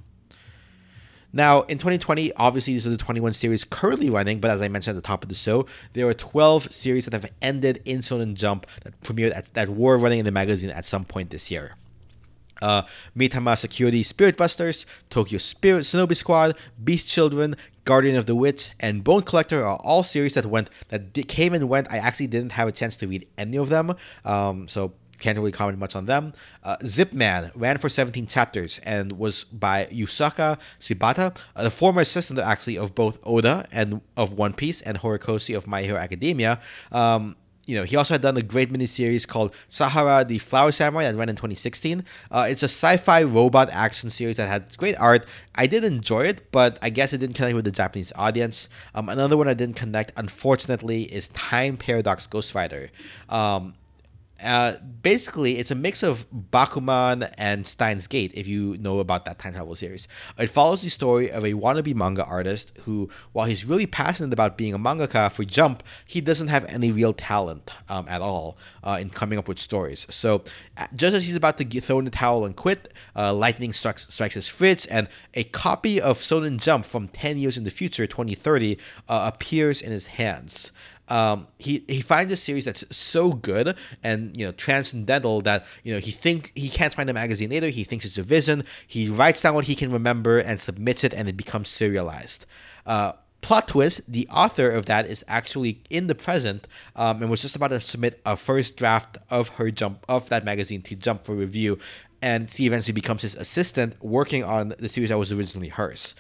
Now, 1.34 1.62
in 1.62 1.78
2020, 1.78 2.34
obviously, 2.34 2.74
these 2.74 2.86
are 2.86 2.90
the 2.90 2.98
21 2.98 3.34
series 3.34 3.64
currently 3.64 4.10
running, 4.10 4.42
but 4.42 4.52
as 4.52 4.62
I 4.62 4.68
mentioned 4.68 4.98
at 4.98 5.04
the 5.04 5.08
top 5.08 5.24
of 5.24 5.30
the 5.30 5.36
show, 5.36 5.66
there 5.94 6.08
are 6.08 6.14
12 6.14 6.72
series 6.72 7.06
that 7.06 7.14
have 7.14 7.32
ended 7.42 7.82
in 7.86 8.00
Shonen 8.00 8.34
Jump 8.34 8.68
that 8.84 9.00
premiered 9.02 9.36
at, 9.36 9.54
that 9.54 9.70
were 9.70 9.98
running 9.98 10.20
in 10.20 10.26
the 10.26 10.32
magazine 10.32 10.70
at 10.72 10.86
some 10.86 11.06
point 11.06 11.30
this 11.30 11.50
year 11.50 11.76
uh, 12.62 12.84
Mitama 13.18 13.58
Security 13.58 14.04
Spirit 14.04 14.38
Busters, 14.38 14.86
Tokyo 15.10 15.38
Spirit 15.38 15.82
Shinobi 15.82 16.16
Squad, 16.16 16.58
Beast 16.84 17.08
Children, 17.08 17.56
Guardian 17.86 18.16
of 18.16 18.26
the 18.26 18.36
Witch, 18.36 18.72
and 18.80 19.04
Bone 19.04 19.24
Collector 19.24 19.66
are 19.66 19.80
all 19.84 20.04
series 20.04 20.36
that 20.36 20.46
went 20.46 20.70
that 20.90 21.14
came 21.28 21.54
and 21.54 21.68
went. 21.68 21.92
I 21.92 21.98
actually 21.98 22.28
didn't 22.28 22.52
have 22.54 22.68
a 22.68 22.72
chance 22.72 22.96
to 22.98 23.08
read 23.08 23.28
any 23.38 23.58
of 23.58 23.70
them, 23.70 23.96
um, 24.26 24.68
so 24.68 24.94
can't 25.22 25.38
really 25.38 25.52
comment 25.52 25.78
much 25.78 25.96
on 25.96 26.06
them. 26.06 26.34
Uh, 26.64 26.76
Zip 26.86 27.14
Man 27.14 27.52
ran 27.56 27.78
for 27.78 27.88
17 27.88 28.26
chapters 28.28 28.80
and 28.84 29.14
was 29.14 29.46
by 29.46 29.86
Yusaku 29.86 30.60
Shibata, 30.80 31.38
the 31.56 31.70
former 31.70 32.02
assistant 32.02 32.40
actually 32.40 32.78
of 32.78 32.94
both 32.94 33.20
Oda 33.24 33.66
and 33.72 34.02
of 34.18 34.34
One 34.34 34.54
Piece 34.54 34.82
and 34.82 34.98
Horikoshi 35.00 35.56
of 35.56 35.68
My 35.68 35.84
Hero 35.84 35.98
Academia. 35.98 36.60
Um, 36.92 37.36
you 37.72 37.78
know, 37.78 37.86
he 37.86 37.96
also 37.96 38.16
had 38.16 38.22
done 38.22 38.36
a 38.36 38.42
great 38.42 38.70
miniseries 38.70 39.26
called 39.26 39.56
Sahara 39.70 40.26
the 40.26 40.40
Flower 40.40 40.74
Samurai 40.74 41.10
that 41.10 41.18
ran 41.18 41.30
in 41.30 41.38
2016. 41.38 42.04
Uh, 42.30 42.48
it's 42.50 42.64
a 42.64 42.66
sci-fi 42.66 43.24
robot 43.24 43.70
action 43.72 44.10
series 44.10 44.36
that 44.36 44.50
had 44.50 44.78
great 44.78 45.00
art. 45.00 45.26
I 45.56 45.68
did 45.68 45.86
enjoy 45.86 46.26
it, 46.26 46.52
but 46.52 46.78
I 46.82 46.90
guess 46.90 47.14
it 47.14 47.20
didn't 47.20 47.38
connect 47.38 47.56
with 47.56 47.64
the 47.64 47.72
Japanese 47.72 48.12
audience. 48.18 48.68
Um, 48.94 49.08
another 49.08 49.38
one 49.38 49.48
I 49.48 49.54
didn't 49.54 49.78
connect, 49.78 50.12
unfortunately, 50.18 51.04
is 51.04 51.30
Time 51.30 51.78
Paradox 51.78 52.28
Ghostwriter. 52.28 52.90
Um, 53.30 53.74
uh, 54.44 54.74
basically, 55.02 55.58
it's 55.58 55.72
a 55.72 55.76
mix 55.76 56.04
of 56.04 56.26
Bakuman 56.32 57.32
and 57.38 57.66
Steins 57.66 58.08
Gate, 58.08 58.32
if 58.34 58.48
you 58.48 58.78
know 58.78 59.00
about 59.00 59.26
that 59.26 59.40
time 59.40 59.54
travel 59.54 59.76
series. 59.76 60.08
It 60.38 60.50
follows 60.50 60.82
the 60.82 60.90
story 60.90 61.32
of 61.32 61.44
a 61.44 61.54
wannabe 61.54 61.96
manga 61.96 62.26
artist 62.26 62.72
who, 62.82 63.10
while 63.34 63.46
he's 63.46 63.66
really 63.66 63.86
passionate 63.86 64.34
about 64.34 64.58
being 64.58 64.74
a 64.74 64.80
mangaka 64.80 65.32
for 65.32 65.44
Jump, 65.44 65.84
he 66.06 66.22
doesn't 66.22 66.48
have 66.48 66.66
any 66.66 66.92
real 66.92 67.14
talent 67.14 67.72
um, 67.90 68.08
at 68.08 68.22
all 68.22 68.58
uh, 68.84 68.98
in 69.00 69.10
coming 69.10 69.38
up 69.38 69.48
with 69.48 69.60
stories. 69.60 70.08
So, 70.10 70.44
uh, 70.78 70.88
just 70.96 71.16
as 71.16 71.26
he's 71.26 71.36
about 71.36 71.58
to 71.60 71.64
get, 71.64 71.84
throw 71.84 72.00
in 72.00 72.06
the 72.06 72.12
towel 72.12 72.46
and 72.46 72.56
quit, 72.56 72.94
uh, 73.16 73.34
lightning 73.34 73.74
strikes, 73.74 74.12
strikes 74.14 74.36
his 74.36 74.48
fridge, 74.48 74.88
and 74.90 75.08
a 75.34 75.44
copy 75.46 76.02
of 76.02 76.18
Shonen 76.20 76.58
Jump 76.58 76.86
from 76.86 77.08
10 77.10 77.38
years 77.38 77.58
in 77.58 77.64
the 77.64 77.70
future, 77.70 78.08
2030, 78.08 78.78
uh, 79.08 79.32
appears 79.34 79.82
in 79.82 79.92
his 79.92 80.08
hands 80.08 80.72
um, 81.12 81.48
he 81.60 81.84
he 81.90 82.00
finds 82.00 82.32
a 82.32 82.38
series 82.38 82.64
that's 82.64 82.86
so 82.96 83.34
good 83.34 83.76
and 84.02 84.36
you 84.38 84.46
know 84.46 84.54
transcendental 84.54 85.42
that 85.42 85.66
you 85.84 85.94
know 85.94 86.00
he 86.00 86.10
think 86.10 86.54
he 86.56 86.70
can't 86.70 86.94
find 86.94 87.10
a 87.10 87.14
magazine 87.14 87.50
later. 87.50 87.68
He 87.68 87.84
thinks 87.84 88.06
it's 88.06 88.18
a 88.18 88.24
vision. 88.24 88.64
He 88.88 89.10
writes 89.10 89.42
down 89.42 89.54
what 89.54 89.66
he 89.66 89.76
can 89.76 89.92
remember 89.92 90.40
and 90.40 90.58
submits 90.58 91.04
it, 91.04 91.14
and 91.14 91.28
it 91.28 91.36
becomes 91.36 91.68
serialized. 91.68 92.46
Uh, 92.86 93.12
plot 93.42 93.68
twist: 93.68 94.00
the 94.08 94.26
author 94.30 94.70
of 94.70 94.86
that 94.86 95.06
is 95.06 95.26
actually 95.28 95.82
in 95.90 96.08
the 96.08 96.16
present 96.16 96.66
um, 96.96 97.22
and 97.22 97.30
was 97.30 97.42
just 97.42 97.58
about 97.58 97.72
to 97.72 97.82
submit 97.82 98.22
a 98.26 98.38
first 98.38 98.78
draft 98.78 99.18
of 99.30 99.50
her 99.50 99.70
jump 99.70 100.06
of 100.08 100.30
that 100.30 100.46
magazine 100.46 100.82
to 100.84 100.96
Jump 100.96 101.26
for 101.26 101.36
review, 101.36 101.78
and 102.22 102.50
she 102.50 102.66
eventually 102.66 102.94
becomes 102.94 103.22
his 103.22 103.36
assistant 103.36 104.02
working 104.02 104.46
on 104.46 104.76
the 104.80 104.88
series 104.88 105.10
that 105.10 105.18
was 105.18 105.34
originally 105.34 105.68
hers. 105.68 106.16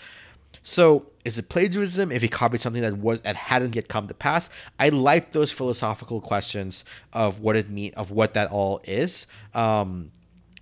So 0.63 1.07
is 1.25 1.37
it 1.37 1.49
plagiarism 1.49 2.11
if 2.11 2.21
he 2.21 2.27
copied 2.27 2.61
something 2.61 2.81
that 2.81 2.97
was 2.97 3.21
that 3.21 3.35
hadn't 3.35 3.75
yet 3.75 3.87
come 3.87 4.07
to 4.07 4.13
pass? 4.13 4.49
I 4.79 4.89
like 4.89 5.31
those 5.31 5.51
philosophical 5.51 6.21
questions 6.21 6.85
of 7.13 7.39
what 7.39 7.55
it 7.55 7.69
mean 7.69 7.93
of 7.95 8.11
what 8.11 8.33
that 8.35 8.51
all 8.51 8.81
is. 8.83 9.27
Um, 9.53 10.11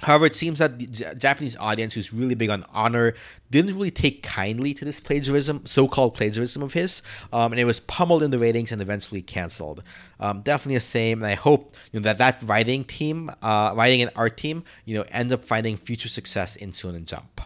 However, 0.01 0.25
it 0.25 0.35
seems 0.35 0.59
that 0.59 0.79
the 0.79 1.15
Japanese 1.15 1.57
audience, 1.57 1.93
who's 1.93 2.13
really 2.13 2.35
big 2.35 2.49
on 2.49 2.63
honor, 2.71 3.15
didn't 3.51 3.73
really 3.73 3.91
take 3.91 4.23
kindly 4.23 4.73
to 4.75 4.85
this 4.85 4.99
plagiarism, 4.99 5.65
so-called 5.65 6.15
plagiarism 6.15 6.61
of 6.61 6.73
his, 6.73 7.01
um, 7.33 7.51
and 7.51 7.59
it 7.59 7.65
was 7.65 7.81
pummeled 7.81 8.23
in 8.23 8.31
the 8.31 8.39
ratings 8.39 8.71
and 8.71 8.81
eventually 8.81 9.21
canceled. 9.21 9.83
Um, 10.19 10.41
definitely 10.41 10.75
the 10.75 10.81
same, 10.81 11.21
and 11.21 11.29
I 11.29 11.35
hope 11.35 11.75
you 11.91 11.99
know 11.99 12.03
that 12.05 12.17
that 12.19 12.41
writing 12.43 12.83
team, 12.83 13.29
uh, 13.41 13.73
writing 13.75 14.01
and 14.01 14.11
art 14.15 14.37
team, 14.37 14.63
you 14.85 14.95
know, 14.97 15.05
ends 15.09 15.33
up 15.33 15.43
finding 15.43 15.75
future 15.75 16.09
success 16.09 16.55
in 16.55 16.71
Shonen 16.71 17.05
Jump. 17.05 17.41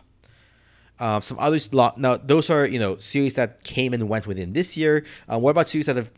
Um, 1.04 1.22
some 1.22 1.38
others, 1.38 1.70
now 1.74 2.16
those 2.16 2.50
are 2.50 2.66
you 2.66 2.80
know 2.80 2.96
series 2.96 3.34
that 3.34 3.62
came 3.66 3.94
and 3.94 4.08
went 4.08 4.26
within 4.26 4.54
this 4.54 4.78
year. 4.78 5.04
Uh, 5.30 5.38
what 5.38 5.52
about 5.52 5.68
series 5.68 5.88
that 5.88 5.98
have 5.98 6.10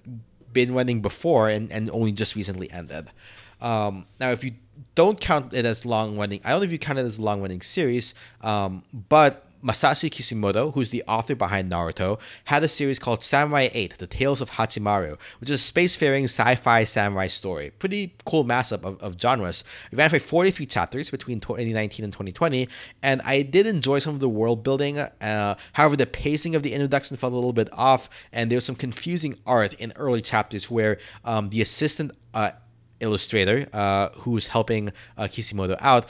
been 0.53 0.75
running 0.75 1.01
before 1.01 1.49
and, 1.49 1.71
and 1.71 1.89
only 1.89 2.11
just 2.11 2.35
recently 2.35 2.69
ended? 2.69 3.09
Um, 3.61 4.05
now, 4.19 4.29
if 4.29 4.43
you 4.43 4.51
don't 4.93 5.19
count 5.19 5.55
it 5.55 5.65
as 5.65 5.87
long 5.87 6.17
running, 6.17 6.39
I 6.45 6.51
don't 6.51 6.59
know 6.59 6.65
if 6.65 6.71
you 6.71 6.77
count 6.77 6.99
it 6.99 7.05
as 7.05 7.19
long 7.19 7.41
running 7.41 7.61
series, 7.61 8.13
um, 8.41 8.83
but 9.09 9.44
Masashi 9.65 10.11
Kishimoto, 10.11 10.71
who's 10.71 10.91
the 10.91 11.03
author 11.07 11.33
behind 11.35 11.71
Naruto, 11.71 12.19
had 12.43 12.63
a 12.63 12.69
series 12.69 12.99
called 12.99 13.23
Samurai 13.23 13.69
8 13.73 13.97
The 13.97 14.05
Tales 14.05 14.39
of 14.39 14.51
Hachimaru, 14.51 15.17
which 15.39 15.49
is 15.49 15.69
a 15.69 15.73
spacefaring 15.73 16.25
sci 16.25 16.55
fi 16.55 16.83
samurai 16.83 17.27
story. 17.27 17.71
Pretty 17.71 18.13
cool 18.25 18.45
mashup 18.45 18.83
of, 18.85 19.01
of 19.01 19.19
genres. 19.19 19.63
It 19.91 19.97
ran 19.97 20.11
for 20.11 20.19
43 20.19 20.67
chapters 20.67 21.09
between 21.09 21.39
2019 21.39 22.03
and 22.03 22.13
2020, 22.13 22.69
and 23.01 23.21
I 23.23 23.41
did 23.41 23.65
enjoy 23.65 23.99
some 23.99 24.13
of 24.13 24.19
the 24.19 24.29
world 24.29 24.63
building. 24.63 24.99
Uh, 24.99 25.55
however, 25.73 25.95
the 25.95 26.05
pacing 26.05 26.53
of 26.53 26.61
the 26.61 26.73
introduction 26.73 27.17
felt 27.17 27.33
a 27.33 27.35
little 27.35 27.53
bit 27.53 27.69
off, 27.73 28.09
and 28.31 28.51
there 28.51 28.57
was 28.57 28.65
some 28.65 28.75
confusing 28.75 29.35
art 29.47 29.73
in 29.75 29.93
early 29.95 30.21
chapters 30.21 30.69
where 30.69 30.99
um, 31.23 31.49
the 31.49 31.61
assistant 31.61 32.11
uh, 32.35 32.51
illustrator 32.99 33.67
uh, 33.73 34.09
who's 34.09 34.47
helping 34.47 34.91
uh, 35.17 35.27
Kishimoto 35.27 35.75
out 35.79 36.05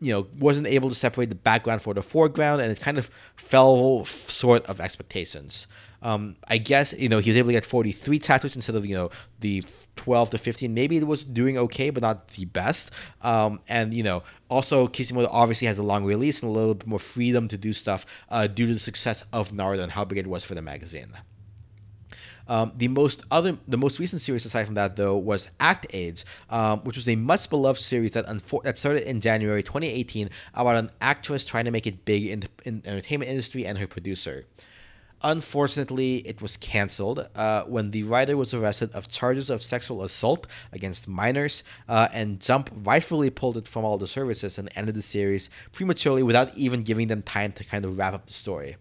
you 0.00 0.12
know 0.12 0.26
wasn't 0.38 0.66
able 0.66 0.88
to 0.88 0.94
separate 0.94 1.28
the 1.28 1.34
background 1.34 1.82
for 1.82 1.94
the 1.94 2.02
foreground 2.02 2.60
and 2.60 2.70
it 2.70 2.80
kind 2.80 2.98
of 2.98 3.10
fell 3.36 4.04
short 4.04 4.64
of 4.66 4.80
expectations. 4.80 5.66
Um, 6.00 6.36
i 6.46 6.58
guess 6.58 6.92
you 6.92 7.08
know 7.08 7.18
he 7.18 7.30
was 7.30 7.36
able 7.38 7.48
to 7.48 7.54
get 7.54 7.64
43 7.64 8.20
chapters 8.20 8.54
instead 8.54 8.76
of 8.76 8.86
you 8.86 8.94
know 8.94 9.10
the 9.40 9.64
12 9.96 10.30
to 10.30 10.38
15 10.38 10.72
maybe 10.72 10.96
it 10.96 11.04
was 11.04 11.24
doing 11.24 11.58
okay 11.58 11.90
but 11.90 12.02
not 12.02 12.28
the 12.28 12.44
best. 12.44 12.92
Um, 13.22 13.58
and 13.68 13.92
you 13.92 14.04
know 14.04 14.22
also 14.48 14.86
kishimoto 14.86 15.28
obviously 15.32 15.66
has 15.66 15.78
a 15.78 15.82
long 15.82 16.04
release 16.04 16.40
and 16.42 16.50
a 16.50 16.52
little 16.52 16.74
bit 16.74 16.86
more 16.86 17.00
freedom 17.00 17.48
to 17.48 17.58
do 17.58 17.72
stuff 17.72 18.06
uh, 18.28 18.46
due 18.46 18.68
to 18.68 18.74
the 18.74 18.80
success 18.80 19.26
of 19.32 19.50
naruto 19.50 19.82
and 19.82 19.90
how 19.90 20.04
big 20.04 20.18
it 20.18 20.26
was 20.26 20.44
for 20.44 20.54
the 20.54 20.62
magazine 20.62 21.12
um, 22.48 22.72
the 22.76 22.88
most 22.88 23.22
other, 23.30 23.56
the 23.68 23.76
most 23.76 23.98
recent 24.00 24.22
series 24.22 24.44
aside 24.46 24.64
from 24.64 24.74
that 24.74 24.96
though 24.96 25.16
was 25.16 25.50
Act-Age, 25.60 26.24
um, 26.50 26.80
which 26.80 26.96
was 26.96 27.08
a 27.08 27.16
much 27.16 27.48
beloved 27.50 27.80
series 27.80 28.12
that 28.12 28.26
that 28.64 28.78
started 28.78 29.08
in 29.08 29.20
January 29.20 29.62
2018 29.62 30.30
about 30.54 30.76
an 30.76 30.90
actress 31.00 31.44
trying 31.44 31.66
to 31.66 31.70
make 31.70 31.86
it 31.86 32.04
big 32.04 32.26
in 32.26 32.40
the, 32.40 32.48
in 32.64 32.80
the 32.80 32.90
entertainment 32.90 33.30
industry 33.30 33.66
and 33.66 33.78
her 33.78 33.86
producer. 33.86 34.46
Unfortunately, 35.22 36.18
it 36.18 36.40
was 36.40 36.56
canceled 36.56 37.28
uh, 37.34 37.64
when 37.64 37.90
the 37.90 38.04
writer 38.04 38.36
was 38.36 38.54
arrested 38.54 38.92
of 38.92 39.08
charges 39.08 39.50
of 39.50 39.62
sexual 39.62 40.04
assault 40.04 40.46
against 40.72 41.08
minors, 41.08 41.64
uh, 41.88 42.06
and 42.12 42.40
Jump 42.40 42.70
rightfully 42.84 43.28
pulled 43.28 43.56
it 43.56 43.66
from 43.66 43.84
all 43.84 43.98
the 43.98 44.06
services 44.06 44.58
and 44.58 44.70
ended 44.76 44.94
the 44.94 45.02
series 45.02 45.50
prematurely 45.72 46.22
without 46.22 46.56
even 46.56 46.82
giving 46.82 47.08
them 47.08 47.22
time 47.22 47.50
to 47.52 47.64
kind 47.64 47.84
of 47.84 47.98
wrap 47.98 48.14
up 48.14 48.26
the 48.26 48.32
story. 48.32 48.76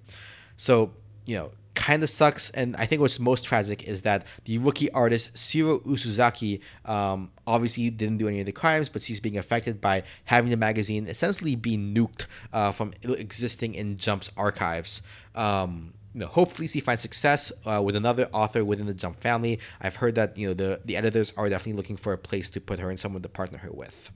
So, 0.58 0.94
you 1.26 1.38
know, 1.38 1.52
kind 1.78 2.04
of 2.04 2.10
sucks. 2.10 2.50
And 2.50 2.76
I 2.76 2.86
think 2.86 3.02
what's 3.02 3.20
most 3.20 3.46
tragic 3.46 3.88
is 3.88 4.02
that 4.02 4.26
the 4.46 4.58
rookie 4.58 4.92
artist 4.92 5.38
Shiro 5.38 5.80
Usazaki 5.80 6.60
um, 6.86 7.32
obviously 7.46 7.90
didn't 7.90 8.18
do 8.18 8.28
any 8.28 8.40
of 8.42 8.48
the 8.48 8.52
crimes, 8.52 8.90
but 8.90 9.02
she's 9.02 9.20
being 9.20 9.38
affected 9.38 9.80
by 9.80 10.04
having 10.26 10.50
the 10.50 10.58
magazine 10.58 11.08
essentially 11.08 11.56
be 11.56 11.78
nuked 11.78 12.26
uh, 12.52 12.72
from 12.72 12.94
existing 13.04 13.76
in 13.76 13.98
Jump's 13.98 14.32
archives. 14.36 15.04
Um, 15.36 15.94
you 16.14 16.22
know, 16.22 16.28
hopefully 16.28 16.68
she 16.68 16.80
finds 16.80 17.02
success 17.02 17.52
uh, 17.66 17.80
with 17.84 17.96
another 17.96 18.28
author 18.34 18.66
within 18.66 18.88
the 18.88 18.94
Jump 18.94 19.22
family. 19.22 19.60
I've 19.80 19.98
heard 19.98 20.16
that 20.16 20.36
you 20.36 20.48
know 20.48 20.56
the 20.56 20.82
the 20.84 20.98
editors 20.98 21.32
are 21.38 21.48
definitely 21.48 21.78
looking 21.78 21.96
for 21.96 22.12
a 22.12 22.18
place 22.18 22.50
to 22.52 22.60
put 22.60 22.80
her 22.80 22.90
and 22.90 23.00
someone 23.00 23.22
to 23.22 23.30
partner 23.30 23.60
her 23.60 23.72
with. 23.72 24.12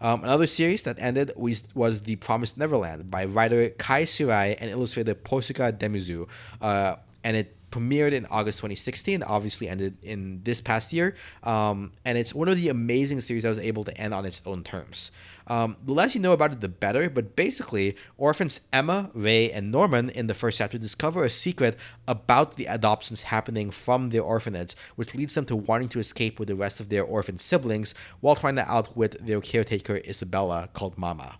Um, 0.00 0.24
another 0.24 0.46
series 0.46 0.82
that 0.84 0.98
ended 0.98 1.32
was, 1.36 1.64
was 1.74 2.02
The 2.02 2.16
Promised 2.16 2.56
Neverland 2.56 3.10
by 3.10 3.26
writer 3.26 3.70
Kai 3.70 4.04
Shirai 4.04 4.56
and 4.60 4.70
illustrator 4.70 5.14
Posuka 5.14 5.72
Demizu. 5.72 6.28
Uh, 6.60 6.96
and 7.22 7.36
it 7.36 7.56
premiered 7.70 8.12
in 8.12 8.26
August 8.26 8.58
2016, 8.58 9.22
obviously 9.22 9.68
ended 9.68 9.96
in 10.02 10.40
this 10.42 10.60
past 10.60 10.92
year. 10.92 11.14
Um, 11.42 11.92
and 12.04 12.18
it's 12.18 12.34
one 12.34 12.48
of 12.48 12.56
the 12.56 12.68
amazing 12.68 13.20
series 13.20 13.44
that 13.44 13.48
was 13.48 13.58
able 13.58 13.84
to 13.84 13.96
end 13.96 14.12
on 14.12 14.24
its 14.26 14.42
own 14.46 14.64
terms. 14.64 15.10
Um, 15.50 15.76
the 15.84 15.92
less 15.92 16.14
you 16.14 16.20
know 16.20 16.32
about 16.32 16.52
it, 16.52 16.60
the 16.60 16.68
better. 16.68 17.10
But 17.10 17.34
basically, 17.34 17.96
orphans 18.16 18.60
Emma, 18.72 19.10
Ray, 19.14 19.50
and 19.50 19.72
Norman 19.72 20.08
in 20.10 20.28
the 20.28 20.34
first 20.34 20.58
chapter 20.58 20.78
discover 20.78 21.24
a 21.24 21.30
secret 21.30 21.76
about 22.06 22.54
the 22.54 22.66
adoptions 22.66 23.22
happening 23.22 23.72
from 23.72 24.10
their 24.10 24.22
orphanage, 24.22 24.76
which 24.94 25.14
leads 25.16 25.34
them 25.34 25.44
to 25.46 25.56
wanting 25.56 25.88
to 25.88 25.98
escape 25.98 26.38
with 26.38 26.46
the 26.46 26.54
rest 26.54 26.78
of 26.78 26.88
their 26.88 27.02
orphan 27.02 27.36
siblings 27.36 27.94
while 28.20 28.36
trying 28.36 28.54
to 28.54 28.70
outwit 28.70 29.26
their 29.26 29.40
caretaker 29.40 29.96
Isabella, 29.96 30.68
called 30.72 30.96
Mama. 30.96 31.36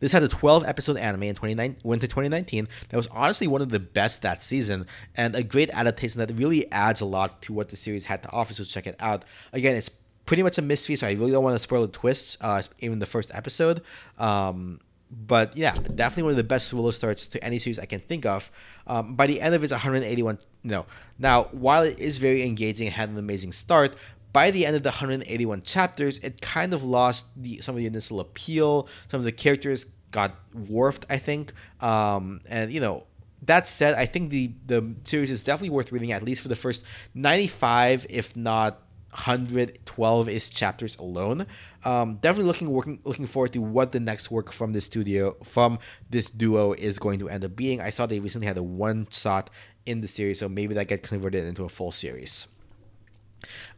This 0.00 0.12
had 0.12 0.22
a 0.22 0.28
12 0.28 0.64
episode 0.66 0.96
anime 0.96 1.24
in 1.24 1.34
29, 1.34 1.76
winter 1.84 2.06
2019 2.06 2.68
that 2.88 2.96
was 2.96 3.08
honestly 3.08 3.46
one 3.46 3.60
of 3.60 3.68
the 3.68 3.80
best 3.80 4.22
that 4.22 4.40
season 4.40 4.86
and 5.14 5.36
a 5.36 5.42
great 5.42 5.68
adaptation 5.74 6.20
that 6.20 6.38
really 6.38 6.70
adds 6.72 7.02
a 7.02 7.04
lot 7.04 7.42
to 7.42 7.52
what 7.52 7.68
the 7.68 7.76
series 7.76 8.06
had 8.06 8.22
to 8.22 8.30
offer. 8.30 8.54
So 8.54 8.64
check 8.64 8.86
it 8.86 8.96
out. 8.98 9.26
Again, 9.52 9.76
it's 9.76 9.90
pretty 10.26 10.42
much 10.42 10.58
a 10.58 10.62
mystery, 10.62 10.96
so 10.96 11.06
I 11.06 11.12
really 11.12 11.32
don't 11.32 11.44
want 11.44 11.54
to 11.54 11.60
spoil 11.60 11.82
the 11.82 11.88
twists, 11.88 12.36
uh, 12.40 12.62
even 12.80 12.98
the 12.98 13.06
first 13.06 13.30
episode. 13.34 13.82
Um, 14.18 14.80
but 15.10 15.56
yeah, 15.56 15.74
definitely 15.74 16.24
one 16.24 16.30
of 16.30 16.36
the 16.36 16.44
best 16.44 16.68
solo 16.68 16.90
starts 16.90 17.28
to 17.28 17.44
any 17.44 17.58
series 17.58 17.78
I 17.78 17.84
can 17.84 18.00
think 18.00 18.26
of. 18.26 18.50
Um, 18.86 19.14
by 19.14 19.26
the 19.26 19.40
end 19.40 19.54
of 19.54 19.62
its 19.62 19.72
181, 19.72 20.38
no. 20.64 20.86
Now, 21.18 21.44
while 21.52 21.82
it 21.82 21.98
is 21.98 22.18
very 22.18 22.42
engaging 22.42 22.86
and 22.86 22.94
had 22.94 23.08
an 23.10 23.18
amazing 23.18 23.52
start, 23.52 23.96
by 24.32 24.50
the 24.50 24.66
end 24.66 24.74
of 24.74 24.82
the 24.82 24.88
181 24.88 25.62
chapters, 25.62 26.18
it 26.18 26.40
kind 26.40 26.74
of 26.74 26.82
lost 26.82 27.26
the, 27.36 27.60
some 27.60 27.76
of 27.76 27.78
the 27.78 27.86
initial 27.86 28.18
appeal. 28.18 28.88
Some 29.08 29.20
of 29.20 29.24
the 29.24 29.32
characters 29.32 29.86
got 30.10 30.32
dwarfed, 30.52 31.06
I 31.08 31.18
think. 31.18 31.52
Um, 31.80 32.40
and 32.48 32.72
you 32.72 32.80
know, 32.80 33.06
that 33.42 33.68
said, 33.68 33.94
I 33.94 34.06
think 34.06 34.30
the 34.30 34.52
the 34.66 34.94
series 35.04 35.30
is 35.30 35.42
definitely 35.42 35.70
worth 35.70 35.92
reading 35.92 36.12
at 36.12 36.22
least 36.22 36.40
for 36.40 36.48
the 36.48 36.56
first 36.56 36.82
95, 37.14 38.06
if 38.08 38.34
not 38.36 38.80
112 39.14 40.28
is 40.28 40.48
chapters 40.50 40.96
alone. 40.96 41.46
Um, 41.84 42.16
definitely 42.16 42.46
looking 42.46 42.70
working 42.70 42.98
looking 43.04 43.26
forward 43.26 43.52
to 43.52 43.60
what 43.60 43.92
the 43.92 44.00
next 44.00 44.30
work 44.30 44.50
from 44.50 44.72
this 44.72 44.84
studio 44.84 45.36
from 45.44 45.78
this 46.10 46.28
duo 46.28 46.72
is 46.72 46.98
going 46.98 47.20
to 47.20 47.28
end 47.28 47.44
up 47.44 47.54
being. 47.54 47.80
I 47.80 47.90
saw 47.90 48.06
they 48.06 48.18
recently 48.18 48.48
had 48.48 48.58
a 48.58 48.62
one 48.62 49.06
shot 49.10 49.50
in 49.86 50.00
the 50.00 50.08
series, 50.08 50.40
so 50.40 50.48
maybe 50.48 50.74
that 50.74 50.88
get 50.88 51.02
converted 51.04 51.44
into 51.44 51.64
a 51.64 51.68
full 51.68 51.92
series. 51.92 52.48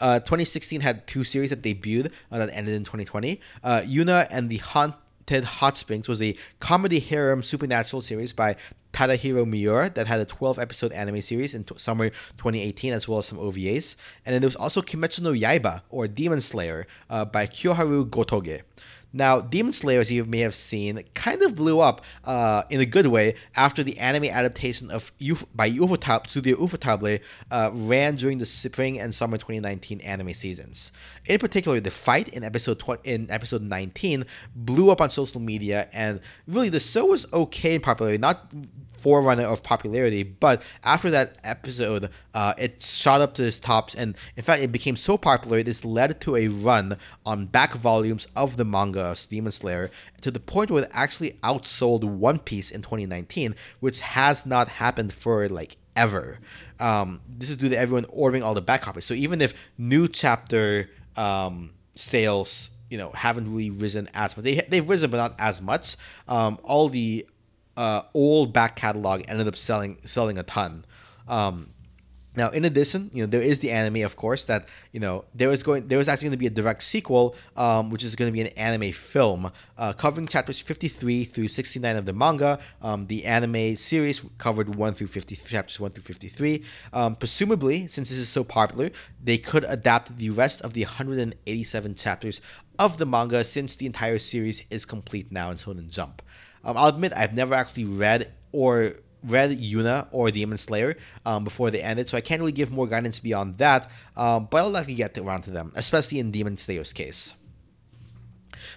Uh, 0.01 0.20
2016 0.20 0.80
had 0.80 1.07
two 1.07 1.24
series 1.24 1.51
that 1.51 1.61
debuted 1.61 2.12
uh, 2.30 2.39
that 2.39 2.51
ended 2.53 2.74
in 2.74 2.84
2020. 2.84 3.41
Uh, 3.62 3.80
Yuna 3.80 4.26
and 4.30 4.49
the 4.49 4.59
Haunted 5.29 5.45
Hot 5.45 5.77
Springs 5.77 6.09
was 6.09 6.22
a 6.22 6.37
comedy 6.61 7.01
harem 7.01 7.43
supernatural 7.43 8.01
series 8.01 8.33
by 8.33 8.55
Tadahiro 8.93 9.45
Miura 9.45 9.91
that 9.91 10.07
had 10.07 10.20
a 10.20 10.24
12 10.24 10.57
episode 10.57 10.93
anime 10.93 11.20
series 11.20 11.53
in 11.53 11.64
t- 11.64 11.77
summer 11.79 12.11
2018 12.11 12.93
as 12.93 13.09
well 13.09 13.18
as 13.18 13.27
some 13.27 13.39
OVAs. 13.39 13.97
And 14.24 14.35
then 14.35 14.41
there 14.41 14.47
was 14.47 14.55
also 14.55 14.81
Kimetsu 14.81 15.22
no 15.22 15.33
Yaiba 15.33 15.83
or 15.91 16.07
Demon 16.07 16.41
Slayer 16.41 16.87
uh, 17.11 17.24
by 17.24 17.49
Koyoharu 17.49 18.09
Gotouge. 18.09 18.62
Now, 19.17 19.41
Demon 19.41 19.73
Slayer, 19.73 20.01
as 20.01 20.11
you 20.11 20.27
may 20.27 20.41
have 20.41 20.55
seen, 20.55 21.03
kind 21.14 21.43
of 21.43 21.55
blew 21.55 21.81
up 21.81 22.05
uh, 22.25 22.64
in 22.69 22.81
a 22.81 22.85
good 22.85 23.07
way 23.07 23.35
after 23.57 23.83
the 23.83 23.99
anime 23.99 24.27
adaptation 24.27 24.91
of 24.91 25.11
Uf- 25.23 25.47
by 25.55 25.71
Ufotable, 25.71 26.29
Studio 26.29 26.57
Ufotable 26.59 27.21
uh, 27.51 27.71
ran 27.73 28.17
during 28.17 28.37
the 28.37 28.45
spring 28.45 29.01
and 29.01 29.14
summer 29.14 29.39
2019 29.39 30.03
anime 30.03 30.35
seasons. 30.35 30.93
In 31.25 31.39
particular, 31.39 31.81
the 31.81 31.91
fight 31.91 32.29
in 32.29 32.45
episode 32.45 32.79
tw- 32.79 33.05
in 33.05 33.31
episode 33.31 33.62
19 33.62 34.27
blew 34.55 34.91
up 34.91 35.01
on 35.01 35.09
social 35.09 35.41
media, 35.41 35.89
and 35.95 36.21
really 36.47 36.69
the 36.69 36.79
show 36.79 37.07
was 37.07 37.27
okay 37.33 37.77
in 37.77 37.81
popularity, 37.81 38.19
not 38.19 38.53
forerunner 39.07 39.44
of 39.44 39.62
popularity. 39.62 40.24
But 40.24 40.62
after 40.82 41.11
that 41.11 41.36
episode, 41.44 42.11
uh, 42.34 42.54
it 42.59 42.82
shot 42.82 43.20
up 43.20 43.34
to 43.34 43.44
its 43.44 43.61
tops, 43.61 43.94
and 43.94 44.16
in 44.34 44.42
fact, 44.42 44.64
it 44.64 44.72
became 44.72 44.96
so 44.96 45.16
popular 45.16 45.62
this 45.62 45.84
led 45.84 46.20
to 46.22 46.34
a 46.34 46.48
run 46.48 46.98
on 47.24 47.46
back 47.46 47.74
volumes 47.74 48.26
of 48.34 48.57
the 48.57 48.64
manga 48.64 49.02
of 49.02 49.24
Demon 49.30 49.52
Slayer 49.52 49.92
to 50.22 50.32
the 50.32 50.40
point 50.40 50.72
where 50.72 50.82
it 50.82 50.90
actually 50.92 51.38
outsold 51.44 52.02
One 52.02 52.40
Piece 52.40 52.72
in 52.72 52.82
2019, 52.82 53.54
which 53.78 54.00
has 54.00 54.44
not 54.44 54.66
happened 54.66 55.12
for 55.12 55.48
like 55.48 55.76
ever. 55.94 56.40
Um, 56.80 57.20
this 57.28 57.48
is 57.48 57.59
due 57.59 57.68
to 57.68 57.78
everyone 57.78 58.07
ordering 58.09 58.42
all 58.42 58.54
the 58.54 58.61
back 58.61 58.82
copies. 58.82 59.04
So 59.04 59.14
even 59.14 59.40
if 59.40 59.54
new 59.78 60.09
chapter 60.09 60.90
um, 61.16 61.70
sales 61.94 62.72
you 62.90 62.98
know 62.98 63.11
haven't 63.12 63.52
really 63.52 63.70
risen 63.70 64.09
as 64.14 64.36
much. 64.36 64.44
They 64.44 64.66
they've 64.68 64.88
risen, 64.88 65.11
but 65.11 65.16
not 65.16 65.34
as 65.38 65.61
much. 65.62 65.96
Um, 66.28 66.59
all 66.62 66.88
the 66.88 67.26
uh, 67.77 68.03
old 68.14 68.53
back 68.53 68.77
catalog 68.77 69.22
ended 69.29 69.49
up 69.49 69.57
selling 69.57 69.99
selling 70.05 70.39
a 70.39 70.43
ton. 70.43 70.85
Um, 71.29 71.70
Now, 72.37 72.51
in 72.51 72.66
addition, 72.66 73.11
you 73.14 73.22
know 73.22 73.31
there 73.35 73.41
is 73.41 73.61
the 73.61 73.70
anime, 73.72 74.05
of 74.05 74.14
course, 74.16 74.45
that 74.45 74.68
you 74.93 75.01
know 75.01 75.24
there 75.35 75.49
was 75.49 75.62
going 75.62 75.89
there 75.89 75.97
was 75.97 76.07
actually 76.07 76.29
going 76.29 76.39
to 76.39 76.45
be 76.47 76.47
a 76.47 76.57
direct 76.61 76.83
sequel, 76.83 77.35
um, 77.57 77.89
which 77.89 78.05
is 78.05 78.14
going 78.14 78.29
to 78.31 78.37
be 78.39 78.43
an 78.43 78.53
anime 78.59 78.93
film 78.93 79.51
uh, 79.79 79.95
covering 79.95 80.29
chapters 80.29 80.61
fifty 80.61 80.89
three 80.89 81.24
through 81.24 81.49
sixty 81.49 81.81
nine 81.81 81.97
of 81.97 82.05
the 82.05 82.12
manga. 82.12 82.59
Um, 82.83 83.07
the 83.07 83.24
anime 83.24 83.74
series 83.77 84.22
covered 84.37 84.68
one 84.77 84.93
through 84.93 85.07
fifty 85.09 85.35
chapters 85.35 85.81
one 85.81 85.93
through 85.93 86.05
fifty 86.05 86.29
three. 86.29 86.62
Um, 86.93 87.16
presumably, 87.16 87.89
since 87.89 88.11
this 88.11 88.18
is 88.18 88.29
so 88.29 88.45
popular, 88.45 88.91
they 89.24 89.39
could 89.39 89.64
adapt 89.64 90.18
the 90.18 90.29
rest 90.29 90.61
of 90.61 90.74
the 90.74 90.85
one 90.85 90.93
hundred 90.93 91.18
and 91.24 91.35
eighty 91.47 91.64
seven 91.64 91.95
chapters 91.95 92.43
of 92.79 92.99
the 92.99 93.07
manga 93.07 93.45
since 93.45 93.77
the 93.77 93.87
entire 93.87 94.18
series 94.18 94.62
is 94.68 94.85
complete 94.85 95.33
now 95.33 95.51
in 95.51 95.57
Shonen 95.57 95.89
Jump. 95.89 96.20
Um, 96.67 96.77
I'll 96.77 96.89
admit 96.89 97.12
I've 97.17 97.33
never 97.33 97.55
actually 97.55 97.85
read 97.85 98.33
or 98.53 98.93
read 99.23 99.59
Yuna 99.59 100.09
or 100.11 100.31
Demon 100.31 100.59
Slayer 100.59 100.97
um, 101.25 101.45
before 101.45 101.71
they 101.71 101.81
ended, 101.81 102.09
so 102.09 102.19
I 102.19 102.21
can't 102.21 102.41
really 102.41 102.53
give 102.53 102.71
more 102.71 102.87
guidance 102.87 103.21
beyond 103.21 103.59
that. 103.59 103.91
Um, 104.17 104.49
but 104.51 104.59
I'll 104.59 104.71
likely 104.71 104.95
get 104.95 105.17
around 105.17 105.43
to 105.43 105.51
them, 105.51 105.73
especially 105.77 106.19
in 106.19 106.33
Demon 106.33 106.57
Slayer's 106.57 106.93
case. 106.93 107.35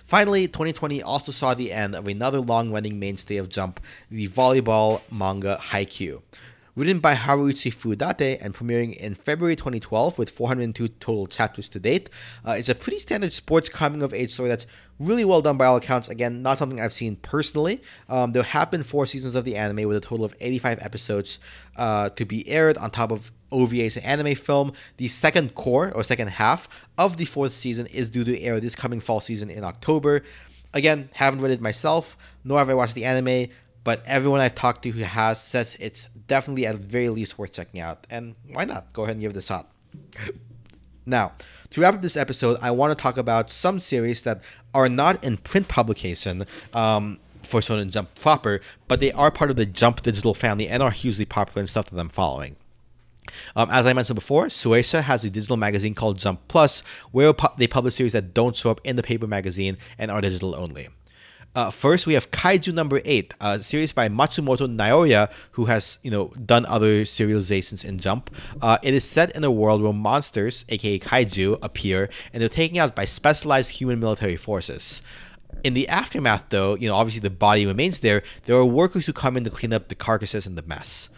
Finally, 0.06 0.48
2020 0.48 1.02
also 1.02 1.32
saw 1.32 1.54
the 1.54 1.72
end 1.72 1.96
of 1.96 2.08
another 2.08 2.40
long 2.40 2.72
running 2.72 3.00
mainstay 3.00 3.38
of 3.38 3.50
Jump, 3.50 3.80
the 4.10 4.28
volleyball 4.28 5.02
manga 5.12 5.58
Haikyuu. 5.62 6.22
Written 6.80 7.00
by 7.00 7.14
Haruichi 7.14 7.74
Furudate 7.74 8.38
and 8.40 8.54
premiering 8.54 8.96
in 8.96 9.14
February 9.14 9.58
2012 9.58 10.18
with 10.18 10.30
402 10.30 10.88
total 10.88 11.28
chapters 11.28 11.68
to 11.68 11.78
date, 11.78 12.10
uh, 12.48 12.52
it's 12.52 12.70
a 12.70 12.74
pretty 12.74 13.00
standard 13.00 13.34
sports 13.34 13.68
coming 13.68 14.02
of 14.02 14.14
age 14.14 14.32
story 14.32 14.48
that's 14.48 14.66
really 14.98 15.26
well 15.26 15.42
done 15.42 15.58
by 15.58 15.66
all 15.66 15.76
accounts. 15.76 16.08
Again, 16.08 16.42
not 16.42 16.58
something 16.58 16.80
I've 16.80 16.94
seen 16.94 17.18
personally. 17.18 17.82
Um, 18.08 18.32
there 18.32 18.44
have 18.44 18.72
been 18.72 18.84
four 18.84 19.06
seasons 19.06 19.36
of 19.36 19.44
the 19.44 19.58
anime 19.58 19.90
with 19.90 19.98
a 19.98 20.00
total 20.00 20.24
of 20.24 20.34
85 20.40 20.80
episodes 20.82 21.40
uh, 21.76 22.12
to 22.12 22.24
be 22.24 22.48
aired 22.48 22.78
on 22.78 22.92
top 22.92 23.12
of 23.12 23.30
OVA's 23.52 23.98
anime 23.98 24.36
film. 24.36 24.72
The 24.96 25.10
second 25.10 25.56
cour 25.56 25.92
or 25.94 26.06
second 26.06 26.30
half 26.30 26.70
of 26.98 27.18
the 27.18 27.26
fourth 27.26 27.52
season 27.52 27.88
is 27.88 28.08
due 28.08 28.24
to 28.24 28.40
air 28.40 28.62
this 28.62 28.76
coming 28.76 29.02
fall 29.02 29.20
season 29.20 29.50
in 29.50 29.66
October. 29.66 30.24
Again, 30.74 31.10
haven't 31.12 31.42
read 31.42 31.52
it 31.52 31.60
myself, 31.60 32.16
nor 32.46 32.60
have 32.60 32.70
I 32.70 32.74
watched 32.74 32.96
the 32.96 33.04
anime 33.04 33.50
but 33.84 34.04
everyone 34.06 34.40
I've 34.40 34.56
talked 34.56 34.84
to 34.84 34.90
who 34.90 35.04
has 35.04 35.42
says 35.42 35.78
it's 35.80 36.08
definitely 36.28 36.66
at 36.66 36.80
the 36.80 36.86
very 36.86 37.10
least 37.10 37.38
worth 37.38 37.54
checking 37.54 37.82
out. 37.82 38.06
And 38.10 38.36
why 38.52 38.66
not? 38.66 38.92
Go 38.94 39.04
ahead 39.04 39.16
and 39.16 39.22
give 39.22 39.34
this 39.34 39.46
a 39.46 39.54
shot. 39.54 39.72
Now, 41.06 41.34
to 41.72 41.82
wrap 41.82 41.96
up 41.96 42.02
this 42.02 42.16
episode, 42.16 42.60
I 42.62 42.72
want 42.72 42.96
to 42.96 43.02
talk 43.02 43.18
about 43.18 43.50
some 43.50 43.80
series 43.80 44.22
that 44.24 44.42
are 44.74 44.88
not 44.88 45.24
in 45.24 45.38
print 45.38 45.68
publication 45.68 46.46
um, 46.74 47.20
for 47.42 47.62
Shonen 47.62 47.90
Jump 47.90 48.14
proper, 48.16 48.62
but 48.88 49.00
they 49.00 49.12
are 49.14 49.32
part 49.32 49.50
of 49.50 49.56
the 49.56 49.66
Jump 49.66 50.04
digital 50.04 50.34
family 50.34 50.68
and 50.68 50.84
are 50.84 50.92
hugely 50.92 51.26
popular 51.26 51.62
and 51.62 51.70
stuff 51.70 51.90
that 51.90 52.00
I'm 52.00 52.10
following. 52.10 52.56
Um, 53.56 53.70
as 53.72 53.86
I 53.86 53.94
mentioned 53.94 54.16
before, 54.16 54.46
Shueisha 54.46 55.04
has 55.04 55.24
a 55.26 55.30
digital 55.30 55.58
magazine 55.58 55.94
called 55.96 56.18
Jump 56.18 56.42
Plus, 56.48 56.82
where 57.12 57.34
they 57.58 57.68
publish 57.68 57.96
series 57.96 58.14
that 58.14 58.34
don't 58.34 58.56
show 58.56 58.72
up 58.72 58.82
in 58.84 58.96
the 58.96 59.04
paper 59.04 59.28
magazine 59.28 59.78
and 59.98 60.12
are 60.12 60.22
digital 60.22 60.56
only. 60.56 60.90
Uh, 61.60 61.70
first, 61.70 62.08
we 62.08 62.14
have 62.14 62.32
Kaiju 62.32 62.74
Number 62.74 63.02
Eight, 63.04 63.34
a 63.42 63.60
series 63.60 63.92
by 63.92 64.08
Matsumoto 64.08 64.66
Naoya, 64.66 65.30
who 65.52 65.66
has 65.66 66.00
you 66.04 66.10
know 66.10 66.28
done 66.46 66.66
other 66.68 67.02
serializations 67.02 67.84
in 67.84 68.00
Jump. 68.00 68.34
Uh, 68.62 68.78
it 68.82 68.94
is 68.94 69.04
set 69.04 69.36
in 69.36 69.44
a 69.44 69.52
world 69.52 69.82
where 69.82 69.92
monsters, 69.92 70.64
aka 70.70 70.98
kaiju, 70.98 71.60
appear, 71.62 72.10
and 72.32 72.40
they're 72.40 72.48
taken 72.48 72.78
out 72.78 72.96
by 72.96 73.04
specialized 73.04 73.72
human 73.72 74.00
military 74.00 74.38
forces. 74.38 75.02
In 75.66 75.74
the 75.74 75.90
aftermath, 75.90 76.46
though, 76.48 76.76
you 76.76 76.88
know, 76.88 76.96
obviously 76.96 77.20
the 77.20 77.30
body 77.30 77.66
remains 77.66 78.00
there. 78.00 78.24
There 78.46 78.56
are 78.56 78.64
workers 78.64 79.06
who 79.06 79.12
come 79.12 79.36
in 79.36 79.44
to 79.44 79.50
clean 79.50 79.74
up 79.74 79.90
the 79.90 79.96
carcasses 79.96 80.48
and 80.48 80.58
the 80.58 80.64
mess 80.64 81.10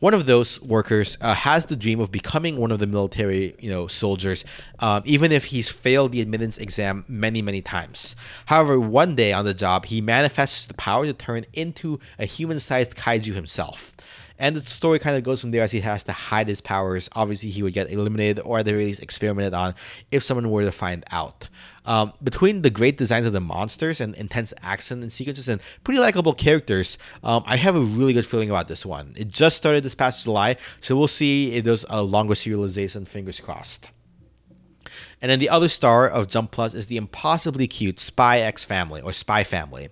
one 0.00 0.14
of 0.14 0.26
those 0.26 0.60
workers 0.62 1.16
uh, 1.20 1.34
has 1.34 1.66
the 1.66 1.76
dream 1.76 2.00
of 2.00 2.12
becoming 2.12 2.56
one 2.56 2.70
of 2.70 2.78
the 2.78 2.86
military, 2.86 3.54
you 3.58 3.70
know, 3.70 3.86
soldiers, 3.86 4.44
um, 4.78 5.02
even 5.04 5.32
if 5.32 5.46
he's 5.46 5.68
failed 5.68 6.12
the 6.12 6.20
admittance 6.20 6.58
exam 6.58 7.04
many, 7.08 7.42
many 7.42 7.62
times. 7.62 8.16
However, 8.46 8.78
one 8.78 9.14
day 9.14 9.32
on 9.32 9.44
the 9.44 9.54
job, 9.54 9.86
he 9.86 10.00
manifests 10.00 10.66
the 10.66 10.74
power 10.74 11.06
to 11.06 11.12
turn 11.12 11.44
into 11.52 11.98
a 12.18 12.24
human-sized 12.24 12.94
kaiju 12.94 13.34
himself. 13.34 13.94
And 14.38 14.54
the 14.54 14.64
story 14.64 15.00
kind 15.00 15.16
of 15.16 15.24
goes 15.24 15.40
from 15.40 15.50
there 15.50 15.62
as 15.62 15.72
he 15.72 15.80
has 15.80 16.04
to 16.04 16.12
hide 16.12 16.46
his 16.46 16.60
powers. 16.60 17.08
Obviously, 17.14 17.50
he 17.50 17.62
would 17.62 17.72
get 17.72 17.90
eliminated 17.90 18.40
or 18.44 18.60
at 18.60 18.64
the 18.64 18.70
very 18.70 18.84
least 18.84 19.02
experimented 19.02 19.52
on 19.52 19.74
if 20.12 20.22
someone 20.22 20.48
were 20.50 20.62
to 20.62 20.70
find 20.70 21.04
out. 21.10 21.48
Um, 21.88 22.12
between 22.22 22.60
the 22.60 22.68
great 22.68 22.98
designs 22.98 23.24
of 23.26 23.32
the 23.32 23.40
monsters 23.40 23.98
and 24.02 24.14
intense 24.16 24.52
action 24.60 25.02
and 25.02 25.10
sequences 25.10 25.48
and 25.48 25.58
pretty 25.84 25.98
likable 25.98 26.34
characters, 26.34 26.98
um, 27.24 27.42
I 27.46 27.56
have 27.56 27.74
a 27.74 27.80
really 27.80 28.12
good 28.12 28.26
feeling 28.26 28.50
about 28.50 28.68
this 28.68 28.84
one. 28.84 29.14
It 29.16 29.28
just 29.28 29.56
started 29.56 29.84
this 29.84 29.94
past 29.94 30.24
July, 30.24 30.56
so 30.80 30.98
we'll 30.98 31.08
see 31.08 31.54
if 31.54 31.64
there's 31.64 31.86
a 31.88 32.02
longer 32.02 32.34
serialization. 32.34 33.08
Fingers 33.08 33.40
crossed. 33.40 33.88
And 35.22 35.32
then 35.32 35.38
the 35.38 35.48
other 35.48 35.70
star 35.70 36.06
of 36.06 36.28
Jump 36.28 36.50
Plus 36.50 36.74
is 36.74 36.88
the 36.88 36.98
impossibly 36.98 37.66
cute 37.66 37.98
Spy 38.00 38.40
X 38.40 38.66
Family 38.66 39.00
or 39.00 39.14
Spy 39.14 39.42
Family. 39.42 39.88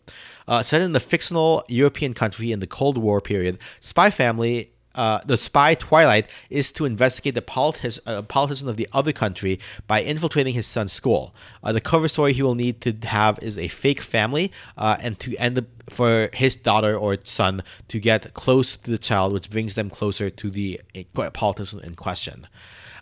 Uh, 0.47 0.63
set 0.63 0.83
in 0.83 0.93
the 0.93 1.01
fictional 1.01 1.65
European 1.67 2.13
country 2.13 2.53
in 2.53 2.61
the 2.61 2.67
Cold 2.67 2.99
War 2.99 3.23
period, 3.23 3.59
Spy 3.81 4.11
Family 4.11 4.76
uh, 4.97 5.21
the 5.27 5.37
spy 5.37 5.75
Twilight 5.75 6.29
is 6.51 6.73
to 6.73 6.85
investigate 6.85 7.35
the 7.35 8.01
uh, 8.07 8.23
politician 8.23 8.69
of 8.69 8.77
the 8.77 8.89
other 8.93 9.13
country 9.13 9.61
by 9.87 10.03
infiltrating 10.03 10.55
his 10.55 10.67
son's 10.67 10.93
school. 10.93 11.35
Uh, 11.63 11.73
the 11.73 11.81
cover 11.81 12.09
story 12.09 12.33
he 12.33 12.43
will 12.43 12.55
need 12.55 12.81
to 12.81 12.93
have 13.07 13.39
is 13.43 13.59
a 13.59 13.69
fake 13.69 14.01
family 14.01 14.51
uh, 14.77 14.97
and 15.01 15.19
to 15.21 15.37
end 15.37 15.59
up 15.59 15.65
for 15.89 16.29
his 16.33 16.57
daughter 16.57 16.97
or 16.97 17.17
son 17.25 17.63
to 17.89 18.01
get 18.01 18.35
close 18.35 18.77
to 18.77 18.91
the 18.91 18.99
child, 18.99 19.33
which 19.33 19.51
brings 19.51 19.75
them 19.75 19.89
closer 19.89 20.31
to 20.31 20.51
the 20.51 20.81
uh, 20.95 21.31
politician 21.31 21.81
in 21.81 21.95
question. 21.95 22.47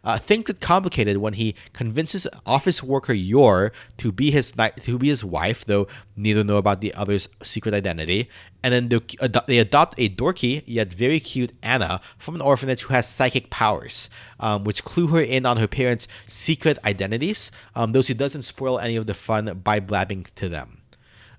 Uh, 0.05 0.19
things 0.19 0.45
get 0.45 0.61
complicated 0.61 1.17
when 1.17 1.33
he 1.33 1.55
convinces 1.73 2.27
office 2.45 2.83
worker 2.83 3.13
Yor 3.15 3.73
to 3.97 4.13
be 4.13 4.31
his 4.31 4.53
to 4.83 4.99
be 4.99 5.09
his 5.09 5.25
wife, 5.25 5.65
though 5.65 5.87
neither 6.17 6.45
know 6.45 6.59
about 6.59 6.81
the 6.81 6.95
other's 6.95 7.29
secret 7.43 7.75
identity. 7.75 8.29
And 8.63 8.73
then 8.73 8.89
they, 8.89 9.01
they 9.47 9.59
adopt 9.59 9.99
a 9.99 10.09
dorky 10.09 10.63
yet 10.67 10.93
very 10.93 11.21
cute 11.21 11.53
Anya 11.63 12.01
from 12.19 12.35
an 12.35 12.41
orphanage 12.41 12.83
who 12.83 12.95
has 12.95 13.09
psychic 13.09 13.51
powers, 13.51 14.09
um, 14.41 14.65
which 14.65 14.85
clue 14.85 15.09
her 15.09 15.21
in 15.21 15.47
on 15.47 15.57
her 15.57 15.69
parents' 15.69 16.07
secret 16.27 16.79
identities, 16.85 17.51
um, 17.75 17.93
though 17.93 18.03
she 18.03 18.15
doesn't 18.15 18.43
spoil 18.43 18.79
any 18.79 18.97
of 18.97 19.07
the 19.07 19.15
fun 19.15 19.61
by 19.65 19.81
blabbing 19.81 20.27
to 20.37 20.49
them. 20.49 20.83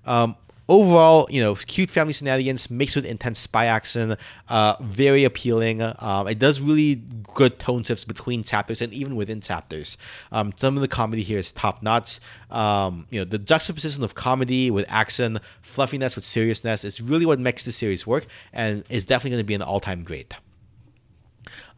Um, 0.04 0.36
overall, 0.68 1.26
you 1.30 1.42
know, 1.42 1.54
cute 1.54 1.90
family 1.90 2.12
shenanigans 2.12 2.70
mixed 2.70 2.96
with 2.96 3.04
intense 3.04 3.38
spy 3.38 3.66
action, 3.66 4.16
uh, 4.48 4.76
very 4.80 5.24
appealing. 5.24 5.82
Um, 5.82 6.28
it 6.28 6.38
does 6.38 6.60
really 6.60 6.96
good 7.34 7.58
tone 7.58 7.84
shifts 7.84 8.04
between 8.04 8.42
chapters 8.42 8.80
and 8.80 8.92
even 8.92 9.16
within 9.16 9.40
chapters. 9.40 9.96
Um, 10.32 10.52
some 10.56 10.76
of 10.76 10.80
the 10.80 10.88
comedy 10.88 11.22
here 11.22 11.38
is 11.38 11.52
top 11.52 11.82
notch. 11.82 12.20
Um, 12.50 13.06
you 13.10 13.20
know, 13.20 13.24
the 13.24 13.38
juxtaposition 13.38 14.02
of 14.02 14.14
comedy 14.14 14.70
with 14.70 14.86
action, 14.88 15.40
fluffiness 15.62 16.16
with 16.16 16.24
seriousness 16.24 16.84
is 16.84 17.00
really 17.00 17.26
what 17.26 17.38
makes 17.38 17.64
the 17.64 17.72
series 17.72 18.06
work, 18.06 18.26
and 18.52 18.84
is 18.88 19.04
definitely 19.04 19.30
going 19.30 19.42
to 19.42 19.46
be 19.46 19.54
an 19.54 19.62
all-time 19.62 20.02
great. 20.02 20.34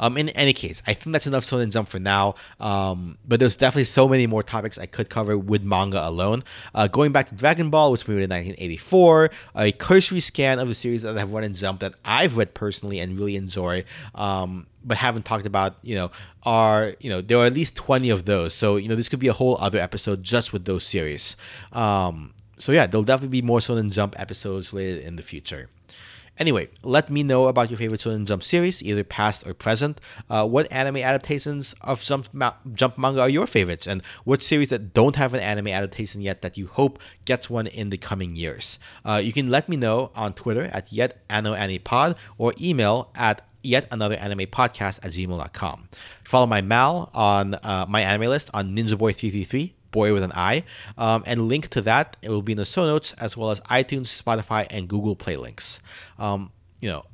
Um, 0.01 0.16
in 0.16 0.29
any 0.31 0.53
case, 0.53 0.83
I 0.87 0.95
think 0.95 1.12
that's 1.12 1.27
enough 1.27 1.45
Shonen 1.45 1.71
Jump 1.71 1.89
for 1.89 1.99
now. 1.99 2.35
Um, 2.61 3.19
but 3.27 3.41
there's 3.41 3.57
definitely 3.57 3.85
so 3.85 4.09
many 4.09 4.27
more 4.27 4.43
topics 4.43 4.79
I 4.79 4.87
could 4.87 5.11
cover 5.11 5.37
with 5.37 5.62
manga 5.62 6.07
alone. 6.07 6.45
Uh, 6.75 6.89
going 6.89 7.12
back 7.12 7.29
to 7.29 7.35
Dragon 7.35 7.71
Ball, 7.71 7.93
which 7.93 8.05
premiered 8.05 8.25
in 8.25 8.31
1984, 8.31 9.31
a 9.57 9.73
cursory 9.73 10.21
scan 10.21 10.59
of 10.59 10.69
the 10.69 10.75
series 10.75 11.03
that 11.03 11.16
I 11.16 11.21
have 11.21 11.33
run 11.33 11.45
in 11.45 11.55
Jump 11.55 11.81
that 11.81 11.95
I've 12.05 12.37
read 12.37 12.55
personally 12.55 13.01
and 13.01 13.19
really 13.19 13.37
enjoy. 13.37 13.85
Um, 14.14 14.66
but 14.85 14.97
haven't 14.97 15.25
talked 15.25 15.47
about, 15.47 15.77
you 15.83 15.95
know, 15.95 16.11
are, 16.45 16.95
you 17.01 17.11
know, 17.11 17.21
there 17.21 17.39
are 17.39 17.47
at 17.47 17.53
least 17.53 17.77
20 17.77 18.11
of 18.11 18.25
those. 18.25 18.55
So, 18.55 18.77
you 18.77 18.89
know, 18.89 18.97
this 18.97 19.09
could 19.09 19.19
be 19.19 19.29
a 19.29 19.33
whole 19.33 19.59
other 19.59 19.79
episode 19.79 20.23
just 20.23 20.53
with 20.53 20.64
those 20.64 20.85
series. 20.85 21.37
Um, 21.73 22.33
so 22.59 22.73
yeah, 22.73 22.87
there'll 22.87 23.05
definitely 23.05 23.41
be 23.41 23.47
more 23.47 23.59
Shonen 23.59 23.91
Jump 23.91 24.19
episodes 24.19 24.73
related 24.73 25.05
in 25.05 25.16
the 25.16 25.23
future. 25.23 25.69
Anyway, 26.39 26.68
let 26.82 27.11
me 27.11 27.22
know 27.22 27.49
about 27.49 27.70
your 27.70 27.78
favorite 27.78 28.01
Shonen 28.01 28.26
Jump 28.26 28.43
series, 28.43 28.82
either 28.82 29.05
past 29.05 29.47
or 29.47 29.55
present. 29.55 30.01
Uh, 30.30 30.47
what 30.47 30.70
anime 30.72 30.99
adaptations 30.99 31.74
of 31.80 32.01
Jump, 32.01 32.28
ma- 32.32 32.55
Jump 32.72 32.97
manga 32.97 33.22
are 33.22 33.28
your 33.28 33.47
favorites, 33.47 33.86
and 33.86 34.03
what 34.24 34.43
series 34.43 34.68
that 34.68 34.95
don't 34.95 35.16
have 35.16 35.34
an 35.34 35.41
anime 35.41 35.68
adaptation 35.68 36.20
yet 36.20 36.43
that 36.43 36.57
you 36.57 36.66
hope 36.66 36.99
gets 37.24 37.51
one 37.51 37.66
in 37.66 37.91
the 37.91 37.99
coming 37.99 38.36
years? 38.36 38.78
Uh, 39.05 39.20
you 39.22 39.32
can 39.32 39.49
let 39.51 39.68
me 39.68 39.76
know 39.76 40.11
on 40.14 40.32
Twitter 40.32 40.70
at 40.72 40.93
yet 40.93 41.24
or 42.39 42.53
email 42.61 43.11
at 43.14 43.49
yet 43.62 43.86
another 43.91 44.14
anime 44.16 44.47
podcast 44.47 45.05
at 45.05 45.12
gmail.com. 45.12 45.89
Follow 46.24 46.47
my 46.47 46.61
mal 46.61 47.11
on 47.14 47.55
uh, 47.55 47.86
my 47.89 48.03
anime 48.03 48.28
list 48.28 48.51
on 48.55 48.76
NinjaBoy333 48.76 49.72
boy 49.91 50.12
with 50.12 50.22
an 50.22 50.32
I. 50.34 50.64
Um, 50.97 51.22
and 51.26 51.49
link 51.49 51.68
to 51.68 51.82
that, 51.82 52.16
it 52.22 52.30
will 52.30 52.43
be 52.43 52.53
in 52.53 52.59
the 52.59 52.64
show 52.64 52.86
notes, 52.86 53.12
as 53.14 53.36
well 53.36 53.51
as 53.51 53.61
iTunes, 53.62 54.22
Spotify, 54.22 54.66
and 54.70 54.89
Google 54.89 55.16
Play 55.16 55.36
links. 55.36 55.80
Um, 56.18 56.53
you 56.80 56.89
know, 56.89 57.05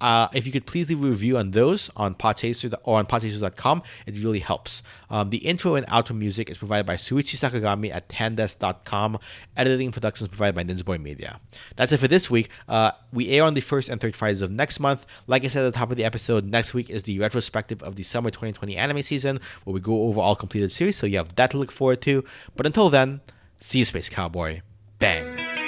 uh, 0.00 0.28
if 0.34 0.46
you 0.46 0.52
could 0.52 0.66
please 0.66 0.88
leave 0.88 1.02
a 1.02 1.06
review 1.06 1.36
on 1.36 1.50
those 1.50 1.90
on 1.96 2.14
Podchaser 2.14 2.74
or 2.84 2.98
on 2.98 3.06
podchasers.com, 3.06 3.82
it 4.06 4.14
really 4.22 4.38
helps. 4.38 4.82
Um, 5.10 5.30
the 5.30 5.38
intro 5.38 5.74
and 5.74 5.86
outro 5.88 6.16
music 6.16 6.50
is 6.50 6.58
provided 6.58 6.86
by 6.86 6.96
Suichi 6.96 7.36
Sakagami 7.36 7.92
at 7.92 8.08
tandesk.com. 8.08 9.18
Editing 9.56 9.88
is 9.88 10.28
provided 10.28 10.54
by 10.54 10.64
Ninja 10.64 10.84
Boy 10.84 10.98
Media. 10.98 11.40
That's 11.76 11.92
it 11.92 11.98
for 11.98 12.08
this 12.08 12.30
week. 12.30 12.48
Uh, 12.68 12.92
we 13.12 13.28
air 13.30 13.44
on 13.44 13.54
the 13.54 13.60
first 13.60 13.88
and 13.88 14.00
third 14.00 14.16
Fridays 14.16 14.42
of 14.42 14.50
next 14.50 14.80
month. 14.80 15.06
Like 15.26 15.44
I 15.44 15.48
said 15.48 15.64
at 15.64 15.72
the 15.72 15.78
top 15.78 15.90
of 15.90 15.96
the 15.96 16.04
episode, 16.04 16.44
next 16.44 16.74
week 16.74 16.90
is 16.90 17.02
the 17.02 17.18
retrospective 17.18 17.82
of 17.82 17.96
the 17.96 18.02
summer 18.02 18.30
2020 18.30 18.76
anime 18.76 19.02
season, 19.02 19.40
where 19.64 19.74
we 19.74 19.80
go 19.80 20.04
over 20.04 20.20
all 20.20 20.36
completed 20.36 20.72
series. 20.72 20.96
So 20.96 21.06
you 21.06 21.18
have 21.18 21.34
that 21.36 21.50
to 21.50 21.58
look 21.58 21.72
forward 21.72 22.00
to. 22.02 22.24
But 22.56 22.66
until 22.66 22.90
then, 22.90 23.20
see 23.58 23.80
you, 23.80 23.84
Space 23.84 24.08
Cowboy. 24.08 24.60
Bang. 24.98 25.59